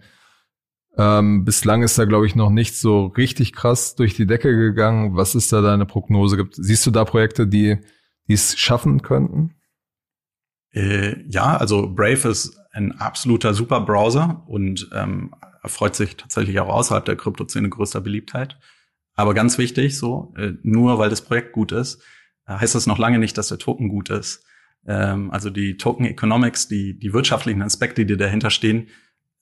Ähm, 0.97 1.45
bislang 1.45 1.81
ist 1.81 1.97
da, 1.97 2.05
glaube 2.05 2.27
ich, 2.27 2.35
noch 2.35 2.49
nicht 2.51 2.77
so 2.77 3.07
richtig 3.07 3.53
krass 3.53 3.95
durch 3.95 4.15
die 4.15 4.27
Decke 4.27 4.55
gegangen. 4.55 5.15
Was 5.15 5.33
ist 5.33 5.51
da 5.51 5.61
deine 5.61 5.85
Prognose? 5.85 6.37
Gibt, 6.37 6.55
siehst 6.55 6.85
du 6.85 6.91
da 6.91 7.05
Projekte, 7.05 7.47
die 7.47 7.79
die 8.27 8.33
es 8.33 8.57
schaffen 8.57 9.01
könnten? 9.01 9.55
Äh, 10.73 11.23
ja, 11.29 11.55
also 11.57 11.87
Brave 11.87 12.29
ist 12.29 12.57
ein 12.71 12.99
absoluter 12.99 13.53
super 13.53 13.81
Browser 13.81 14.43
und 14.47 14.89
ähm, 14.93 15.33
erfreut 15.61 15.95
sich 15.95 16.17
tatsächlich 16.17 16.59
auch 16.59 16.69
außerhalb 16.69 17.05
der 17.05 17.15
Kryptoszene 17.15 17.69
größter 17.69 18.01
Beliebtheit. 18.01 18.57
Aber 19.15 19.33
ganz 19.35 19.57
wichtig, 19.59 19.97
so, 19.97 20.33
äh, 20.37 20.53
nur 20.63 20.97
weil 20.97 21.09
das 21.09 21.21
Projekt 21.21 21.53
gut 21.53 21.71
ist, 21.71 22.01
äh, 22.47 22.53
heißt 22.53 22.73
das 22.73 22.87
noch 22.87 22.97
lange 22.97 23.19
nicht, 23.19 23.37
dass 23.37 23.49
der 23.49 23.59
Token 23.59 23.89
gut 23.89 24.09
ist. 24.09 24.43
Ähm, 24.87 25.29
also 25.29 25.51
die 25.51 25.77
Token 25.77 26.05
Economics, 26.05 26.67
die, 26.67 26.97
die 26.97 27.13
wirtschaftlichen 27.13 27.61
Aspekte, 27.61 28.05
die 28.05 28.17
dahinter 28.17 28.49
stehen, 28.49 28.87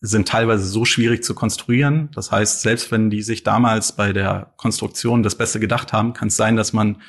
sind 0.02 0.28
teilweise 0.28 0.66
so 0.66 0.84
schwierig 0.84 1.24
zu 1.24 1.34
konstruieren. 1.34 2.10
Das 2.14 2.32
heißt, 2.32 2.62
selbst 2.62 2.92
wenn 2.92 3.10
die 3.10 3.22
sich 3.22 3.44
damals 3.44 3.96
bei 3.96 4.12
der 4.12 4.54
Konstruktion 4.58 5.24
das 5.24 5.36
Beste 5.36 5.60
gedacht 5.62 5.94
haben, 5.94 6.14
kann 6.14 6.28
es 6.28 6.36
sein, 6.36 6.58
dass 6.58 6.74
man 6.74 7.02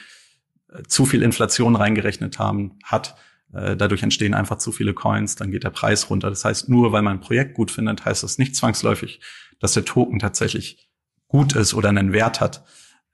äh, 0.69 0.83
zu 0.87 1.07
viel 1.07 1.23
Inflation 1.23 1.75
reingerechnet 1.75 2.39
haben 2.39 2.79
hat 2.85 3.17
dadurch 3.53 4.03
entstehen 4.03 4.35
einfach 4.35 4.59
zu 4.59 4.73
viele 4.73 4.95
Coins, 4.95 5.37
dann 5.37 5.51
geht 5.51 5.65
der 5.65 5.71
Preis 5.71 6.09
runter. 6.09 6.31
Das 6.31 6.45
heißt, 6.45 6.69
nur 6.69 6.93
weil 6.93 7.03
man 7.03 7.19
ein 7.19 7.21
Projekt 7.21 7.55
gut 7.55 7.71
findet, 7.71 8.05
heißt 8.05 8.23
das 8.23 8.39
nicht 8.39 8.57
zwangsläufig, 8.57 9.21
dass 9.61 9.75
der 9.75 9.85
Token 9.85 10.19
tatsächlich 10.19 10.91
gut 11.29 11.55
ist 11.55 11.75
oder 11.75 11.89
einen 11.89 12.13
Wert 12.13 12.41
hat. 12.41 12.65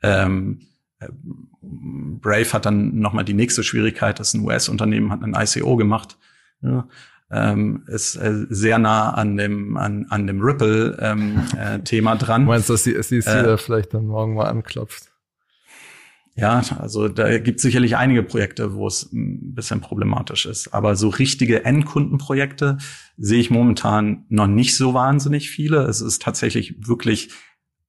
Ähm, 0.03 0.61
äh, 1.01 1.09
Brave 1.61 2.53
hat 2.53 2.67
dann 2.67 2.99
nochmal 2.99 3.25
die 3.25 3.35
nächste 3.35 3.63
Schwierigkeit, 3.63 4.19
dass 4.19 4.35
ein 4.35 4.45
US-Unternehmen 4.45 5.11
hat 5.11 5.23
ein 5.23 5.35
ICO 5.35 5.77
gemacht. 5.77 6.19
Ja, 6.61 6.89
ähm, 7.31 7.85
ist 7.87 8.17
äh, 8.17 8.47
sehr 8.49 8.79
nah 8.79 9.11
an 9.11 9.37
dem 9.37 9.77
an, 9.77 10.07
an 10.09 10.27
dem 10.27 10.41
Ripple-Thema 10.41 12.13
ähm, 12.13 12.17
äh, 12.17 12.19
dran. 12.19 12.43
Du 12.45 12.49
meinst, 12.49 12.71
dass 12.71 12.83
die 12.83 13.01
SEC 13.01 13.27
äh, 13.27 13.43
da 13.43 13.57
vielleicht 13.57 13.95
dann 13.95 14.07
morgen 14.07 14.35
mal 14.35 14.47
anklopft? 14.47 15.08
Ja, 16.39 16.63
also 16.79 17.09
da 17.09 17.37
gibt 17.39 17.57
es 17.57 17.63
sicherlich 17.63 17.97
einige 17.97 18.23
Projekte, 18.23 18.75
wo 18.75 18.87
es 18.87 19.13
ein 19.13 19.55
bisschen 19.55 19.81
problematisch 19.81 20.47
ist. 20.47 20.73
Aber 20.73 20.95
so 20.95 21.09
richtige 21.09 21.65
Endkundenprojekte 21.65 22.79
sehe 23.17 23.41
ich 23.41 23.51
momentan 23.51 24.25
noch 24.29 24.47
nicht 24.47 24.77
so 24.77 24.95
wahnsinnig 24.95 25.51
viele. 25.51 25.79
Es 25.79 26.01
ist 26.01 26.23
tatsächlich 26.23 26.77
wirklich 26.87 27.31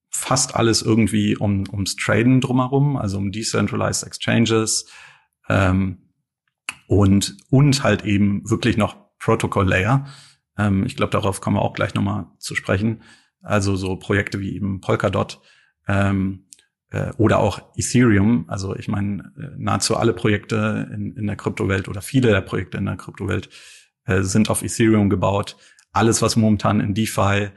fast 0.09 0.55
alles 0.55 0.81
irgendwie 0.81 1.37
um, 1.37 1.65
ums 1.71 1.95
Traden 1.95 2.41
drumherum, 2.41 2.97
also 2.97 3.19
um 3.19 3.31
Decentralized 3.31 4.03
Exchanges 4.03 4.87
ähm, 5.47 6.09
und, 6.87 7.37
und 7.51 7.83
halt 7.83 8.03
eben 8.03 8.49
wirklich 8.49 8.77
noch 8.77 8.97
Protocol 9.19 9.69
Layer. 9.69 10.07
Ähm, 10.57 10.87
ich 10.87 10.95
glaube, 10.95 11.11
darauf 11.11 11.39
kommen 11.39 11.57
wir 11.57 11.61
auch 11.61 11.75
gleich 11.75 11.93
nochmal 11.93 12.25
zu 12.39 12.55
sprechen. 12.55 13.03
Also 13.43 13.75
so 13.75 13.95
Projekte 13.95 14.39
wie 14.39 14.55
eben 14.55 14.81
Polkadot 14.81 15.39
ähm, 15.87 16.47
äh, 16.91 17.11
oder 17.17 17.39
auch 17.39 17.61
Ethereum. 17.75 18.45
Also 18.47 18.75
ich 18.75 18.87
meine, 18.87 19.31
äh, 19.37 19.55
nahezu 19.57 19.97
alle 19.97 20.13
Projekte 20.13 20.89
in, 20.93 21.15
in 21.15 21.27
der 21.27 21.35
Kryptowelt 21.35 21.87
oder 21.87 22.01
viele 22.01 22.29
der 22.29 22.41
Projekte 22.41 22.77
in 22.77 22.85
der 22.85 22.97
Kryptowelt 22.97 23.49
äh, 24.05 24.21
sind 24.21 24.49
auf 24.49 24.63
Ethereum 24.63 25.09
gebaut. 25.09 25.57
Alles, 25.91 26.21
was 26.21 26.35
momentan 26.35 26.79
in 26.79 26.93
DeFi 26.93 27.49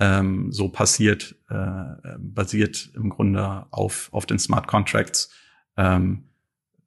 ähm, 0.00 0.50
so 0.50 0.68
passiert, 0.68 1.36
äh, 1.48 2.16
basiert 2.18 2.90
im 2.94 3.10
Grunde 3.10 3.66
auf, 3.70 4.08
auf 4.12 4.26
den 4.26 4.38
Smart 4.38 4.66
Contracts. 4.66 5.30
Ähm, 5.76 6.24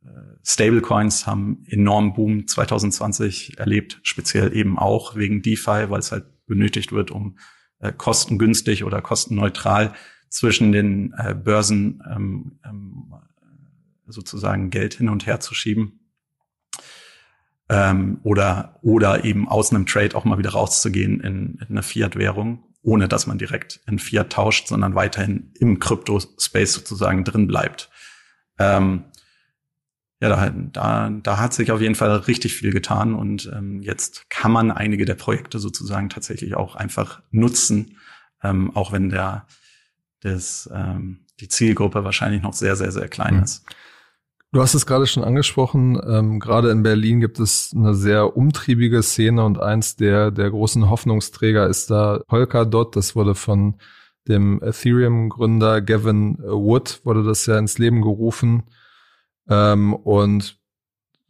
äh, 0.04 0.10
Stablecoins 0.44 1.26
haben 1.26 1.64
enormen 1.68 2.14
Boom 2.14 2.48
2020 2.48 3.58
erlebt, 3.58 4.00
speziell 4.04 4.56
eben 4.56 4.78
auch 4.78 5.16
wegen 5.16 5.42
DeFi, 5.42 5.90
weil 5.90 6.00
es 6.00 6.12
halt 6.12 6.26
benötigt 6.48 6.92
wird, 6.92 7.12
um 7.12 7.38
äh, 7.80 7.92
kostengünstig 7.92 8.84
oder 8.84 9.02
kostenneutral 9.02 9.94
zwischen 10.30 10.72
den 10.72 11.14
äh, 11.18 11.34
Börsen 11.34 12.04
ähm, 12.10 12.60
ähm, 12.66 13.14
sozusagen 14.08 14.70
Geld 14.70 14.96
hin 14.96 15.10
und 15.10 15.26
her 15.26 15.40
zu 15.40 15.54
schieben. 15.54 16.00
Ähm, 17.70 18.20
oder, 18.24 18.80
oder 18.82 19.26
eben 19.26 19.50
aus 19.50 19.72
einem 19.72 19.86
Trade 19.86 20.16
auch 20.16 20.24
mal 20.24 20.38
wieder 20.38 20.52
rauszugehen 20.52 21.20
in, 21.20 21.56
in 21.56 21.68
eine 21.70 21.84
Fiat-Währung, 21.84 22.64
ohne 22.82 23.10
dass 23.10 23.28
man 23.28 23.38
direkt 23.38 23.82
in 23.88 24.00
Fiat 24.00 24.32
tauscht, 24.32 24.68
sondern 24.68 24.96
weiterhin 24.96 25.52
im 25.60 25.80
Crypto-Space 25.80 26.74
sozusagen 26.74 27.26
drin 27.26 27.48
bleibt. 27.48 27.90
Ähm, 28.58 29.04
ja, 30.22 30.30
da, 30.30 30.50
da, 30.50 31.10
da 31.10 31.38
hat 31.38 31.54
sich 31.54 31.72
auf 31.72 31.82
jeden 31.82 31.94
Fall 31.94 32.10
richtig 32.16 32.56
viel 32.56 32.72
getan 32.72 33.14
und 33.14 33.52
ähm, 33.54 33.82
jetzt 33.82 34.30
kann 34.30 34.52
man 34.52 34.72
einige 34.72 35.06
der 35.06 35.16
Projekte 35.16 35.60
sozusagen 35.60 36.10
tatsächlich 36.10 36.56
auch 36.56 36.76
einfach 36.76 37.22
nutzen, 37.30 37.98
ähm, 38.42 38.76
auch 38.76 38.92
wenn 38.92 39.10
der 39.10 39.46
das, 40.22 40.70
ähm, 40.74 41.26
die 41.40 41.48
Zielgruppe 41.48 42.04
wahrscheinlich 42.04 42.42
noch 42.42 42.54
sehr, 42.54 42.76
sehr, 42.76 42.92
sehr 42.92 43.08
klein 43.08 43.38
mhm. 43.38 43.44
ist. 43.44 43.66
Du 44.54 44.62
hast 44.62 44.74
es 44.74 44.86
gerade 44.86 45.06
schon 45.08 45.24
angesprochen. 45.24 46.02
Ähm, 46.08 46.40
gerade 46.40 46.72
in 46.72 46.82
Berlin 46.82 47.20
gibt 47.20 47.40
es 47.40 47.74
eine 47.76 47.94
sehr 47.94 48.38
umtriebige 48.38 49.04
Szene 49.04 49.44
und 49.44 49.60
eins 49.60 49.98
der, 49.98 50.32
der 50.32 50.50
großen 50.50 50.90
Hoffnungsträger 50.90 51.68
ist 51.68 51.92
da 51.92 52.22
Polkadot. 52.28 52.96
Das 52.96 53.16
wurde 53.16 53.36
von 53.36 53.76
dem 54.28 54.62
Ethereum-Gründer 54.64 55.82
Gavin 55.82 56.38
Wood, 56.40 57.02
wurde 57.04 57.24
das 57.24 57.46
ja 57.46 57.58
ins 57.58 57.78
Leben 57.78 58.02
gerufen. 58.02 58.64
Ähm, 59.50 59.94
und 59.94 60.58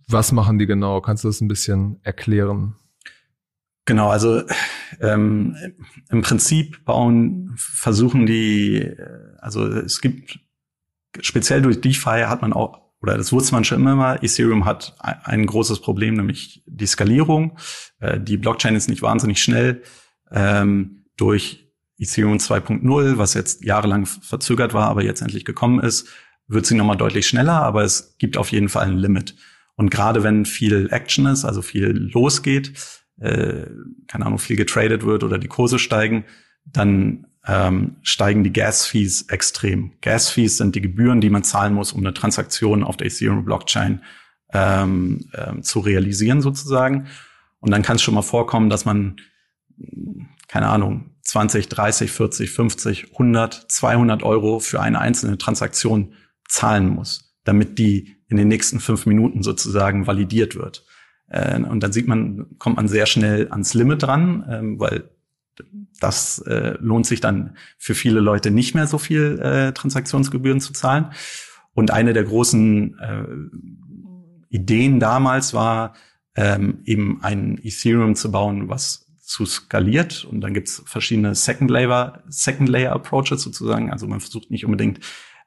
was 0.07 0.31
machen 0.31 0.59
die 0.59 0.67
genau? 0.67 1.01
Kannst 1.01 1.23
du 1.23 1.27
das 1.27 1.41
ein 1.41 1.47
bisschen 1.47 1.99
erklären? 2.03 2.75
Genau, 3.87 4.09
also 4.09 4.43
ähm, 4.99 5.55
im 6.09 6.21
Prinzip 6.21 6.83
bauen, 6.83 7.53
versuchen 7.55 8.25
die, 8.25 8.85
also 9.39 9.65
es 9.65 10.01
gibt 10.01 10.39
speziell 11.21 11.61
durch 11.61 11.79
DeFi 11.79 12.25
hat 12.27 12.41
man 12.41 12.51
auch, 12.51 12.81
oder 13.01 13.15
das 13.15 13.31
wusste 13.31 13.53
man 13.53 13.63
schon 13.63 13.87
immer, 13.87 14.21
Ethereum 14.21 14.65
hat 14.65 14.97
ein 14.99 15.45
großes 15.45 15.79
Problem, 15.79 16.15
nämlich 16.15 16.63
die 16.65 16.85
Skalierung. 16.85 17.57
Äh, 17.99 18.19
die 18.19 18.35
Blockchain 18.35 18.75
ist 18.75 18.89
nicht 18.89 19.01
wahnsinnig 19.01 19.41
schnell. 19.41 19.83
Ähm, 20.31 21.05
durch 21.15 21.71
Ethereum 21.97 22.39
2.0, 22.39 23.17
was 23.17 23.35
jetzt 23.35 23.63
jahrelang 23.63 24.05
verzögert 24.05 24.73
war, 24.73 24.89
aber 24.89 25.01
jetzt 25.05 25.21
endlich 25.21 25.45
gekommen 25.45 25.79
ist, 25.79 26.09
wird 26.47 26.65
sie 26.65 26.75
nochmal 26.75 26.97
deutlich 26.97 27.25
schneller, 27.25 27.63
aber 27.63 27.83
es 27.83 28.17
gibt 28.17 28.35
auf 28.35 28.51
jeden 28.51 28.67
Fall 28.67 28.87
ein 28.87 28.97
Limit. 28.97 29.35
Und 29.75 29.91
gerade 29.91 30.23
wenn 30.23 30.43
viel 30.43 30.89
Action 30.91 31.25
ist, 31.27 31.45
also 31.45 31.61
viel 31.61 32.09
losgeht, 32.11 32.73
äh, 33.19 33.65
keine 34.07 34.25
Ahnung, 34.25 34.39
viel 34.39 34.55
getradet 34.55 35.05
wird 35.05 35.23
oder 35.23 35.37
die 35.37 35.47
Kurse 35.47 35.79
steigen, 35.79 36.25
dann 36.65 37.27
ähm, 37.45 37.97
steigen 38.03 38.43
die 38.43 38.53
Gas-Fees 38.53 39.23
extrem. 39.29 39.93
Gas-Fees 40.01 40.57
sind 40.57 40.75
die 40.75 40.81
Gebühren, 40.81 41.21
die 41.21 41.29
man 41.29 41.43
zahlen 41.43 41.73
muss, 41.73 41.93
um 41.93 42.01
eine 42.01 42.13
Transaktion 42.13 42.83
auf 42.83 42.97
der 42.97 43.07
Ethereum-Blockchain 43.07 44.01
ähm, 44.53 45.29
ähm, 45.33 45.63
zu 45.63 45.79
realisieren 45.79 46.41
sozusagen. 46.41 47.07
Und 47.59 47.71
dann 47.71 47.81
kann 47.81 47.95
es 47.95 48.01
schon 48.01 48.13
mal 48.13 48.21
vorkommen, 48.21 48.69
dass 48.69 48.85
man, 48.85 49.17
keine 50.47 50.67
Ahnung, 50.67 51.11
20, 51.23 51.67
30, 51.67 52.11
40, 52.11 52.49
50, 52.51 53.11
100, 53.13 53.65
200 53.71 54.23
Euro 54.23 54.59
für 54.59 54.79
eine 54.81 54.99
einzelne 54.99 55.37
Transaktion 55.37 56.13
zahlen 56.47 56.87
muss, 56.89 57.35
damit 57.43 57.79
die 57.79 58.17
in 58.29 58.37
den 58.37 58.47
nächsten 58.47 58.79
fünf 58.79 59.05
Minuten 59.05 59.43
sozusagen 59.43 60.07
validiert 60.07 60.55
wird. 60.55 60.85
Äh, 61.29 61.61
und 61.61 61.81
dann 61.81 61.91
sieht 61.91 62.07
man, 62.07 62.57
kommt 62.57 62.77
man 62.77 62.87
sehr 62.87 63.05
schnell 63.05 63.49
ans 63.51 63.73
Limit 63.73 64.03
dran, 64.03 64.45
ähm, 64.49 64.79
weil 64.79 65.09
das 65.99 66.39
äh, 66.39 66.75
lohnt 66.79 67.05
sich 67.05 67.21
dann 67.21 67.55
für 67.77 67.95
viele 67.95 68.19
Leute 68.19 68.51
nicht 68.51 68.75
mehr 68.75 68.87
so 68.87 68.97
viel 68.97 69.39
äh, 69.39 69.73
Transaktionsgebühren 69.73 70.61
zu 70.61 70.73
zahlen. 70.73 71.07
Und 71.73 71.91
eine 71.91 72.13
der 72.13 72.23
großen 72.23 72.99
äh, 72.99 74.55
Ideen 74.55 74.99
damals 74.99 75.53
war, 75.53 75.93
ähm, 76.35 76.79
eben 76.85 77.23
ein 77.23 77.59
Ethereum 77.63 78.15
zu 78.15 78.31
bauen, 78.31 78.69
was 78.69 79.07
zu 79.19 79.45
skaliert. 79.45 80.23
Und 80.23 80.41
dann 80.41 80.53
gibt's 80.53 80.81
verschiedene 80.85 81.35
Second 81.35 81.69
Layer, 81.69 82.23
Second 82.29 82.69
Layer 82.69 82.93
Approaches 82.93 83.41
sozusagen. 83.41 83.91
Also 83.91 84.07
man 84.07 84.19
versucht 84.19 84.51
nicht 84.51 84.65
unbedingt 84.65 84.99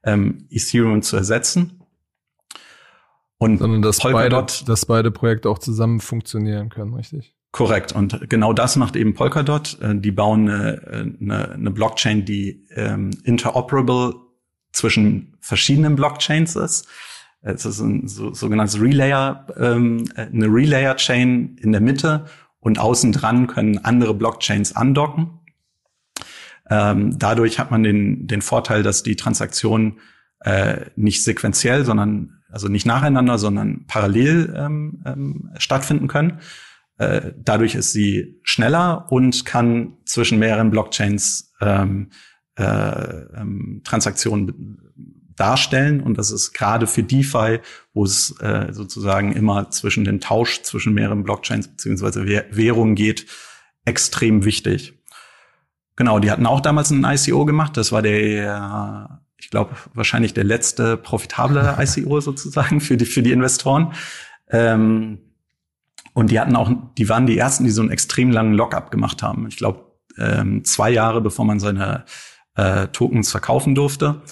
ähm, 0.04 0.46
Ethereum 0.50 1.02
zu 1.02 1.16
ersetzen, 1.16 1.79
und 3.42 3.56
Sondern 3.56 3.80
dass 3.80 4.00
Polkadot, 4.00 4.58
beide, 4.58 4.64
dass 4.66 4.84
beide 4.84 5.10
Projekte 5.10 5.48
auch 5.48 5.58
zusammen 5.58 6.00
funktionieren 6.00 6.68
können, 6.68 6.92
richtig? 6.92 7.34
Korrekt. 7.52 7.92
Und 7.92 8.28
genau 8.28 8.52
das 8.52 8.76
macht 8.76 8.96
eben 8.96 9.14
Polkadot. 9.14 9.78
Äh, 9.80 9.96
die 9.96 10.12
bauen 10.12 10.46
eine, 10.46 11.16
eine, 11.18 11.52
eine 11.52 11.70
Blockchain, 11.70 12.26
die 12.26 12.66
ähm, 12.74 13.10
interoperable 13.24 14.14
zwischen 14.72 15.38
verschiedenen 15.40 15.96
Blockchains 15.96 16.54
ist. 16.54 16.86
Es 17.40 17.64
ist 17.64 17.80
ein 17.80 18.08
so, 18.08 18.34
sogenanntes 18.34 18.78
Relayer, 18.78 19.46
ähm, 19.56 20.04
eine 20.16 20.46
Relayer-Chain 20.46 21.56
in 21.62 21.72
der 21.72 21.80
Mitte 21.80 22.26
und 22.58 22.78
außen 22.78 23.12
dran 23.12 23.46
können 23.46 23.78
andere 23.78 24.12
Blockchains 24.12 24.76
andocken. 24.76 25.40
Ähm, 26.68 27.18
dadurch 27.18 27.58
hat 27.58 27.70
man 27.70 27.84
den, 27.84 28.26
den 28.26 28.42
Vorteil, 28.42 28.82
dass 28.82 29.02
die 29.02 29.16
Transaktionen 29.16 29.98
äh, 30.40 30.90
nicht 30.94 31.24
sequenziell, 31.24 31.86
sondern 31.86 32.39
also 32.50 32.68
nicht 32.68 32.86
nacheinander, 32.86 33.38
sondern 33.38 33.84
parallel 33.86 34.54
ähm, 34.56 35.02
ähm, 35.06 35.50
stattfinden 35.58 36.08
können. 36.08 36.40
Äh, 36.98 37.32
dadurch 37.38 37.74
ist 37.74 37.92
sie 37.92 38.40
schneller 38.42 39.06
und 39.10 39.46
kann 39.46 39.96
zwischen 40.04 40.38
mehreren 40.38 40.70
Blockchains 40.70 41.54
ähm, 41.60 42.10
äh, 42.56 42.62
ähm, 42.62 43.80
Transaktionen 43.84 44.78
darstellen. 45.34 46.02
Und 46.02 46.18
das 46.18 46.30
ist 46.30 46.52
gerade 46.52 46.86
für 46.86 47.02
DeFi, 47.02 47.60
wo 47.94 48.04
es 48.04 48.38
äh, 48.40 48.72
sozusagen 48.72 49.32
immer 49.32 49.70
zwischen 49.70 50.04
den 50.04 50.20
Tausch 50.20 50.62
zwischen 50.62 50.92
mehreren 50.92 51.24
Blockchains 51.24 51.68
beziehungsweise 51.68 52.26
Währungen 52.26 52.94
geht, 52.94 53.26
extrem 53.86 54.44
wichtig. 54.44 54.92
Genau, 55.96 56.18
die 56.18 56.30
hatten 56.30 56.46
auch 56.46 56.60
damals 56.60 56.90
ein 56.90 57.04
ICO 57.04 57.46
gemacht. 57.46 57.76
Das 57.78 57.92
war 57.92 58.02
der 58.02 59.19
ich 59.50 59.52
glaube, 59.52 59.74
wahrscheinlich 59.94 60.32
der 60.32 60.44
letzte 60.44 60.96
profitable 60.96 61.76
ICO 61.80 62.20
sozusagen 62.20 62.80
für 62.80 62.96
die, 62.96 63.04
für 63.04 63.20
die 63.20 63.32
Investoren. 63.32 63.94
Ähm, 64.48 65.18
und 66.14 66.30
die 66.30 66.38
hatten 66.38 66.54
auch, 66.54 66.70
die 66.96 67.08
waren 67.08 67.26
die 67.26 67.36
ersten, 67.36 67.64
die 67.64 67.70
so 67.70 67.82
einen 67.82 67.90
extrem 67.90 68.30
langen 68.30 68.54
Lockup 68.54 68.92
gemacht 68.92 69.24
haben. 69.24 69.48
Ich 69.48 69.56
glaube, 69.56 69.90
ähm, 70.16 70.64
zwei 70.64 70.90
Jahre 70.90 71.20
bevor 71.20 71.44
man 71.44 71.58
seine 71.58 72.04
äh, 72.54 72.86
Tokens 72.92 73.32
verkaufen 73.32 73.74
durfte. 73.74 74.22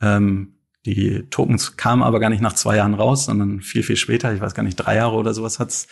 Ähm, 0.00 0.56
Die 0.86 1.22
Tokens 1.30 1.76
kamen 1.76 2.02
aber 2.02 2.18
gar 2.18 2.30
nicht 2.30 2.42
nach 2.42 2.54
zwei 2.54 2.74
Jahren 2.74 2.94
raus, 2.94 3.26
sondern 3.26 3.60
viel, 3.60 3.84
viel 3.84 3.96
später. 3.96 4.34
Ich 4.34 4.40
weiß 4.40 4.54
gar 4.56 4.64
nicht, 4.64 4.74
drei 4.74 4.96
Jahre 4.96 5.14
oder 5.14 5.34
sowas 5.34 5.60
hat's 5.60 5.86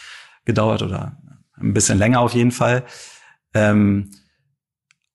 gedauert 0.45 0.83
oder 0.83 1.17
ein 1.57 1.73
bisschen 1.73 1.99
länger 1.99 2.19
auf 2.19 2.35
jeden 2.35 2.51
Fall. 2.51 2.83
Ähm, 3.55 4.11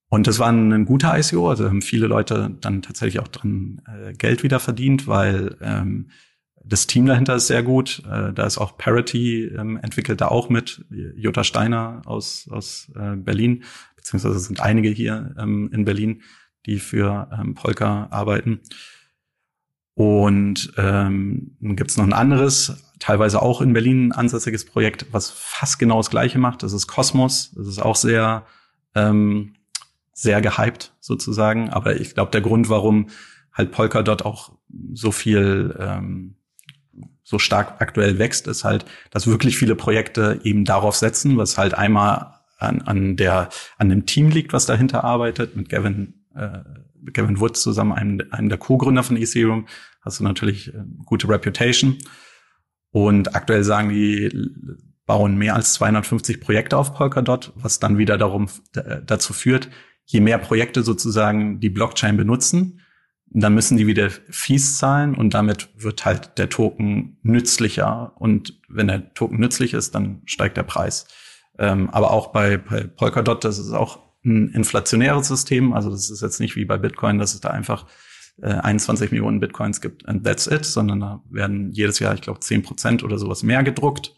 und 0.09 0.27
das 0.27 0.39
war 0.39 0.49
ein, 0.49 0.85
guter 0.85 1.17
ICO, 1.17 1.49
also 1.49 1.65
haben 1.65 1.81
viele 1.81 2.07
Leute 2.07 2.55
dann 2.61 2.81
tatsächlich 2.81 3.21
auch 3.21 3.27
dran 3.27 3.81
äh, 3.87 4.13
Geld 4.13 4.41
wieder 4.43 4.59
verdient, 4.59 5.07
weil 5.07 5.57
ähm, 5.61 6.09
das 6.63 6.87
Team 6.87 7.05
dahinter 7.05 7.35
ist 7.35 7.47
sehr 7.47 7.63
gut. 7.63 8.03
Äh, 8.09 8.33
da 8.33 8.45
ist 8.45 8.57
auch 8.57 8.77
Parity 8.77 9.45
ähm, 9.45 9.77
entwickelt 9.77 10.21
da 10.21 10.27
auch 10.27 10.49
mit. 10.49 10.85
Jutta 10.89 11.43
Steiner 11.43 12.01
aus, 12.05 12.47
aus 12.51 12.91
äh, 12.95 13.15
Berlin, 13.15 13.63
beziehungsweise 13.95 14.39
sind 14.39 14.61
einige 14.61 14.89
hier 14.89 15.35
ähm, 15.37 15.69
in 15.73 15.85
Berlin, 15.85 16.21
die 16.65 16.79
für 16.79 17.29
ähm, 17.37 17.53
Polka 17.53 18.07
arbeiten. 18.09 18.61
Und 19.93 20.73
ähm, 20.77 21.57
dann 21.59 21.75
gibt 21.75 21.89
es 21.89 21.97
noch 21.97 22.05
ein 22.05 22.13
anderes, 22.13 22.93
teilweise 22.99 23.41
auch 23.41 23.61
in 23.61 23.73
Berlin 23.73 24.09
ein 24.09 24.11
ansässiges 24.11 24.63
Projekt, 24.63 25.07
was 25.11 25.31
fast 25.31 25.79
genau 25.79 25.97
das 25.97 26.09
Gleiche 26.09 26.37
macht. 26.37 26.63
Das 26.63 26.71
ist 26.71 26.87
Cosmos. 26.87 27.51
Das 27.55 27.67
ist 27.67 27.79
auch 27.79 27.95
sehr, 27.95 28.45
ähm, 28.95 29.55
sehr 30.17 30.41
gehypt 30.41 30.95
sozusagen. 30.99 31.69
Aber 31.69 32.01
ich 32.01 32.15
glaube, 32.15 32.31
der 32.31 32.41
Grund, 32.41 32.69
warum 32.69 33.09
halt 33.53 33.71
Polkadot 33.71 34.23
auch 34.23 34.51
so 34.93 35.11
viel 35.11 35.77
ähm, 35.79 36.37
so 37.21 37.37
stark 37.37 37.79
aktuell 37.81 38.17
wächst, 38.17 38.47
ist 38.47 38.63
halt, 38.63 38.85
dass 39.11 39.27
wirklich 39.27 39.57
viele 39.57 39.75
Projekte 39.75 40.39
eben 40.43 40.65
darauf 40.65 40.95
setzen, 40.95 41.37
was 41.37 41.59
halt 41.59 41.75
einmal 41.75 42.33
an, 42.57 42.81
an 42.81 43.15
der 43.15 43.49
an 43.77 43.89
dem 43.89 44.07
Team 44.07 44.29
liegt, 44.29 44.53
was 44.53 44.65
dahinter 44.65 45.03
arbeitet, 45.03 45.55
mit 45.55 45.69
Gavin 45.69 46.25
äh, 46.33 46.63
Gavin 47.13 47.39
Woods 47.39 47.61
zusammen, 47.61 47.91
einem, 47.91 48.21
einem 48.31 48.49
der 48.49 48.57
Co-Gründer 48.57 49.03
von 49.03 49.17
Ethereum, 49.17 49.67
hast 50.01 50.19
du 50.19 50.23
natürlich 50.23 50.73
äh, 50.73 50.83
gute 51.05 51.29
Reputation. 51.29 51.99
Und 52.89 53.35
aktuell 53.35 53.63
sagen 53.63 53.89
die, 53.89 54.31
bauen 55.05 55.37
mehr 55.37 55.53
als 55.53 55.73
250 55.73 56.41
Projekte 56.41 56.75
auf 56.75 56.95
Polkadot, 56.95 57.53
was 57.55 57.79
dann 57.79 57.99
wieder 57.99 58.17
darum 58.17 58.47
dazu 59.05 59.33
führt, 59.33 59.69
je 60.07 60.21
mehr 60.21 60.37
Projekte 60.37 60.83
sozusagen 60.83 61.59
die 61.59 61.69
Blockchain 61.69 62.17
benutzen, 62.17 62.79
dann 63.29 63.53
müssen 63.53 63.77
die 63.77 63.87
wieder 63.87 64.09
Fees 64.09 64.77
zahlen 64.77 65.13
und 65.13 65.33
damit 65.33 65.69
wird 65.75 66.05
halt 66.05 66.37
der 66.37 66.49
Token 66.49 67.17
nützlicher. 67.23 68.13
Und 68.15 68.59
wenn 68.69 68.87
der 68.87 69.13
Token 69.13 69.39
nützlich 69.39 69.73
ist, 69.73 69.93
dann 69.95 70.21
steigt 70.25 70.55
der 70.55 70.63
Preis. 70.63 71.07
Ähm, 71.59 71.89
aber 71.89 72.11
auch 72.11 72.27
bei, 72.27 72.57
bei 72.57 72.83
Polkadot, 72.83 73.43
das 73.43 73.59
ist 73.59 73.73
auch 73.73 73.99
ein 74.23 74.49
inflationäres 74.49 75.27
System. 75.27 75.73
Also 75.73 75.89
das 75.89 76.09
ist 76.09 76.21
jetzt 76.21 76.39
nicht 76.39 76.55
wie 76.55 76.65
bei 76.65 76.77
Bitcoin, 76.77 77.19
dass 77.19 77.33
es 77.33 77.41
da 77.41 77.49
einfach 77.49 77.85
äh, 78.41 78.47
21 78.47 79.11
Millionen 79.11 79.41
Bitcoins 79.41 79.81
gibt 79.81 80.07
and 80.07 80.23
that's 80.23 80.47
it, 80.47 80.63
sondern 80.63 81.01
da 81.01 81.21
werden 81.29 81.71
jedes 81.73 81.99
Jahr, 81.99 82.13
ich 82.13 82.21
glaube, 82.21 82.39
10 82.39 82.63
Prozent 82.63 83.03
oder 83.03 83.17
sowas 83.17 83.43
mehr 83.43 83.63
gedruckt. 83.63 84.15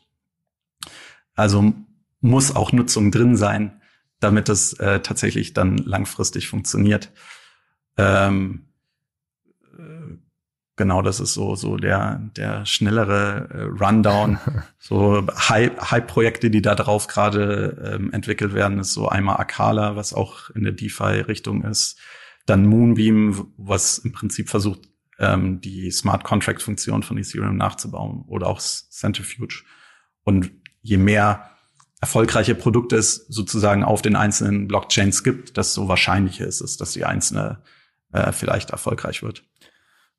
Also 1.34 1.74
muss 2.22 2.56
auch 2.56 2.74
Nutzung 2.74 3.12
drin 3.12 3.36
sein, 3.36 3.79
damit 4.20 4.50
es 4.50 4.74
äh, 4.74 5.00
tatsächlich 5.00 5.54
dann 5.54 5.78
langfristig 5.78 6.48
funktioniert. 6.48 7.12
Ähm, 7.98 8.66
genau, 10.76 11.02
das 11.02 11.20
ist 11.20 11.34
so 11.34 11.56
so 11.56 11.78
der 11.78 12.30
der 12.36 12.66
schnellere 12.66 13.50
äh, 13.52 13.84
Rundown. 13.84 14.40
so 14.80 15.26
Hype-Projekte, 15.28 16.50
die 16.50 16.62
da 16.62 16.76
drauf 16.76 17.08
gerade 17.08 17.96
ähm, 17.96 18.12
entwickelt 18.14 18.54
werden, 18.54 18.80
ist 18.80 18.94
so 18.94 19.10
einmal 19.10 19.38
Akala, 19.38 19.96
was 19.96 20.14
auch 20.14 20.50
in 20.52 20.64
der 20.64 20.74
DeFi-Richtung 20.74 21.64
ist, 21.64 22.00
dann 22.46 22.66
Moonbeam, 22.66 23.54
was 23.58 24.00
im 24.00 24.12
Prinzip 24.12 24.50
versucht 24.50 24.90
ähm, 25.20 25.62
die 25.62 25.92
Smart 25.92 26.24
Contract-Funktion 26.24 27.04
von 27.04 27.18
Ethereum 27.18 27.58
nachzubauen 27.58 28.24
oder 28.28 28.48
auch 28.48 28.60
Centrifuge. 28.60 29.64
Und 30.24 30.52
je 30.82 30.98
mehr 30.98 31.50
erfolgreiche 32.02 32.56
Produkte 32.56 32.96
es 32.96 33.26
sozusagen 33.28 33.84
auf 33.84 34.02
den 34.02 34.16
einzelnen 34.16 34.68
Blockchains 34.68 35.24
gibt, 35.24 35.58
desto 35.58 35.88
wahrscheinlicher 35.88 36.46
ist 36.46 36.62
es, 36.62 36.78
dass 36.78 36.92
die 36.92 37.06
einzelne 37.06 37.60
äh, 38.14 38.32
vielleicht 38.32 38.72
erfolgreich 38.72 39.22
wird. 39.22 39.44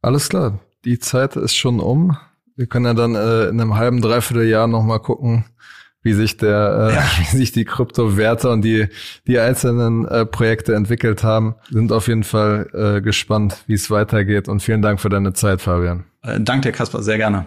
Alles 0.02 0.28
klar, 0.28 0.60
die 0.84 0.98
Zeit 0.98 1.36
ist 1.36 1.54
schon 1.54 1.80
um. 1.80 2.16
Wir 2.56 2.66
können 2.66 2.86
ja 2.86 2.94
dann 2.94 3.14
äh, 3.14 3.44
in 3.44 3.60
einem 3.60 3.76
halben, 3.76 4.02
dreiviertel 4.02 4.46
Jahr 4.46 4.66
nochmal 4.66 5.00
gucken, 5.00 5.46
wie 6.02 6.12
sich 6.12 6.36
der, 6.36 6.90
äh, 6.90 6.94
ja. 6.94 7.02
wie 7.18 7.36
sich 7.36 7.52
die 7.52 7.64
Kryptowerte 7.64 8.50
und 8.50 8.62
die, 8.62 8.88
die 9.26 9.38
einzelnen 9.38 10.06
äh, 10.06 10.26
Projekte 10.26 10.74
entwickelt 10.74 11.24
haben. 11.24 11.54
Sind 11.70 11.92
auf 11.92 12.08
jeden 12.08 12.24
Fall 12.24 12.68
äh, 12.72 13.00
gespannt, 13.00 13.64
wie 13.66 13.74
es 13.74 13.90
weitergeht. 13.90 14.48
Und 14.48 14.62
vielen 14.62 14.82
Dank 14.82 15.00
für 15.00 15.08
deine 15.08 15.32
Zeit, 15.32 15.62
Fabian. 15.62 16.04
Äh, 16.22 16.40
danke 16.40 16.68
dir, 16.68 16.72
Kasper, 16.72 17.02
sehr 17.02 17.16
gerne. 17.16 17.46